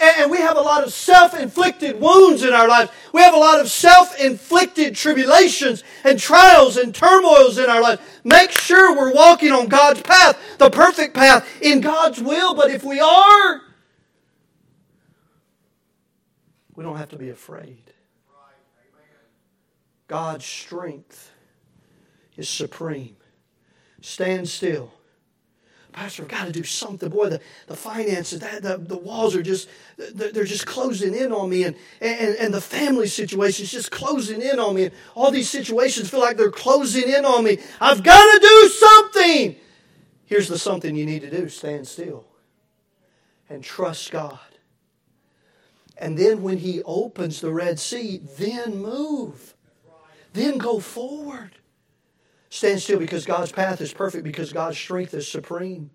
And 0.00 0.30
we 0.30 0.38
have 0.38 0.56
a 0.56 0.60
lot 0.62 0.82
of 0.82 0.92
self 0.94 1.38
inflicted 1.38 2.00
wounds 2.00 2.42
in 2.42 2.54
our 2.54 2.66
lives. 2.66 2.90
We 3.12 3.20
have 3.20 3.34
a 3.34 3.38
lot 3.38 3.60
of 3.60 3.70
self 3.70 4.18
inflicted 4.18 4.96
tribulations 4.96 5.84
and 6.04 6.18
trials 6.18 6.78
and 6.78 6.94
turmoils 6.94 7.58
in 7.58 7.68
our 7.68 7.82
lives. 7.82 8.00
Make 8.24 8.50
sure 8.50 8.96
we're 8.96 9.12
walking 9.12 9.52
on 9.52 9.68
God's 9.68 10.00
path, 10.00 10.38
the 10.56 10.70
perfect 10.70 11.14
path, 11.14 11.46
in 11.60 11.82
God's 11.82 12.20
will. 12.20 12.54
But 12.54 12.70
if 12.70 12.82
we 12.82 12.98
are, 12.98 13.60
we 16.74 16.82
don't 16.82 16.96
have 16.96 17.10
to 17.10 17.18
be 17.18 17.28
afraid. 17.28 17.92
God's 20.08 20.46
strength 20.46 21.30
is 22.36 22.48
supreme. 22.48 23.16
Stand 24.00 24.48
still 24.48 24.92
Pastor, 25.92 26.22
I've 26.22 26.28
got 26.28 26.46
to 26.46 26.52
do 26.52 26.62
something. 26.62 27.08
Boy, 27.08 27.30
the, 27.30 27.40
the 27.66 27.76
finances, 27.76 28.40
that, 28.40 28.62
the, 28.62 28.76
the 28.78 28.96
walls 28.96 29.34
are 29.34 29.42
just, 29.42 29.68
they're 29.96 30.44
just 30.44 30.66
closing 30.66 31.14
in 31.14 31.32
on 31.32 31.50
me. 31.50 31.64
And, 31.64 31.76
and, 32.00 32.36
and 32.36 32.54
the 32.54 32.60
family 32.60 33.08
situation 33.08 33.64
is 33.64 33.70
just 33.70 33.90
closing 33.90 34.40
in 34.40 34.58
on 34.58 34.74
me. 34.74 34.84
And 34.84 34.94
all 35.14 35.30
these 35.30 35.50
situations 35.50 36.10
feel 36.10 36.20
like 36.20 36.36
they're 36.36 36.50
closing 36.50 37.08
in 37.08 37.24
on 37.24 37.44
me. 37.44 37.58
I've 37.80 38.02
got 38.02 38.32
to 38.32 38.38
do 38.40 38.68
something. 38.68 39.56
Here's 40.26 40.48
the 40.48 40.58
something 40.58 40.94
you 40.94 41.06
need 41.06 41.22
to 41.22 41.30
do 41.30 41.48
stand 41.48 41.88
still 41.88 42.24
and 43.48 43.64
trust 43.64 44.10
God. 44.10 44.38
And 45.98 46.16
then 46.16 46.42
when 46.42 46.58
He 46.58 46.82
opens 46.84 47.40
the 47.40 47.52
Red 47.52 47.78
Sea, 47.78 48.22
then 48.38 48.78
move. 48.78 49.54
Then 50.32 50.58
go 50.58 50.78
forward. 50.78 51.56
Stand 52.50 52.82
still 52.82 52.98
because 52.98 53.24
God's 53.24 53.52
path 53.52 53.80
is 53.80 53.94
perfect, 53.94 54.24
because 54.24 54.52
God's 54.52 54.76
strength 54.76 55.14
is 55.14 55.26
supreme. 55.26 55.90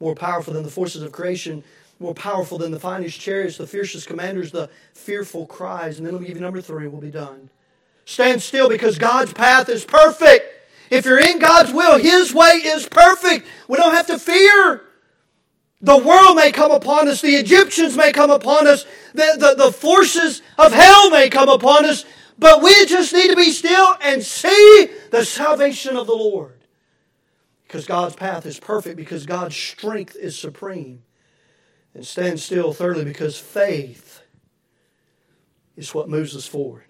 More 0.00 0.14
powerful 0.14 0.52
than 0.54 0.62
the 0.62 0.70
forces 0.70 1.02
of 1.02 1.12
creation, 1.12 1.64
more 1.98 2.14
powerful 2.14 2.58
than 2.58 2.70
the 2.70 2.78
finest 2.78 3.18
chariots, 3.18 3.56
the 3.56 3.66
fiercest 3.66 4.06
commanders, 4.06 4.52
the 4.52 4.70
fearful 4.92 5.46
cries. 5.46 5.98
And 5.98 6.06
then 6.06 6.14
me 6.20 6.26
give 6.26 6.36
you 6.36 6.42
number 6.42 6.60
three, 6.60 6.86
we'll 6.86 7.00
be 7.00 7.10
done. 7.10 7.50
Stand 8.04 8.42
still 8.42 8.68
because 8.68 8.98
God's 8.98 9.32
path 9.32 9.68
is 9.68 9.84
perfect. 9.84 10.44
If 10.90 11.04
you're 11.04 11.20
in 11.20 11.38
God's 11.38 11.72
will, 11.72 11.98
His 11.98 12.32
way 12.32 12.60
is 12.64 12.86
perfect. 12.86 13.46
We 13.66 13.76
don't 13.76 13.94
have 13.94 14.06
to 14.06 14.18
fear. 14.18 14.82
The 15.80 15.96
world 15.96 16.36
may 16.36 16.50
come 16.50 16.70
upon 16.70 17.08
us, 17.08 17.20
the 17.20 17.36
Egyptians 17.36 17.96
may 17.96 18.12
come 18.12 18.30
upon 18.30 18.66
us, 18.66 18.84
the, 19.14 19.36
the, 19.38 19.64
the 19.66 19.72
forces 19.72 20.42
of 20.58 20.72
hell 20.72 21.10
may 21.10 21.28
come 21.28 21.48
upon 21.48 21.84
us, 21.84 22.04
but 22.38 22.62
we 22.62 22.86
just 22.86 23.12
need 23.12 23.30
to 23.30 23.36
be 23.36 23.50
still 23.50 23.96
and 24.00 24.22
see 24.22 24.88
the 25.10 25.24
salvation 25.24 25.96
of 25.96 26.06
the 26.06 26.14
Lord. 26.14 26.54
Because 27.66 27.84
God's 27.84 28.14
path 28.14 28.46
is 28.46 28.58
perfect, 28.58 28.96
because 28.96 29.26
God's 29.26 29.56
strength 29.56 30.16
is 30.16 30.38
supreme. 30.38 31.02
And 31.94 32.06
stand 32.06 32.40
still, 32.40 32.72
thirdly, 32.72 33.04
because 33.04 33.38
faith 33.38 34.22
is 35.76 35.94
what 35.94 36.08
moves 36.08 36.36
us 36.36 36.46
forward. 36.46 36.84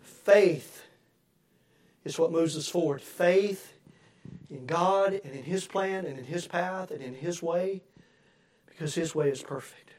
Faith 0.00 0.84
is 2.04 2.18
what 2.18 2.32
moves 2.32 2.56
us 2.56 2.68
forward. 2.68 3.02
Faith 3.02 3.72
in 4.48 4.66
God 4.66 5.20
and 5.24 5.34
in 5.34 5.42
His 5.42 5.66
plan 5.66 6.06
and 6.06 6.18
in 6.18 6.24
His 6.24 6.46
path 6.46 6.90
and 6.90 7.02
in 7.02 7.14
His 7.14 7.42
way, 7.42 7.82
because 8.66 8.94
His 8.94 9.14
way 9.14 9.28
is 9.30 9.42
perfect. 9.42 9.90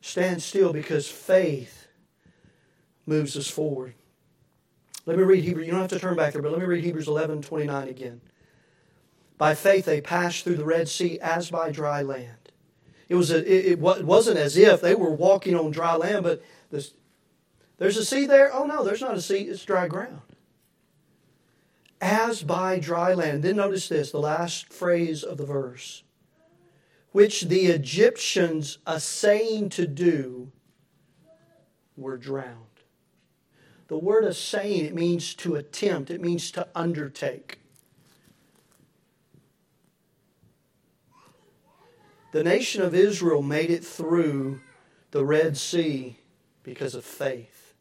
Stand 0.00 0.42
still 0.42 0.72
because 0.72 1.08
faith 1.08 1.79
moves 3.10 3.36
us 3.36 3.50
forward. 3.50 3.94
Let 5.04 5.18
me 5.18 5.24
read 5.24 5.44
Hebrews. 5.44 5.66
You 5.66 5.72
don't 5.72 5.82
have 5.82 5.90
to 5.90 5.98
turn 5.98 6.16
back 6.16 6.32
there, 6.32 6.40
but 6.40 6.52
let 6.52 6.60
me 6.60 6.66
read 6.66 6.84
Hebrews 6.84 7.08
11 7.08 7.42
29 7.42 7.88
again. 7.88 8.20
By 9.36 9.54
faith 9.54 9.84
they 9.84 10.00
passed 10.00 10.44
through 10.44 10.56
the 10.56 10.64
Red 10.64 10.88
Sea 10.88 11.18
as 11.20 11.50
by 11.50 11.70
dry 11.70 12.02
land. 12.02 12.52
It, 13.08 13.16
was 13.16 13.30
a, 13.32 13.38
it, 13.38 13.72
it 13.72 13.78
wasn't 13.80 14.38
as 14.38 14.56
if 14.56 14.80
they 14.80 14.94
were 14.94 15.10
walking 15.10 15.56
on 15.56 15.72
dry 15.72 15.96
land, 15.96 16.22
but 16.22 16.42
this, 16.70 16.94
there's 17.78 17.96
a 17.96 18.04
sea 18.04 18.26
there? 18.26 18.54
Oh 18.54 18.64
no, 18.64 18.84
there's 18.84 19.00
not 19.00 19.16
a 19.16 19.20
sea, 19.20 19.42
it's 19.42 19.64
dry 19.64 19.88
ground. 19.88 20.20
As 22.00 22.42
by 22.42 22.78
dry 22.78 23.12
land. 23.12 23.42
Then 23.42 23.56
notice 23.56 23.88
this, 23.88 24.12
the 24.12 24.20
last 24.20 24.72
phrase 24.72 25.24
of 25.24 25.38
the 25.38 25.44
verse. 25.44 26.04
Which 27.10 27.42
the 27.42 27.66
Egyptians 27.66 28.78
assaying 28.86 29.70
to 29.70 29.86
do 29.86 30.52
were 31.96 32.16
drowned. 32.16 32.69
The 33.90 33.98
word 33.98 34.22
assaying, 34.22 34.84
it 34.84 34.94
means 34.94 35.34
to 35.34 35.56
attempt, 35.56 36.12
it 36.12 36.20
means 36.20 36.52
to 36.52 36.68
undertake. 36.76 37.58
The 42.30 42.44
nation 42.44 42.82
of 42.82 42.94
Israel 42.94 43.42
made 43.42 43.68
it 43.68 43.84
through 43.84 44.60
the 45.10 45.24
Red 45.24 45.56
Sea 45.56 46.16
because 46.62 46.94
of 46.94 47.04
faith. 47.04 47.74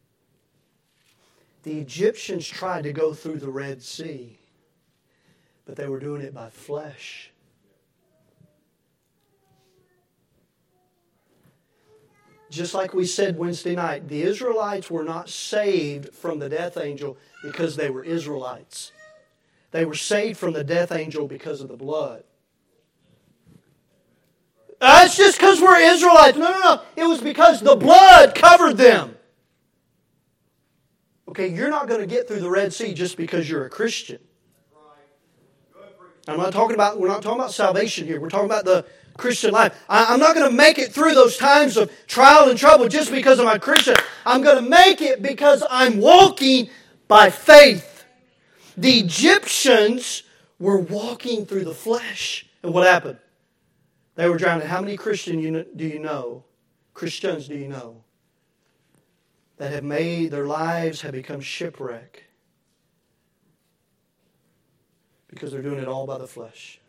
The 1.61 1.77
Egyptians 1.77 2.47
tried 2.47 2.85
to 2.85 2.91
go 2.91 3.13
through 3.13 3.37
the 3.37 3.51
Red 3.51 3.83
Sea, 3.83 4.39
but 5.67 5.75
they 5.75 5.87
were 5.87 5.99
doing 5.99 6.23
it 6.23 6.33
by 6.33 6.49
flesh. 6.49 7.28
Just 12.49 12.73
like 12.73 12.93
we 12.93 13.05
said 13.05 13.37
Wednesday 13.37 13.75
night, 13.75 14.07
the 14.07 14.21
Israelites 14.23 14.89
were 14.89 15.03
not 15.03 15.29
saved 15.29 16.13
from 16.13 16.39
the 16.39 16.49
death 16.49 16.77
angel 16.77 17.17
because 17.43 17.75
they 17.75 17.89
were 17.89 18.03
Israelites. 18.03 18.91
They 19.71 19.85
were 19.85 19.95
saved 19.95 20.37
from 20.37 20.53
the 20.53 20.63
death 20.63 20.91
angel 20.91 21.27
because 21.27 21.61
of 21.61 21.67
the 21.67 21.77
blood. 21.77 22.23
Uh, 24.81 25.01
That's 25.01 25.17
just 25.17 25.37
because 25.37 25.61
we're 25.61 25.77
Israelites. 25.77 26.37
No, 26.37 26.51
no, 26.51 26.59
no. 26.59 26.81
It 26.95 27.03
was 27.03 27.21
because 27.21 27.61
the 27.61 27.75
blood 27.75 28.33
covered 28.33 28.77
them. 28.77 29.15
Okay, 31.27 31.49
you're 31.49 31.69
not 31.69 31.87
going 31.87 32.01
to 32.01 32.07
get 32.07 32.27
through 32.27 32.39
the 32.39 32.49
Red 32.49 32.73
Sea 32.73 32.93
just 32.93 33.15
because 33.15 33.47
you're 33.47 33.65
a 33.65 33.69
Christian. 33.69 34.19
I'm 36.27 36.37
not 36.37 36.53
talking 36.53 36.73
about, 36.73 36.99
we're 36.99 37.07
not 37.07 37.21
talking 37.21 37.39
about 37.39 37.53
salvation 37.53 38.07
here. 38.07 38.19
We're 38.19 38.29
talking 38.29 38.45
about 38.45 38.65
the 38.65 38.85
Christian 39.19 39.51
life. 39.51 39.77
I, 39.87 40.13
am 40.13 40.19
not 40.19 40.35
going 40.35 40.49
to 40.49 40.55
make 40.55 40.79
it 40.79 40.91
through 40.91 41.13
those 41.13 41.37
times 41.37 41.77
of 41.77 41.91
trial 42.07 42.49
and 42.49 42.57
trouble 42.57 42.87
just 42.87 43.11
because 43.11 43.39
I'm 43.39 43.47
a 43.47 43.59
Christian. 43.59 43.95
I'm 44.25 44.41
going 44.41 44.63
to 44.63 44.69
make 44.69 45.01
it 45.01 45.21
because 45.21 45.63
I'm 45.69 45.99
walking 45.99 46.69
by 47.07 47.29
faith. 47.29 48.05
The 48.75 48.99
Egyptians 48.99 50.23
were 50.57 50.79
walking 50.79 51.45
through 51.45 51.65
the 51.65 51.73
flesh. 51.73 52.45
And 52.63 52.73
what 52.73 52.87
happened? 52.87 53.17
They 54.15 54.27
were 54.27 54.37
drowning. 54.37 54.67
How 54.67 54.81
many 54.81 54.97
Christians 54.97 55.65
do 55.75 55.85
you 55.85 55.99
know? 55.99 56.43
Christians 56.93 57.47
do 57.47 57.55
you 57.55 57.67
know? 57.67 58.03
That 59.57 59.73
have 59.73 59.83
made 59.83 60.31
their 60.31 60.47
lives 60.47 61.01
have 61.01 61.11
become 61.11 61.41
shipwreck 61.41 62.23
because 65.27 65.51
they're 65.51 65.61
doing 65.61 65.79
it 65.79 65.87
all 65.87 66.07
by 66.07 66.17
the 66.17 66.27
flesh 66.27 66.79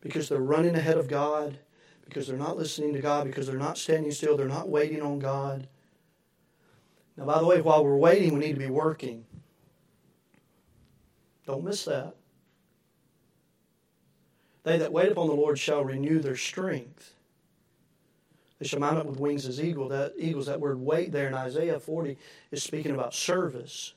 because 0.00 0.28
they're 0.28 0.38
running 0.38 0.74
ahead 0.74 0.98
of 0.98 1.08
God, 1.08 1.58
because 2.04 2.26
they're 2.26 2.36
not 2.36 2.56
listening 2.56 2.92
to 2.94 3.00
God, 3.00 3.26
because 3.26 3.46
they're 3.46 3.56
not 3.56 3.78
standing 3.78 4.10
still, 4.12 4.36
they're 4.36 4.48
not 4.48 4.68
waiting 4.68 5.02
on 5.02 5.18
God. 5.18 5.68
Now, 7.16 7.24
by 7.26 7.38
the 7.38 7.46
way, 7.46 7.60
while 7.60 7.84
we're 7.84 7.96
waiting, 7.96 8.32
we 8.34 8.40
need 8.40 8.54
to 8.54 8.58
be 8.58 8.70
working. 8.70 9.24
Don't 11.46 11.64
miss 11.64 11.84
that. 11.84 12.14
They 14.62 14.78
that 14.78 14.92
wait 14.92 15.12
upon 15.12 15.28
the 15.28 15.34
Lord 15.34 15.58
shall 15.58 15.84
renew 15.84 16.18
their 16.20 16.36
strength. 16.36 17.14
They 18.58 18.66
shall 18.66 18.80
mount 18.80 18.98
up 18.98 19.06
with 19.06 19.18
wings 19.18 19.46
as 19.46 19.60
eagle. 19.60 19.88
That 19.88 20.12
eagles, 20.18 20.46
that 20.46 20.60
word 20.60 20.78
wait 20.80 21.12
there 21.12 21.28
in 21.28 21.34
Isaiah 21.34 21.80
40 21.80 22.16
is 22.50 22.62
speaking 22.62 22.92
about 22.92 23.14
service. 23.14 23.94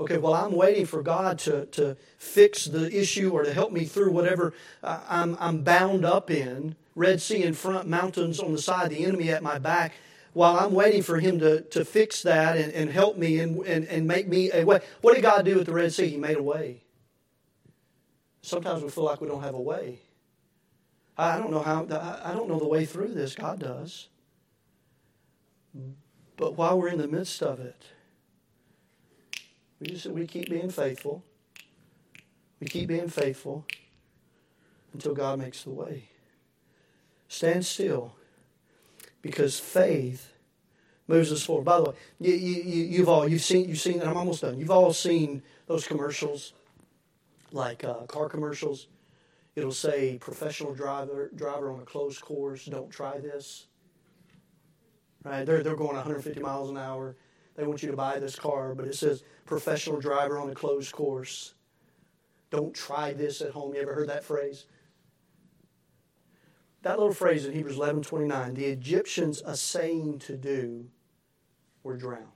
Okay, 0.00 0.16
well, 0.16 0.32
I'm 0.32 0.52
waiting 0.52 0.86
for 0.86 1.02
God 1.02 1.38
to, 1.40 1.66
to 1.66 1.94
fix 2.16 2.64
the 2.64 2.90
issue 2.90 3.32
or 3.32 3.42
to 3.42 3.52
help 3.52 3.70
me 3.70 3.84
through 3.84 4.12
whatever 4.12 4.54
uh, 4.82 5.00
I'm, 5.06 5.36
I'm 5.38 5.62
bound 5.62 6.06
up 6.06 6.30
in. 6.30 6.74
Red 6.94 7.20
Sea 7.20 7.42
in 7.42 7.52
front, 7.52 7.86
mountains 7.86 8.40
on 8.40 8.52
the 8.52 8.62
side, 8.62 8.90
the 8.90 9.04
enemy 9.04 9.30
at 9.30 9.42
my 9.42 9.58
back. 9.58 9.92
While 10.32 10.58
I'm 10.58 10.72
waiting 10.72 11.02
for 11.02 11.20
him 11.20 11.38
to, 11.40 11.60
to 11.60 11.84
fix 11.84 12.22
that 12.22 12.56
and, 12.56 12.72
and 12.72 12.90
help 12.90 13.18
me 13.18 13.40
and, 13.40 13.58
and, 13.66 13.84
and 13.88 14.06
make 14.06 14.26
me 14.26 14.50
a 14.52 14.64
way. 14.64 14.80
What 15.02 15.14
did 15.14 15.22
God 15.22 15.44
do 15.44 15.56
with 15.56 15.66
the 15.66 15.74
Red 15.74 15.92
Sea? 15.92 16.08
He 16.08 16.16
made 16.16 16.38
a 16.38 16.42
way. 16.42 16.82
Sometimes 18.40 18.82
we 18.82 18.88
feel 18.88 19.04
like 19.04 19.20
we 19.20 19.28
don't 19.28 19.42
have 19.42 19.54
a 19.54 19.60
way. 19.60 20.00
I 21.18 21.36
don't 21.36 21.50
know 21.50 21.60
how, 21.60 21.84
I 22.24 22.32
don't 22.32 22.48
know 22.48 22.58
the 22.58 22.68
way 22.68 22.86
through 22.86 23.12
this. 23.12 23.34
God 23.34 23.60
does. 23.60 24.08
But 26.38 26.56
while 26.56 26.78
we're 26.78 26.88
in 26.88 26.98
the 26.98 27.08
midst 27.08 27.42
of 27.42 27.60
it, 27.60 27.84
we 29.80 29.86
just 29.88 30.06
we 30.06 30.26
keep 30.26 30.50
being 30.50 30.70
faithful. 30.70 31.24
We 32.60 32.66
keep 32.66 32.88
being 32.88 33.08
faithful 33.08 33.64
until 34.92 35.14
God 35.14 35.38
makes 35.38 35.62
the 35.62 35.70
way. 35.70 36.10
Stand 37.28 37.64
still 37.64 38.14
because 39.22 39.58
faith 39.58 40.32
moves 41.08 41.32
us 41.32 41.42
forward. 41.42 41.64
By 41.64 41.78
the 41.78 41.84
way, 41.84 41.96
you, 42.20 42.34
you, 42.34 42.84
you've 42.84 43.08
all 43.08 43.26
you've 43.26 43.42
seen 43.42 43.68
you've 43.68 43.80
seen. 43.80 44.02
I'm 44.02 44.16
almost 44.16 44.42
done. 44.42 44.58
You've 44.58 44.70
all 44.70 44.92
seen 44.92 45.42
those 45.66 45.86
commercials, 45.86 46.52
like 47.52 47.84
uh, 47.84 48.06
car 48.06 48.28
commercials, 48.28 48.88
it'll 49.56 49.72
say 49.72 50.18
professional 50.18 50.74
driver 50.74 51.30
driver 51.34 51.70
on 51.70 51.80
a 51.80 51.84
closed 51.84 52.20
course, 52.20 52.64
don't 52.66 52.90
try 52.90 53.18
this. 53.18 53.66
Right? 55.24 55.44
They're, 55.44 55.62
they're 55.62 55.76
going 55.76 55.96
150 55.96 56.40
miles 56.40 56.70
an 56.70 56.78
hour. 56.78 57.14
They 57.56 57.64
want 57.64 57.82
you 57.82 57.90
to 57.90 57.96
buy 57.96 58.18
this 58.18 58.36
car, 58.36 58.74
but 58.74 58.86
it 58.86 58.94
says 58.94 59.24
professional 59.44 60.00
driver 60.00 60.38
on 60.38 60.50
a 60.50 60.54
closed 60.54 60.92
course. 60.92 61.54
Don't 62.50 62.74
try 62.74 63.12
this 63.12 63.40
at 63.40 63.50
home. 63.50 63.74
You 63.74 63.82
ever 63.82 63.94
heard 63.94 64.08
that 64.08 64.24
phrase? 64.24 64.66
That 66.82 66.98
little 66.98 67.14
phrase 67.14 67.44
in 67.44 67.52
Hebrews 67.52 67.76
11 67.76 68.02
29, 68.02 68.54
the 68.54 68.64
Egyptians 68.64 69.42
assaying 69.44 70.18
to 70.20 70.36
do 70.36 70.86
were 71.82 71.96
drowned. 71.96 72.26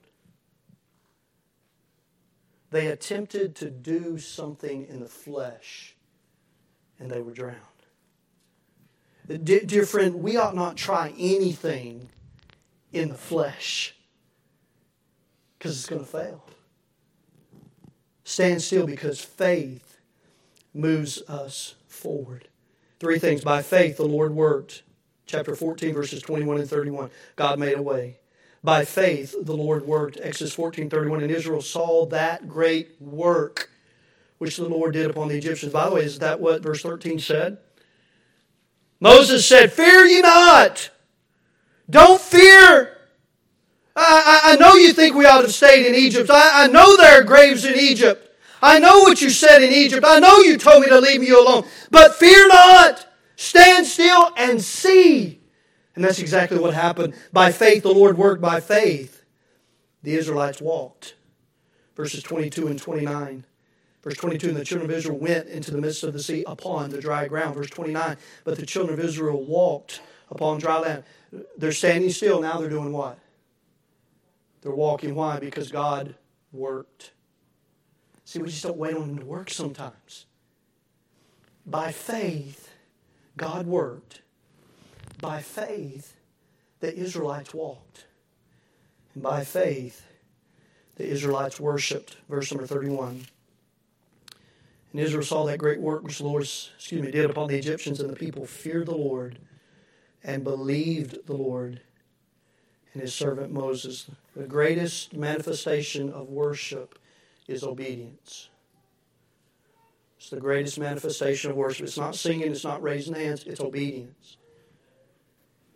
They 2.71 2.89
attempted 2.89 3.55
to 3.57 3.71
do 3.71 4.19
something 4.19 4.87
in 4.87 5.01
the 5.01 5.09
flesh 5.09 5.97
and 6.99 7.11
they 7.11 7.21
were 7.21 7.33
drowned. 7.33 7.59
Dear 9.45 9.87
friend, 9.87 10.17
we 10.17 10.37
ought 10.37 10.55
not 10.55 10.77
try 10.77 11.15
anything 11.19 12.11
in 12.93 13.09
the 13.09 13.15
flesh 13.15 13.97
because 15.65 15.79
it's 15.79 15.89
going 15.89 16.05
to 16.05 16.07
fail. 16.07 16.45
Stand 18.23 18.61
still 18.61 18.87
because 18.87 19.19
faith 19.19 19.99
moves 20.75 21.23
us 21.23 21.77
forward. 21.89 22.49
Three 23.01 23.19
things. 23.19 23.43
By 23.43 23.63
faith, 23.63 23.97
the 23.97 24.05
Lord 24.05 24.35
worked. 24.35 24.83
Chapter 25.25 25.57
14, 25.57 25.95
verses 25.95 26.21
21 26.21 26.59
and 26.59 26.69
31. 26.69 27.09
God 27.37 27.59
made 27.59 27.79
a 27.79 27.83
way. 27.83 28.19
By 28.63 28.85
faith, 28.85 29.35
the 29.41 29.57
Lord 29.57 29.87
worked. 29.87 30.19
Exodus 30.21 30.53
14, 30.53 30.91
31. 30.91 31.23
And 31.23 31.31
Israel 31.31 31.63
saw 31.63 32.05
that 32.07 32.47
great 32.47 33.01
work 33.01 33.71
which 34.37 34.59
the 34.59 34.69
Lord 34.69 34.93
did 34.93 35.09
upon 35.09 35.29
the 35.29 35.39
Egyptians. 35.39 35.73
By 35.73 35.89
the 35.89 35.95
way, 35.95 36.03
is 36.03 36.19
that 36.19 36.41
what 36.41 36.63
verse 36.63 36.83
13 36.83 37.19
said? 37.19 37.57
Moses 39.01 39.49
said, 39.49 39.73
Fear 39.73 40.05
ye 40.05 40.21
not. 40.21 40.91
Don't 41.89 42.21
fear. 42.21 42.94
I, 43.97 44.41
I, 44.45 44.57
know 44.57 44.75
you 44.75 44.93
think 44.93 45.15
we 45.15 45.25
ought 45.25 45.43
to 45.43 45.49
stayed 45.49 45.87
in 45.87 45.95
Egypt. 45.95 46.29
I, 46.31 46.65
I 46.65 46.67
know 46.67 46.97
there 46.97 47.21
are 47.21 47.25
graves 47.25 47.65
in 47.65 47.79
Egypt. 47.79 48.29
I 48.61 48.79
know 48.79 49.01
what 49.01 49.21
you 49.21 49.31
said 49.31 49.63
in 49.63 49.71
Egypt. 49.71 50.05
I 50.07 50.19
know 50.19 50.39
you 50.39 50.57
told 50.57 50.83
me 50.83 50.89
to 50.89 51.01
leave 51.01 51.23
you 51.23 51.41
alone. 51.41 51.65
But 51.91 52.15
fear 52.15 52.49
not. 52.49 53.07
Stand 53.37 53.87
still 53.87 54.33
and 54.37 54.61
see. 54.61 55.41
And 55.95 56.05
that's 56.05 56.19
exactly 56.19 56.59
what 56.59 56.75
happened. 56.75 57.15
By 57.33 57.53
faith, 57.53 57.83
the 57.83 57.93
Lord 57.93 58.19
worked 58.19 58.43
by 58.43 58.61
faith. 58.61 59.23
The 60.03 60.17
Israelites 60.17 60.61
walked. 60.61 61.15
Verses 61.95 62.23
22 62.23 62.67
and 62.67 62.79
29. 62.79 63.45
Verse 64.03 64.17
22, 64.17 64.49
and 64.49 64.57
the 64.57 64.65
children 64.65 64.91
of 64.91 64.95
Israel 64.97 65.17
went 65.17 65.49
into 65.49 65.71
the 65.71 65.81
midst 65.81 66.03
of 66.03 66.13
the 66.13 66.23
sea 66.23 66.45
upon 66.47 66.91
the 66.91 67.01
dry 67.01 67.27
ground. 67.27 67.55
Verse 67.55 67.71
29, 67.71 68.19
but 68.45 68.57
the 68.59 68.67
children 68.67 68.99
of 68.99 69.03
Israel 69.03 69.43
walked 69.43 70.03
upon 70.31 70.59
dry 70.59 70.79
land. 70.79 71.05
They're 71.57 71.73
standing 71.73 72.11
still. 72.11 72.43
Now 72.43 72.59
they're 72.59 72.69
doing 72.69 72.93
what? 72.93 73.19
They're 74.65 74.73
walking. 74.75 75.15
Why? 75.15 75.39
Because 75.39 75.71
God 75.71 76.15
worked. 76.51 77.13
See, 78.25 78.39
we 78.39 78.49
just 78.49 78.63
don't 78.63 78.79
wait 78.79 78.97
on 78.97 79.11
Him 79.11 79.19
to 79.19 79.27
work 79.27 79.51
sometimes. 79.51 80.25
By 81.67 81.93
faith, 81.93 82.71
God 83.37 83.67
worked. 83.67 84.23
By 85.21 85.43
faith, 85.43 86.17
the 86.81 86.95
Israelites 86.95 87.53
walked. 87.53 88.07
And 89.13 89.23
by 89.23 89.45
faith, 89.45 90.07
the 90.97 91.07
Israelites 91.07 91.61
worshiped. 91.61 92.17
Verse 92.31 92.51
number 92.51 92.67
31. 92.67 93.27
And 94.93 95.01
Israel 95.01 95.25
saw 95.25 95.45
that 95.45 95.59
great 95.59 95.81
work 95.81 96.05
which 96.05 96.19
the 96.19 96.25
Lord 96.25 96.43
excuse 96.43 97.03
me, 97.03 97.11
did 97.11 97.29
upon 97.29 97.49
the 97.49 97.59
Egyptians, 97.59 98.01
and 98.01 98.09
the 98.09 98.17
people 98.17 98.47
feared 98.47 98.87
the 98.87 98.97
Lord 98.97 99.39
and 100.23 100.43
believed 100.43 101.27
the 101.27 101.37
Lord 101.37 101.83
and 102.95 103.03
his 103.03 103.15
servant 103.15 103.53
Moses. 103.53 104.07
The 104.35 104.45
greatest 104.45 105.15
manifestation 105.15 106.11
of 106.11 106.31
worship 106.31 106.99
is 107.47 107.63
obedience. 107.63 108.49
It's 110.17 110.31
the 110.31 110.41
greatest 110.41 110.79
manifestation 110.79 111.51
of 111.51 111.57
worship. 111.57 111.85
It's 111.85 111.99
not 111.99 112.15
singing, 112.15 112.51
it's 112.51 112.65
not 112.65 112.83
raising 112.83 113.15
hands, 113.15 113.45
it's 113.45 113.61
obedience. 113.61 114.39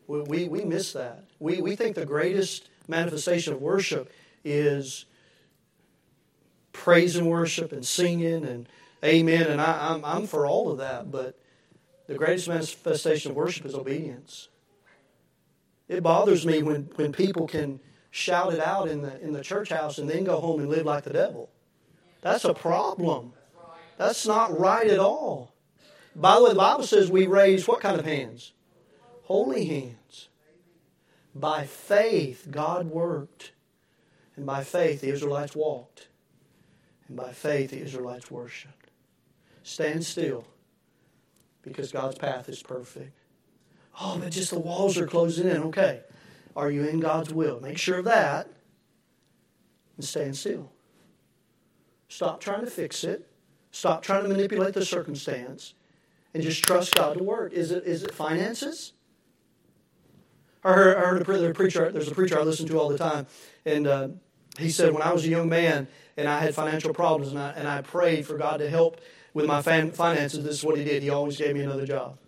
We, 0.07 0.21
we, 0.23 0.49
we 0.49 0.65
miss 0.65 0.95
that. 0.95 1.25
We, 1.39 1.61
we 1.61 1.77
think 1.77 1.97
the 1.97 2.07
greatest 2.07 2.71
manifestation 2.87 3.53
of 3.53 3.61
worship 3.61 4.11
is 4.45 5.05
praise 6.73 7.17
and 7.17 7.29
worship 7.29 7.73
and 7.73 7.85
singing 7.85 8.45
and 8.45 8.69
amen, 9.05 9.49
and 9.49 9.61
I, 9.61 9.91
I'm, 9.91 10.05
I'm 10.05 10.27
for 10.27 10.47
all 10.47 10.71
of 10.71 10.79
that, 10.79 11.11
but 11.11 11.39
the 12.07 12.15
greatest 12.15 12.49
manifestation 12.49 13.33
of 13.33 13.37
worship 13.37 13.67
is 13.67 13.75
obedience. 13.75 14.49
It 15.89 16.03
bothers 16.03 16.47
me 16.47 16.63
when, 16.63 16.91
when 16.97 17.13
people 17.13 17.47
can 17.47 17.81
shout 18.11 18.53
it 18.53 18.61
out 18.61 18.89
in 18.89 19.03
the, 19.03 19.21
in 19.21 19.33
the 19.33 19.43
church 19.43 19.71
house 19.71 19.99
and 19.99 20.09
then 20.09 20.25
go 20.25 20.41
home 20.41 20.61
and 20.61 20.69
live 20.69 20.87
like 20.87 21.05
the 21.05 21.13
devil. 21.13 21.51
That's 22.21 22.45
a 22.45 22.55
problem. 22.55 23.33
That's 23.97 24.27
not 24.27 24.59
right 24.59 24.87
at 24.87 24.99
all. 24.99 25.55
By 26.15 26.37
the 26.37 26.45
way, 26.45 26.51
the 26.51 26.57
Bible 26.57 26.85
says 26.85 27.11
we 27.11 27.27
raise 27.27 27.67
what 27.67 27.81
kind 27.81 27.99
of 27.99 28.05
hands? 28.05 28.53
Holy 29.25 29.67
hands. 29.67 30.29
By 31.35 31.65
faith, 31.65 32.49
God 32.51 32.87
worked. 32.87 33.53
And 34.37 34.47
by 34.47 34.65
faith, 34.65 35.01
the 35.01 35.11
Israelites 35.11 35.55
walked. 35.55 36.09
And 37.09 37.17
by 37.17 37.33
faith, 37.33 37.71
the 37.71 37.81
Israelites 37.81 38.31
worshiped. 38.31 38.91
Stand 39.63 40.05
still 40.05 40.45
because 41.63 41.93
God's 41.93 42.19
path 42.19 42.49
is 42.49 42.63
perfect. 42.63 43.18
Oh, 44.01 44.19
but 44.19 44.31
just 44.31 44.51
the 44.51 44.59
walls 44.59 44.97
are 44.99 45.07
closing 45.07 45.49
in. 45.49 45.63
Okay. 45.65 46.01
Are 46.55 46.71
you 46.71 46.87
in 46.87 47.01
God's 47.01 47.33
will? 47.33 47.61
Make 47.61 47.79
sure 47.79 47.99
of 47.99 48.05
that 48.05 48.49
and 49.97 50.05
stand 50.05 50.37
still. 50.37 50.73
Stop 52.09 52.41
trying 52.41 52.65
to 52.65 52.71
fix 52.71 53.05
it. 53.05 53.31
Stop 53.71 54.03
trying 54.03 54.23
to 54.23 54.29
manipulate 54.29 54.75
the 54.75 54.85
circumstance 54.85 55.75
and 56.33 56.43
just 56.43 56.65
trust 56.65 56.95
God 56.95 57.19
to 57.19 57.23
work. 57.23 57.53
Is 57.53 57.71
it, 57.71 57.85
is 57.85 58.03
it 58.03 58.15
finances? 58.15 58.93
I 60.65 60.73
heard, 60.73 60.97
I 60.97 61.01
heard 61.01 61.23
a 61.23 61.55
preacher, 61.55 61.91
there's 61.93 62.09
a 62.09 62.15
preacher 62.15 62.39
I 62.39 62.43
listen 62.43 62.67
to 62.69 62.79
all 62.81 62.89
the 62.89 62.99
time, 62.99 63.27
and 63.65 63.87
uh, 63.87 64.09
he 64.59 64.71
said, 64.71 64.93
When 64.93 65.03
I 65.03 65.13
was 65.13 65.25
a 65.25 65.29
young 65.29 65.49
man 65.49 65.87
and 66.17 66.27
I 66.29 66.41
had 66.41 66.55
financial 66.55 66.93
problems 66.93 67.31
and 67.31 67.39
I, 67.39 67.51
and 67.51 67.69
I 67.69 67.83
prayed 67.83 68.27
for 68.27 68.37
God 68.37 68.59
to 68.59 68.69
help 68.69 69.01
with 69.35 69.47
my 69.47 69.63
finances, 69.63 70.43
this 70.43 70.55
is 70.55 70.65
what 70.65 70.77
he 70.77 70.85
did. 70.85 71.03
He 71.03 71.11
always 71.11 71.37
gave 71.37 71.55
me 71.55 71.63
another 71.63 71.87
job. 71.87 72.19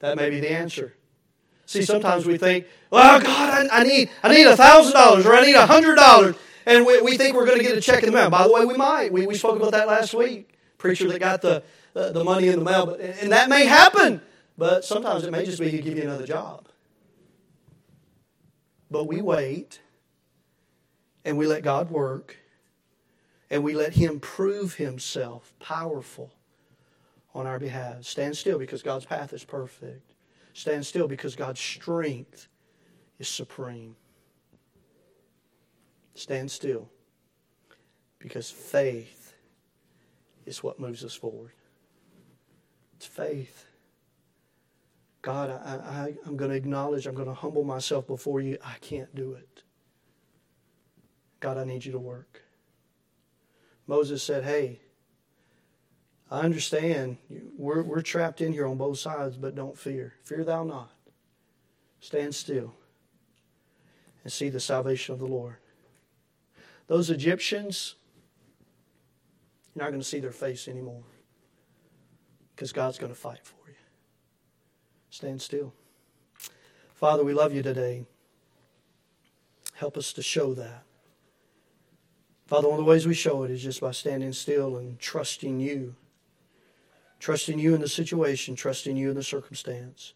That 0.00 0.16
may 0.16 0.30
be 0.30 0.40
the 0.40 0.50
answer. 0.50 0.94
See, 1.66 1.82
sometimes 1.82 2.24
we 2.24 2.38
think, 2.38 2.66
well, 2.90 3.20
God, 3.20 3.68
I, 3.70 3.80
I 3.80 3.82
need 3.82 4.10
I 4.22 4.34
need 4.34 4.46
$1,000 4.46 5.24
or 5.24 5.34
I 5.34 5.42
need 5.42 5.54
$100. 5.54 6.36
And 6.64 6.86
we, 6.86 7.00
we 7.02 7.16
think 7.16 7.34
we're 7.36 7.46
going 7.46 7.58
to 7.58 7.64
get 7.64 7.76
a 7.76 7.80
check 7.80 8.02
in 8.02 8.10
the 8.10 8.16
mail. 8.16 8.30
By 8.30 8.46
the 8.46 8.52
way, 8.52 8.64
we 8.64 8.74
might. 8.74 9.12
We, 9.12 9.26
we 9.26 9.34
spoke 9.34 9.56
about 9.56 9.72
that 9.72 9.86
last 9.86 10.14
week. 10.14 10.54
Preacher 10.78 11.08
that 11.08 11.18
got 11.18 11.42
the, 11.42 11.62
the, 11.92 12.12
the 12.12 12.24
money 12.24 12.48
in 12.48 12.58
the 12.58 12.64
mail. 12.64 12.86
But, 12.86 13.00
and 13.00 13.32
that 13.32 13.48
may 13.48 13.66
happen. 13.66 14.22
But 14.56 14.84
sometimes 14.84 15.24
it 15.24 15.30
may 15.30 15.44
just 15.44 15.60
be 15.60 15.70
to 15.70 15.78
give 15.78 15.96
you 15.96 16.04
another 16.04 16.26
job. 16.26 16.68
But 18.90 19.04
we 19.04 19.20
wait 19.20 19.80
and 21.24 21.36
we 21.36 21.46
let 21.46 21.62
God 21.62 21.90
work 21.90 22.36
and 23.50 23.62
we 23.62 23.74
let 23.74 23.94
Him 23.94 24.20
prove 24.20 24.74
Himself 24.74 25.52
powerful 25.60 26.32
on 27.34 27.46
our 27.46 27.58
behalf. 27.58 28.04
Stand 28.04 28.36
still 28.36 28.58
because 28.58 28.82
God's 28.82 29.04
path 29.04 29.32
is 29.32 29.44
perfect. 29.44 30.14
Stand 30.52 30.84
still 30.84 31.06
because 31.06 31.36
God's 31.36 31.60
strength 31.60 32.48
is 33.18 33.28
supreme. 33.28 33.96
Stand 36.14 36.50
still 36.50 36.88
because 38.18 38.50
faith 38.50 39.34
is 40.46 40.62
what 40.62 40.80
moves 40.80 41.04
us 41.04 41.14
forward. 41.14 41.52
It's 42.96 43.06
faith. 43.06 43.66
God, 45.22 45.50
I, 45.50 45.74
I, 45.74 46.14
I'm 46.26 46.36
going 46.36 46.50
to 46.50 46.56
acknowledge, 46.56 47.06
I'm 47.06 47.14
going 47.14 47.28
to 47.28 47.34
humble 47.34 47.64
myself 47.64 48.06
before 48.06 48.40
you. 48.40 48.58
I 48.64 48.74
can't 48.80 49.14
do 49.14 49.34
it. 49.34 49.62
God, 51.40 51.58
I 51.58 51.64
need 51.64 51.84
you 51.84 51.92
to 51.92 51.98
work. 51.98 52.42
Moses 53.86 54.22
said, 54.22 54.44
Hey, 54.44 54.80
I 56.30 56.40
understand 56.40 57.16
we're, 57.56 57.82
we're 57.82 58.02
trapped 58.02 58.40
in 58.40 58.52
here 58.52 58.66
on 58.66 58.76
both 58.76 58.98
sides, 58.98 59.36
but 59.36 59.54
don't 59.54 59.78
fear. 59.78 60.14
Fear 60.24 60.44
thou 60.44 60.64
not. 60.64 60.90
Stand 62.00 62.34
still 62.34 62.74
and 64.24 64.32
see 64.32 64.50
the 64.50 64.60
salvation 64.60 65.14
of 65.14 65.18
the 65.18 65.26
Lord. 65.26 65.56
Those 66.86 67.10
Egyptians, 67.10 67.94
you're 69.74 69.84
not 69.84 69.90
going 69.90 70.00
to 70.00 70.06
see 70.06 70.20
their 70.20 70.30
face 70.30 70.68
anymore 70.68 71.04
because 72.54 72.72
God's 72.72 72.98
going 72.98 73.12
to 73.12 73.18
fight 73.18 73.44
for 73.44 73.68
you. 73.68 73.76
Stand 75.10 75.40
still. 75.40 75.72
Father, 76.94 77.24
we 77.24 77.32
love 77.32 77.54
you 77.54 77.62
today. 77.62 78.04
Help 79.74 79.96
us 79.96 80.12
to 80.12 80.22
show 80.22 80.54
that. 80.54 80.82
Father, 82.46 82.68
one 82.68 82.78
of 82.78 82.84
the 82.84 82.90
ways 82.90 83.06
we 83.06 83.14
show 83.14 83.44
it 83.44 83.50
is 83.50 83.62
just 83.62 83.80
by 83.80 83.92
standing 83.92 84.32
still 84.32 84.76
and 84.76 84.98
trusting 84.98 85.60
you 85.60 85.94
Trusting 87.18 87.58
you 87.58 87.74
in 87.74 87.80
the 87.80 87.88
situation, 87.88 88.54
trusting 88.54 88.96
you 88.96 89.10
in 89.10 89.16
the 89.16 89.22
circumstance, 89.22 90.14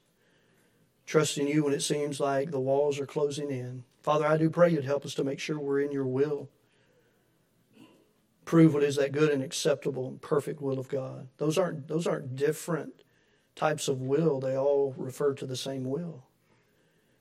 trusting 1.05 1.49
you 1.49 1.65
when 1.65 1.75
it 1.75 1.83
seems 1.83 2.21
like 2.21 2.51
the 2.51 2.61
walls 2.61 3.01
are 3.01 3.07
closing 3.07 3.51
in. 3.51 3.85
Father, 4.03 4.27
I 4.27 4.37
do 4.37 4.49
pray 4.49 4.71
you'd 4.71 4.85
help 4.85 5.05
us 5.05 5.15
to 5.15 5.25
make 5.25 5.41
sure 5.41 5.59
we're 5.59 5.81
in 5.81 5.93
your 5.93 6.07
will. 6.07 6.49
Prove 8.45 8.75
what 8.75 8.83
is 8.83 8.97
that 8.97 9.13
good 9.13 9.31
and 9.31 9.43
acceptable 9.43 10.09
and 10.09 10.21
perfect 10.21 10.61
will 10.61 10.79
of 10.79 10.89
God. 10.89 11.29
Those 11.39 11.59
aren't, 11.59 11.89
those 11.89 12.07
aren't 12.07 12.37
different 12.37 13.03
types 13.55 13.89
of 13.89 14.01
will, 14.01 14.41
they 14.41 14.57
all 14.57 14.95
refer 14.97 15.35
to 15.35 15.47
the 15.47 15.57
same 15.57 15.85
will. 15.85 16.25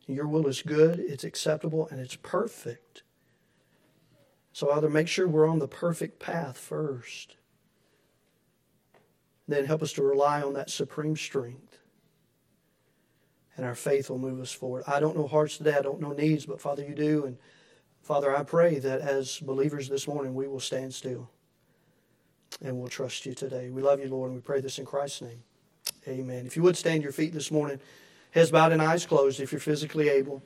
Your 0.08 0.28
will 0.28 0.48
is 0.48 0.62
good, 0.62 1.00
it's 1.00 1.24
acceptable, 1.24 1.88
and 1.90 2.00
it's 2.00 2.16
perfect. 2.16 3.04
So, 4.54 4.68
Father, 4.68 4.90
make 4.90 5.08
sure 5.08 5.28
we're 5.28 5.48
on 5.48 5.60
the 5.60 5.68
perfect 5.68 6.20
path 6.20 6.58
first. 6.58 7.38
Then 9.48 9.66
help 9.66 9.82
us 9.82 9.94
to 9.94 10.04
rely 10.04 10.42
on 10.42 10.54
that 10.54 10.70
supreme 10.70 11.18
strength. 11.18 11.80
And 13.58 13.66
our 13.66 13.76
faith 13.76 14.10
will 14.10 14.18
move 14.18 14.40
us 14.40 14.52
forward. 14.52 14.84
I 14.88 15.00
don't 15.00 15.18
know 15.18 15.28
hearts 15.28 15.58
today, 15.58 15.76
I 15.78 15.82
don't 15.82 16.02
know 16.02 16.14
needs, 16.14 16.46
but 16.46 16.62
Father, 16.62 16.84
you 16.84 16.96
do. 16.96 17.26
And 17.26 17.38
Father, 18.02 18.36
I 18.36 18.44
pray 18.44 18.80
that 18.80 19.02
as 19.02 19.40
believers 19.40 19.90
this 19.90 20.08
morning, 20.08 20.34
we 20.34 20.48
will 20.48 20.60
stand 20.60 20.94
still 20.94 21.30
and 22.64 22.78
we'll 22.78 22.88
trust 22.88 23.26
you 23.26 23.34
today. 23.34 23.70
We 23.70 23.82
love 23.82 24.00
you, 24.00 24.10
Lord, 24.10 24.32
and 24.32 24.36
we 24.36 24.42
pray 24.42 24.62
this 24.62 24.80
in 24.80 24.86
Christ's 24.86 25.22
name. 25.22 25.44
Amen. 26.08 26.46
If 26.46 26.56
you 26.56 26.64
would 26.64 26.78
stand 26.78 27.04
your 27.04 27.12
feet 27.12 27.34
this 27.34 27.52
morning, 27.52 27.80
heads 28.32 28.52
bowed 28.52 28.72
and 28.72 28.82
eyes 28.82 29.06
closed, 29.06 29.40
if 29.40 29.52
you're 29.52 29.62
physically 29.62 30.10
able. 30.10 30.42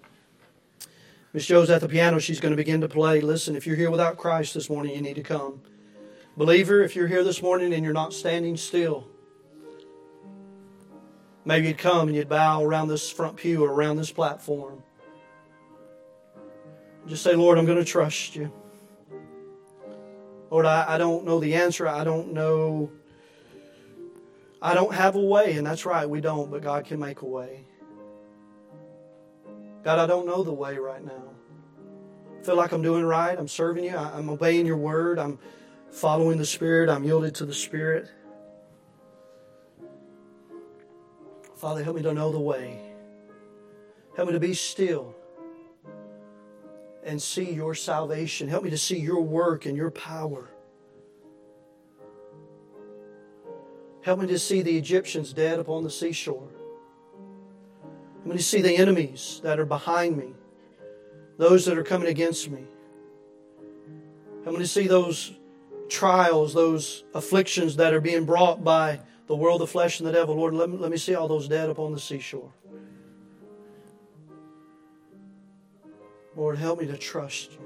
Miss 1.33 1.45
Joe's 1.45 1.69
at 1.69 1.81
the 1.81 1.89
piano. 1.89 2.19
She's 2.19 2.39
going 2.39 2.53
to 2.53 2.57
begin 2.57 2.81
to 2.81 2.87
play. 2.87 3.19
Listen, 3.19 3.55
if 3.55 3.67
you're 3.67 3.75
here 3.75 3.91
without 3.91 4.17
Christ 4.17 4.53
this 4.53 4.69
morning, 4.69 4.95
you 4.95 5.01
need 5.01 5.15
to 5.15 5.23
come. 5.23 5.61
Believer, 6.37 6.83
if 6.83 6.97
you're 6.97 7.07
here 7.07 7.23
this 7.23 7.41
morning 7.41 7.73
and 7.73 7.83
you're 7.83 7.93
not 7.93 8.11
standing 8.11 8.57
still, 8.57 9.07
maybe 11.45 11.67
you'd 11.67 11.77
come 11.77 12.09
and 12.09 12.15
you'd 12.15 12.27
bow 12.27 12.61
around 12.61 12.89
this 12.89 13.09
front 13.09 13.37
pew 13.37 13.63
or 13.63 13.71
around 13.71 13.95
this 13.95 14.11
platform. 14.11 14.83
Just 17.07 17.23
say, 17.23 17.35
Lord, 17.35 17.57
I'm 17.57 17.65
going 17.65 17.77
to 17.77 17.85
trust 17.85 18.35
you. 18.35 18.51
Lord, 20.51 20.65
I, 20.65 20.95
I 20.95 20.97
don't 20.97 21.23
know 21.23 21.39
the 21.39 21.55
answer. 21.55 21.87
I 21.87 22.03
don't 22.03 22.33
know. 22.33 22.91
I 24.61 24.73
don't 24.73 24.93
have 24.93 25.15
a 25.15 25.19
way, 25.19 25.53
and 25.53 25.65
that's 25.65 25.85
right, 25.85 26.09
we 26.09 26.19
don't, 26.19 26.51
but 26.51 26.61
God 26.61 26.85
can 26.85 26.99
make 26.99 27.21
a 27.21 27.25
way. 27.25 27.65
God, 29.83 29.99
I 29.99 30.07
don't 30.07 30.25
know 30.25 30.43
the 30.43 30.51
way 30.51 30.77
right 30.77 31.03
now. 31.03 31.23
I 32.39 32.43
feel 32.43 32.55
like 32.55 32.73
I'm 32.73 32.81
doing 32.81 33.05
right. 33.05 33.37
I'm 33.37 33.47
serving 33.47 33.85
you. 33.85 33.95
I'm 33.95 34.29
obeying 34.29 34.65
your 34.65 34.77
word. 34.77 35.19
I'm 35.19 35.39
following 35.95 36.37
the 36.37 36.45
Spirit. 36.45 36.89
I'm 36.89 37.05
yielded 37.05 37.33
to 37.35 37.45
the 37.45 37.53
Spirit. 37.53 38.11
Father, 41.55 41.83
help 41.83 41.95
me 41.95 42.01
to 42.03 42.13
know 42.13 42.31
the 42.31 42.39
way. 42.39 42.81
Help 44.17 44.27
me 44.27 44.33
to 44.33 44.39
be 44.39 44.53
still 44.53 45.15
and 47.03 47.21
see 47.21 47.51
your 47.51 47.73
salvation. 47.73 48.49
Help 48.49 48.63
me 48.63 48.69
to 48.71 48.77
see 48.77 48.99
your 48.99 49.21
work 49.21 49.65
and 49.65 49.77
your 49.77 49.89
power. 49.91 50.49
Help 54.01 54.19
me 54.19 54.27
to 54.27 54.37
see 54.37 54.61
the 54.61 54.77
Egyptians 54.77 55.31
dead 55.31 55.59
upon 55.59 55.83
the 55.83 55.89
seashore. 55.89 56.49
I'm 58.17 58.25
going 58.25 58.37
to 58.37 58.43
see 58.43 58.61
the 58.61 58.75
enemies 58.75 59.39
that 59.43 59.59
are 59.59 59.65
behind 59.65 60.17
me, 60.17 60.33
those 61.37 61.65
that 61.65 61.77
are 61.77 61.83
coming 61.83 62.09
against 62.09 62.49
me. 62.49 62.65
I'm 64.39 64.51
going 64.51 64.59
to 64.59 64.67
see 64.67 64.87
those 64.87 65.33
trials, 65.89 66.53
those 66.53 67.03
afflictions 67.13 67.75
that 67.77 67.93
are 67.93 68.01
being 68.01 68.25
brought 68.25 68.63
by 68.63 68.99
the 69.27 69.35
world, 69.35 69.61
the 69.61 69.67
flesh, 69.67 69.99
and 69.99 70.07
the 70.07 70.11
devil. 70.11 70.35
Lord, 70.35 70.53
let 70.53 70.69
me, 70.69 70.77
let 70.77 70.91
me 70.91 70.97
see 70.97 71.15
all 71.15 71.27
those 71.27 71.47
dead 71.47 71.69
upon 71.69 71.91
the 71.93 71.99
seashore. 71.99 72.51
Lord, 76.35 76.57
help 76.57 76.79
me 76.79 76.87
to 76.87 76.97
trust 76.97 77.53
you. 77.53 77.59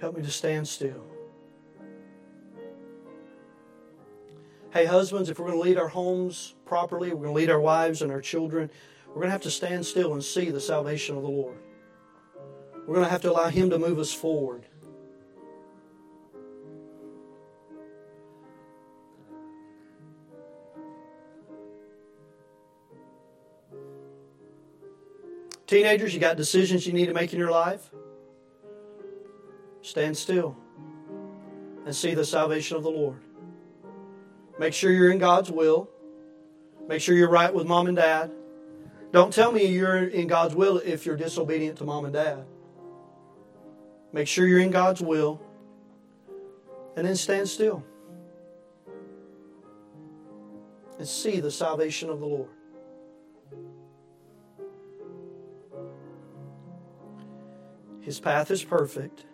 Help 0.00 0.16
me 0.16 0.22
to 0.22 0.30
stand 0.30 0.66
still. 0.66 1.04
Hey, 4.72 4.86
husbands, 4.86 5.28
if 5.28 5.38
we're 5.38 5.48
going 5.48 5.58
to 5.58 5.62
lead 5.62 5.78
our 5.78 5.88
homes 5.88 6.54
properly, 6.64 7.10
we're 7.10 7.24
going 7.24 7.34
to 7.34 7.40
lead 7.40 7.50
our 7.50 7.60
wives 7.60 8.00
and 8.00 8.10
our 8.10 8.22
children, 8.22 8.70
we're 9.08 9.16
going 9.16 9.26
to 9.26 9.32
have 9.32 9.42
to 9.42 9.50
stand 9.50 9.84
still 9.84 10.14
and 10.14 10.24
see 10.24 10.50
the 10.50 10.60
salvation 10.60 11.14
of 11.14 11.22
the 11.22 11.28
Lord. 11.28 11.58
We're 12.86 12.94
going 12.94 13.06
to 13.06 13.10
have 13.10 13.22
to 13.22 13.30
allow 13.30 13.48
Him 13.48 13.70
to 13.70 13.78
move 13.78 13.98
us 13.98 14.12
forward. 14.12 14.66
Teenagers, 25.66 26.12
you 26.12 26.20
got 26.20 26.36
decisions 26.36 26.86
you 26.86 26.92
need 26.92 27.06
to 27.06 27.14
make 27.14 27.32
in 27.32 27.38
your 27.38 27.50
life? 27.50 27.90
Stand 29.80 30.16
still 30.18 30.54
and 31.86 31.96
see 31.96 32.14
the 32.14 32.26
salvation 32.26 32.76
of 32.76 32.82
the 32.82 32.90
Lord. 32.90 33.20
Make 34.58 34.74
sure 34.74 34.92
you're 34.92 35.10
in 35.10 35.18
God's 35.18 35.50
will. 35.50 35.88
Make 36.88 37.00
sure 37.00 37.14
you're 37.14 37.30
right 37.30 37.54
with 37.54 37.66
mom 37.66 37.86
and 37.86 37.96
dad. 37.96 38.30
Don't 39.12 39.32
tell 39.32 39.50
me 39.50 39.64
you're 39.64 40.04
in 40.04 40.26
God's 40.26 40.54
will 40.54 40.76
if 40.76 41.06
you're 41.06 41.16
disobedient 41.16 41.78
to 41.78 41.84
mom 41.84 42.04
and 42.04 42.12
dad. 42.12 42.44
Make 44.12 44.28
sure 44.28 44.46
you're 44.46 44.58
in 44.58 44.70
God's 44.70 45.00
will. 45.00 45.40
And 46.96 47.06
then 47.06 47.16
stand 47.16 47.48
still. 47.48 47.82
And 50.98 51.08
see 51.08 51.40
the 51.40 51.50
salvation 51.50 52.10
of 52.10 52.20
the 52.20 52.26
Lord. 52.26 52.50
His 58.00 58.20
path 58.20 58.50
is 58.50 58.62
perfect. 58.62 59.24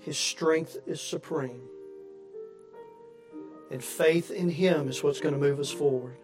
His 0.00 0.18
strength 0.18 0.78
is 0.86 1.00
supreme. 1.00 1.62
And 3.70 3.84
faith 3.84 4.30
in 4.30 4.48
Him 4.48 4.88
is 4.88 5.02
what's 5.04 5.20
going 5.20 5.34
to 5.34 5.40
move 5.40 5.60
us 5.60 5.70
forward. 5.70 6.16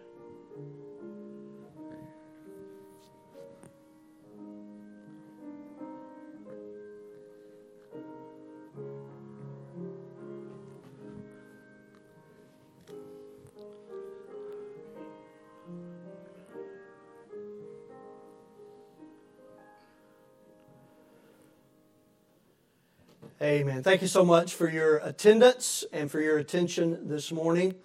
Amen. 23.47 23.81
Thank 23.81 24.01
you 24.01 24.09
so 24.09 24.25
much 24.25 24.55
for 24.55 24.69
your 24.69 24.97
attendance 24.97 25.85
and 25.93 26.11
for 26.11 26.19
your 26.19 26.37
attention 26.37 27.07
this 27.07 27.31
morning. 27.31 27.75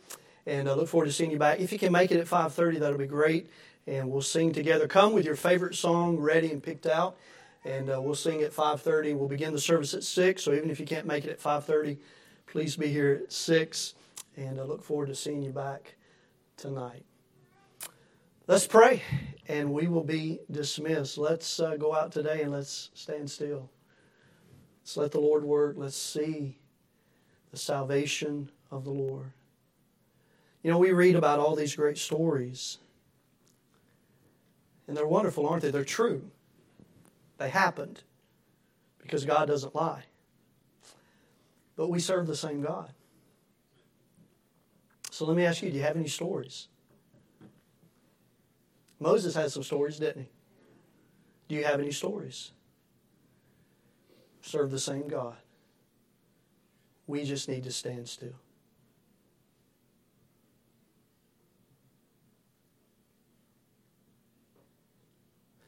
And 0.45 0.69
I 0.69 0.73
look 0.73 0.89
forward 0.89 1.07
to 1.07 1.13
seeing 1.13 1.31
you 1.31 1.39
back. 1.39 1.61
If 1.61 1.71
you 1.71 1.79
can 1.79 1.93
make 1.93 2.11
it 2.11 2.19
at 2.19 2.27
5:30, 2.27 2.81
that'll 2.81 2.99
be 2.99 3.07
great. 3.07 3.49
And 3.87 4.11
we'll 4.11 4.23
sing 4.23 4.53
together. 4.53 4.89
Come 4.89 5.13
with 5.13 5.25
your 5.25 5.37
favorite 5.37 5.77
song 5.77 6.19
ready 6.19 6.51
and 6.51 6.61
picked 6.61 6.85
out. 6.85 7.17
And 7.65 7.91
uh, 7.91 8.03
we'll 8.03 8.17
sing 8.17 8.43
at 8.43 8.53
5:30. 8.53 9.17
We'll 9.17 9.29
begin 9.29 9.53
the 9.53 9.61
service 9.61 9.95
at 9.95 10.03
6. 10.03 10.43
So 10.43 10.53
even 10.53 10.69
if 10.69 10.81
you 10.81 10.87
can't 10.87 11.07
make 11.07 11.25
it 11.25 11.31
at 11.31 11.41
5:30, 11.41 11.97
please 12.49 12.75
be 12.75 12.89
here 12.89 13.21
at 13.23 13.33
6. 13.33 13.95
And 14.37 14.59
I 14.59 14.65
look 14.65 14.83
forward 14.83 15.11
to 15.11 15.15
seeing 15.15 15.45
you 15.45 15.53
back 15.53 15.95
tonight. 16.57 17.05
Let's 18.49 18.67
pray, 18.67 19.05
and 19.47 19.73
we 19.73 19.87
will 19.87 20.03
be 20.03 20.41
dismissed. 20.51 21.19
Let's 21.19 21.61
uh, 21.61 21.77
go 21.77 21.95
out 21.95 22.11
today 22.11 22.43
and 22.43 22.51
let's 22.51 22.91
stand 22.95 23.31
still. 23.31 23.71
Let's 24.83 24.97
let 24.97 25.13
the 25.13 25.21
Lord 25.21 25.45
work. 25.45 25.77
Let's 25.79 25.97
see 25.97 26.59
the 27.51 27.57
salvation 27.57 28.51
of 28.71 28.85
the 28.85 28.91
Lord. 28.91 29.33
You 30.63 30.71
know, 30.71 30.79
we 30.79 30.93
read 30.93 31.17
about 31.17 31.39
all 31.39 31.55
these 31.55 31.77
great 31.77 31.99
stories, 31.99 32.79
and 34.87 34.97
they're 34.97 35.07
wonderful, 35.07 35.47
aren't 35.47 35.63
they? 35.63 35.71
They're 35.71 35.85
true. 35.85 36.31
They 37.39 37.49
happened 37.51 38.03
because 38.99 39.25
God 39.25 39.47
doesn't 39.47 39.75
lie. 39.75 40.05
But 41.77 41.89
we 41.89 41.99
serve 41.99 42.27
the 42.27 42.37
same 42.37 42.63
God. 42.63 42.93
So 45.11 45.25
let 45.25 45.37
me 45.37 45.45
ask 45.45 45.63
you 45.63 45.71
do 45.71 45.77
you 45.77 45.83
have 45.83 45.97
any 45.97 46.09
stories? 46.09 46.69
Moses 48.99 49.35
had 49.35 49.51
some 49.51 49.63
stories, 49.63 49.99
didn't 49.99 50.23
he? 50.23 50.29
Do 51.49 51.55
you 51.57 51.65
have 51.65 51.81
any 51.81 51.91
stories? 51.91 52.53
Serve 54.43 54.71
the 54.71 54.79
same 54.79 55.09
God. 55.09 55.37
We 57.07 57.25
just 57.25 57.49
need 57.49 57.65
to 57.65 57.73
stand 57.73 58.09
still. 58.09 58.35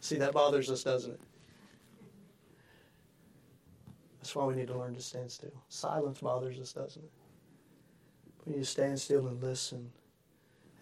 See, 0.00 0.16
that 0.16 0.32
bothers 0.32 0.70
us, 0.70 0.82
doesn't 0.82 1.12
it? 1.12 1.20
That's 4.18 4.34
why 4.36 4.44
we 4.44 4.54
need 4.54 4.68
to 4.68 4.78
learn 4.78 4.94
to 4.94 5.00
stand 5.00 5.30
still. 5.30 5.52
Silence 5.68 6.20
bothers 6.20 6.58
us, 6.58 6.72
doesn't 6.72 7.02
it? 7.02 7.10
We 8.44 8.52
need 8.52 8.60
to 8.60 8.66
stand 8.66 9.00
still 9.00 9.26
and 9.26 9.42
listen 9.42 9.90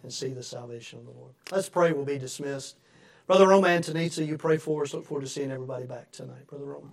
and 0.01 0.11
see 0.11 0.29
the 0.29 0.43
salvation 0.43 0.99
of 0.99 1.05
the 1.05 1.11
Lord. 1.11 1.33
Let's 1.51 1.69
pray. 1.69 1.93
We'll 1.93 2.03
be 2.03 2.17
dismissed. 2.17 2.77
Brother 3.25 3.47
Roma 3.47 3.67
Antonizzi, 3.67 4.27
you 4.27 4.37
pray 4.37 4.57
for 4.57 4.83
us. 4.83 4.93
Look 4.93 5.05
forward 5.05 5.21
to 5.21 5.29
seeing 5.29 5.51
everybody 5.51 5.85
back 5.85 6.11
tonight. 6.11 6.45
Brother 6.47 6.65
Roma. 6.65 6.89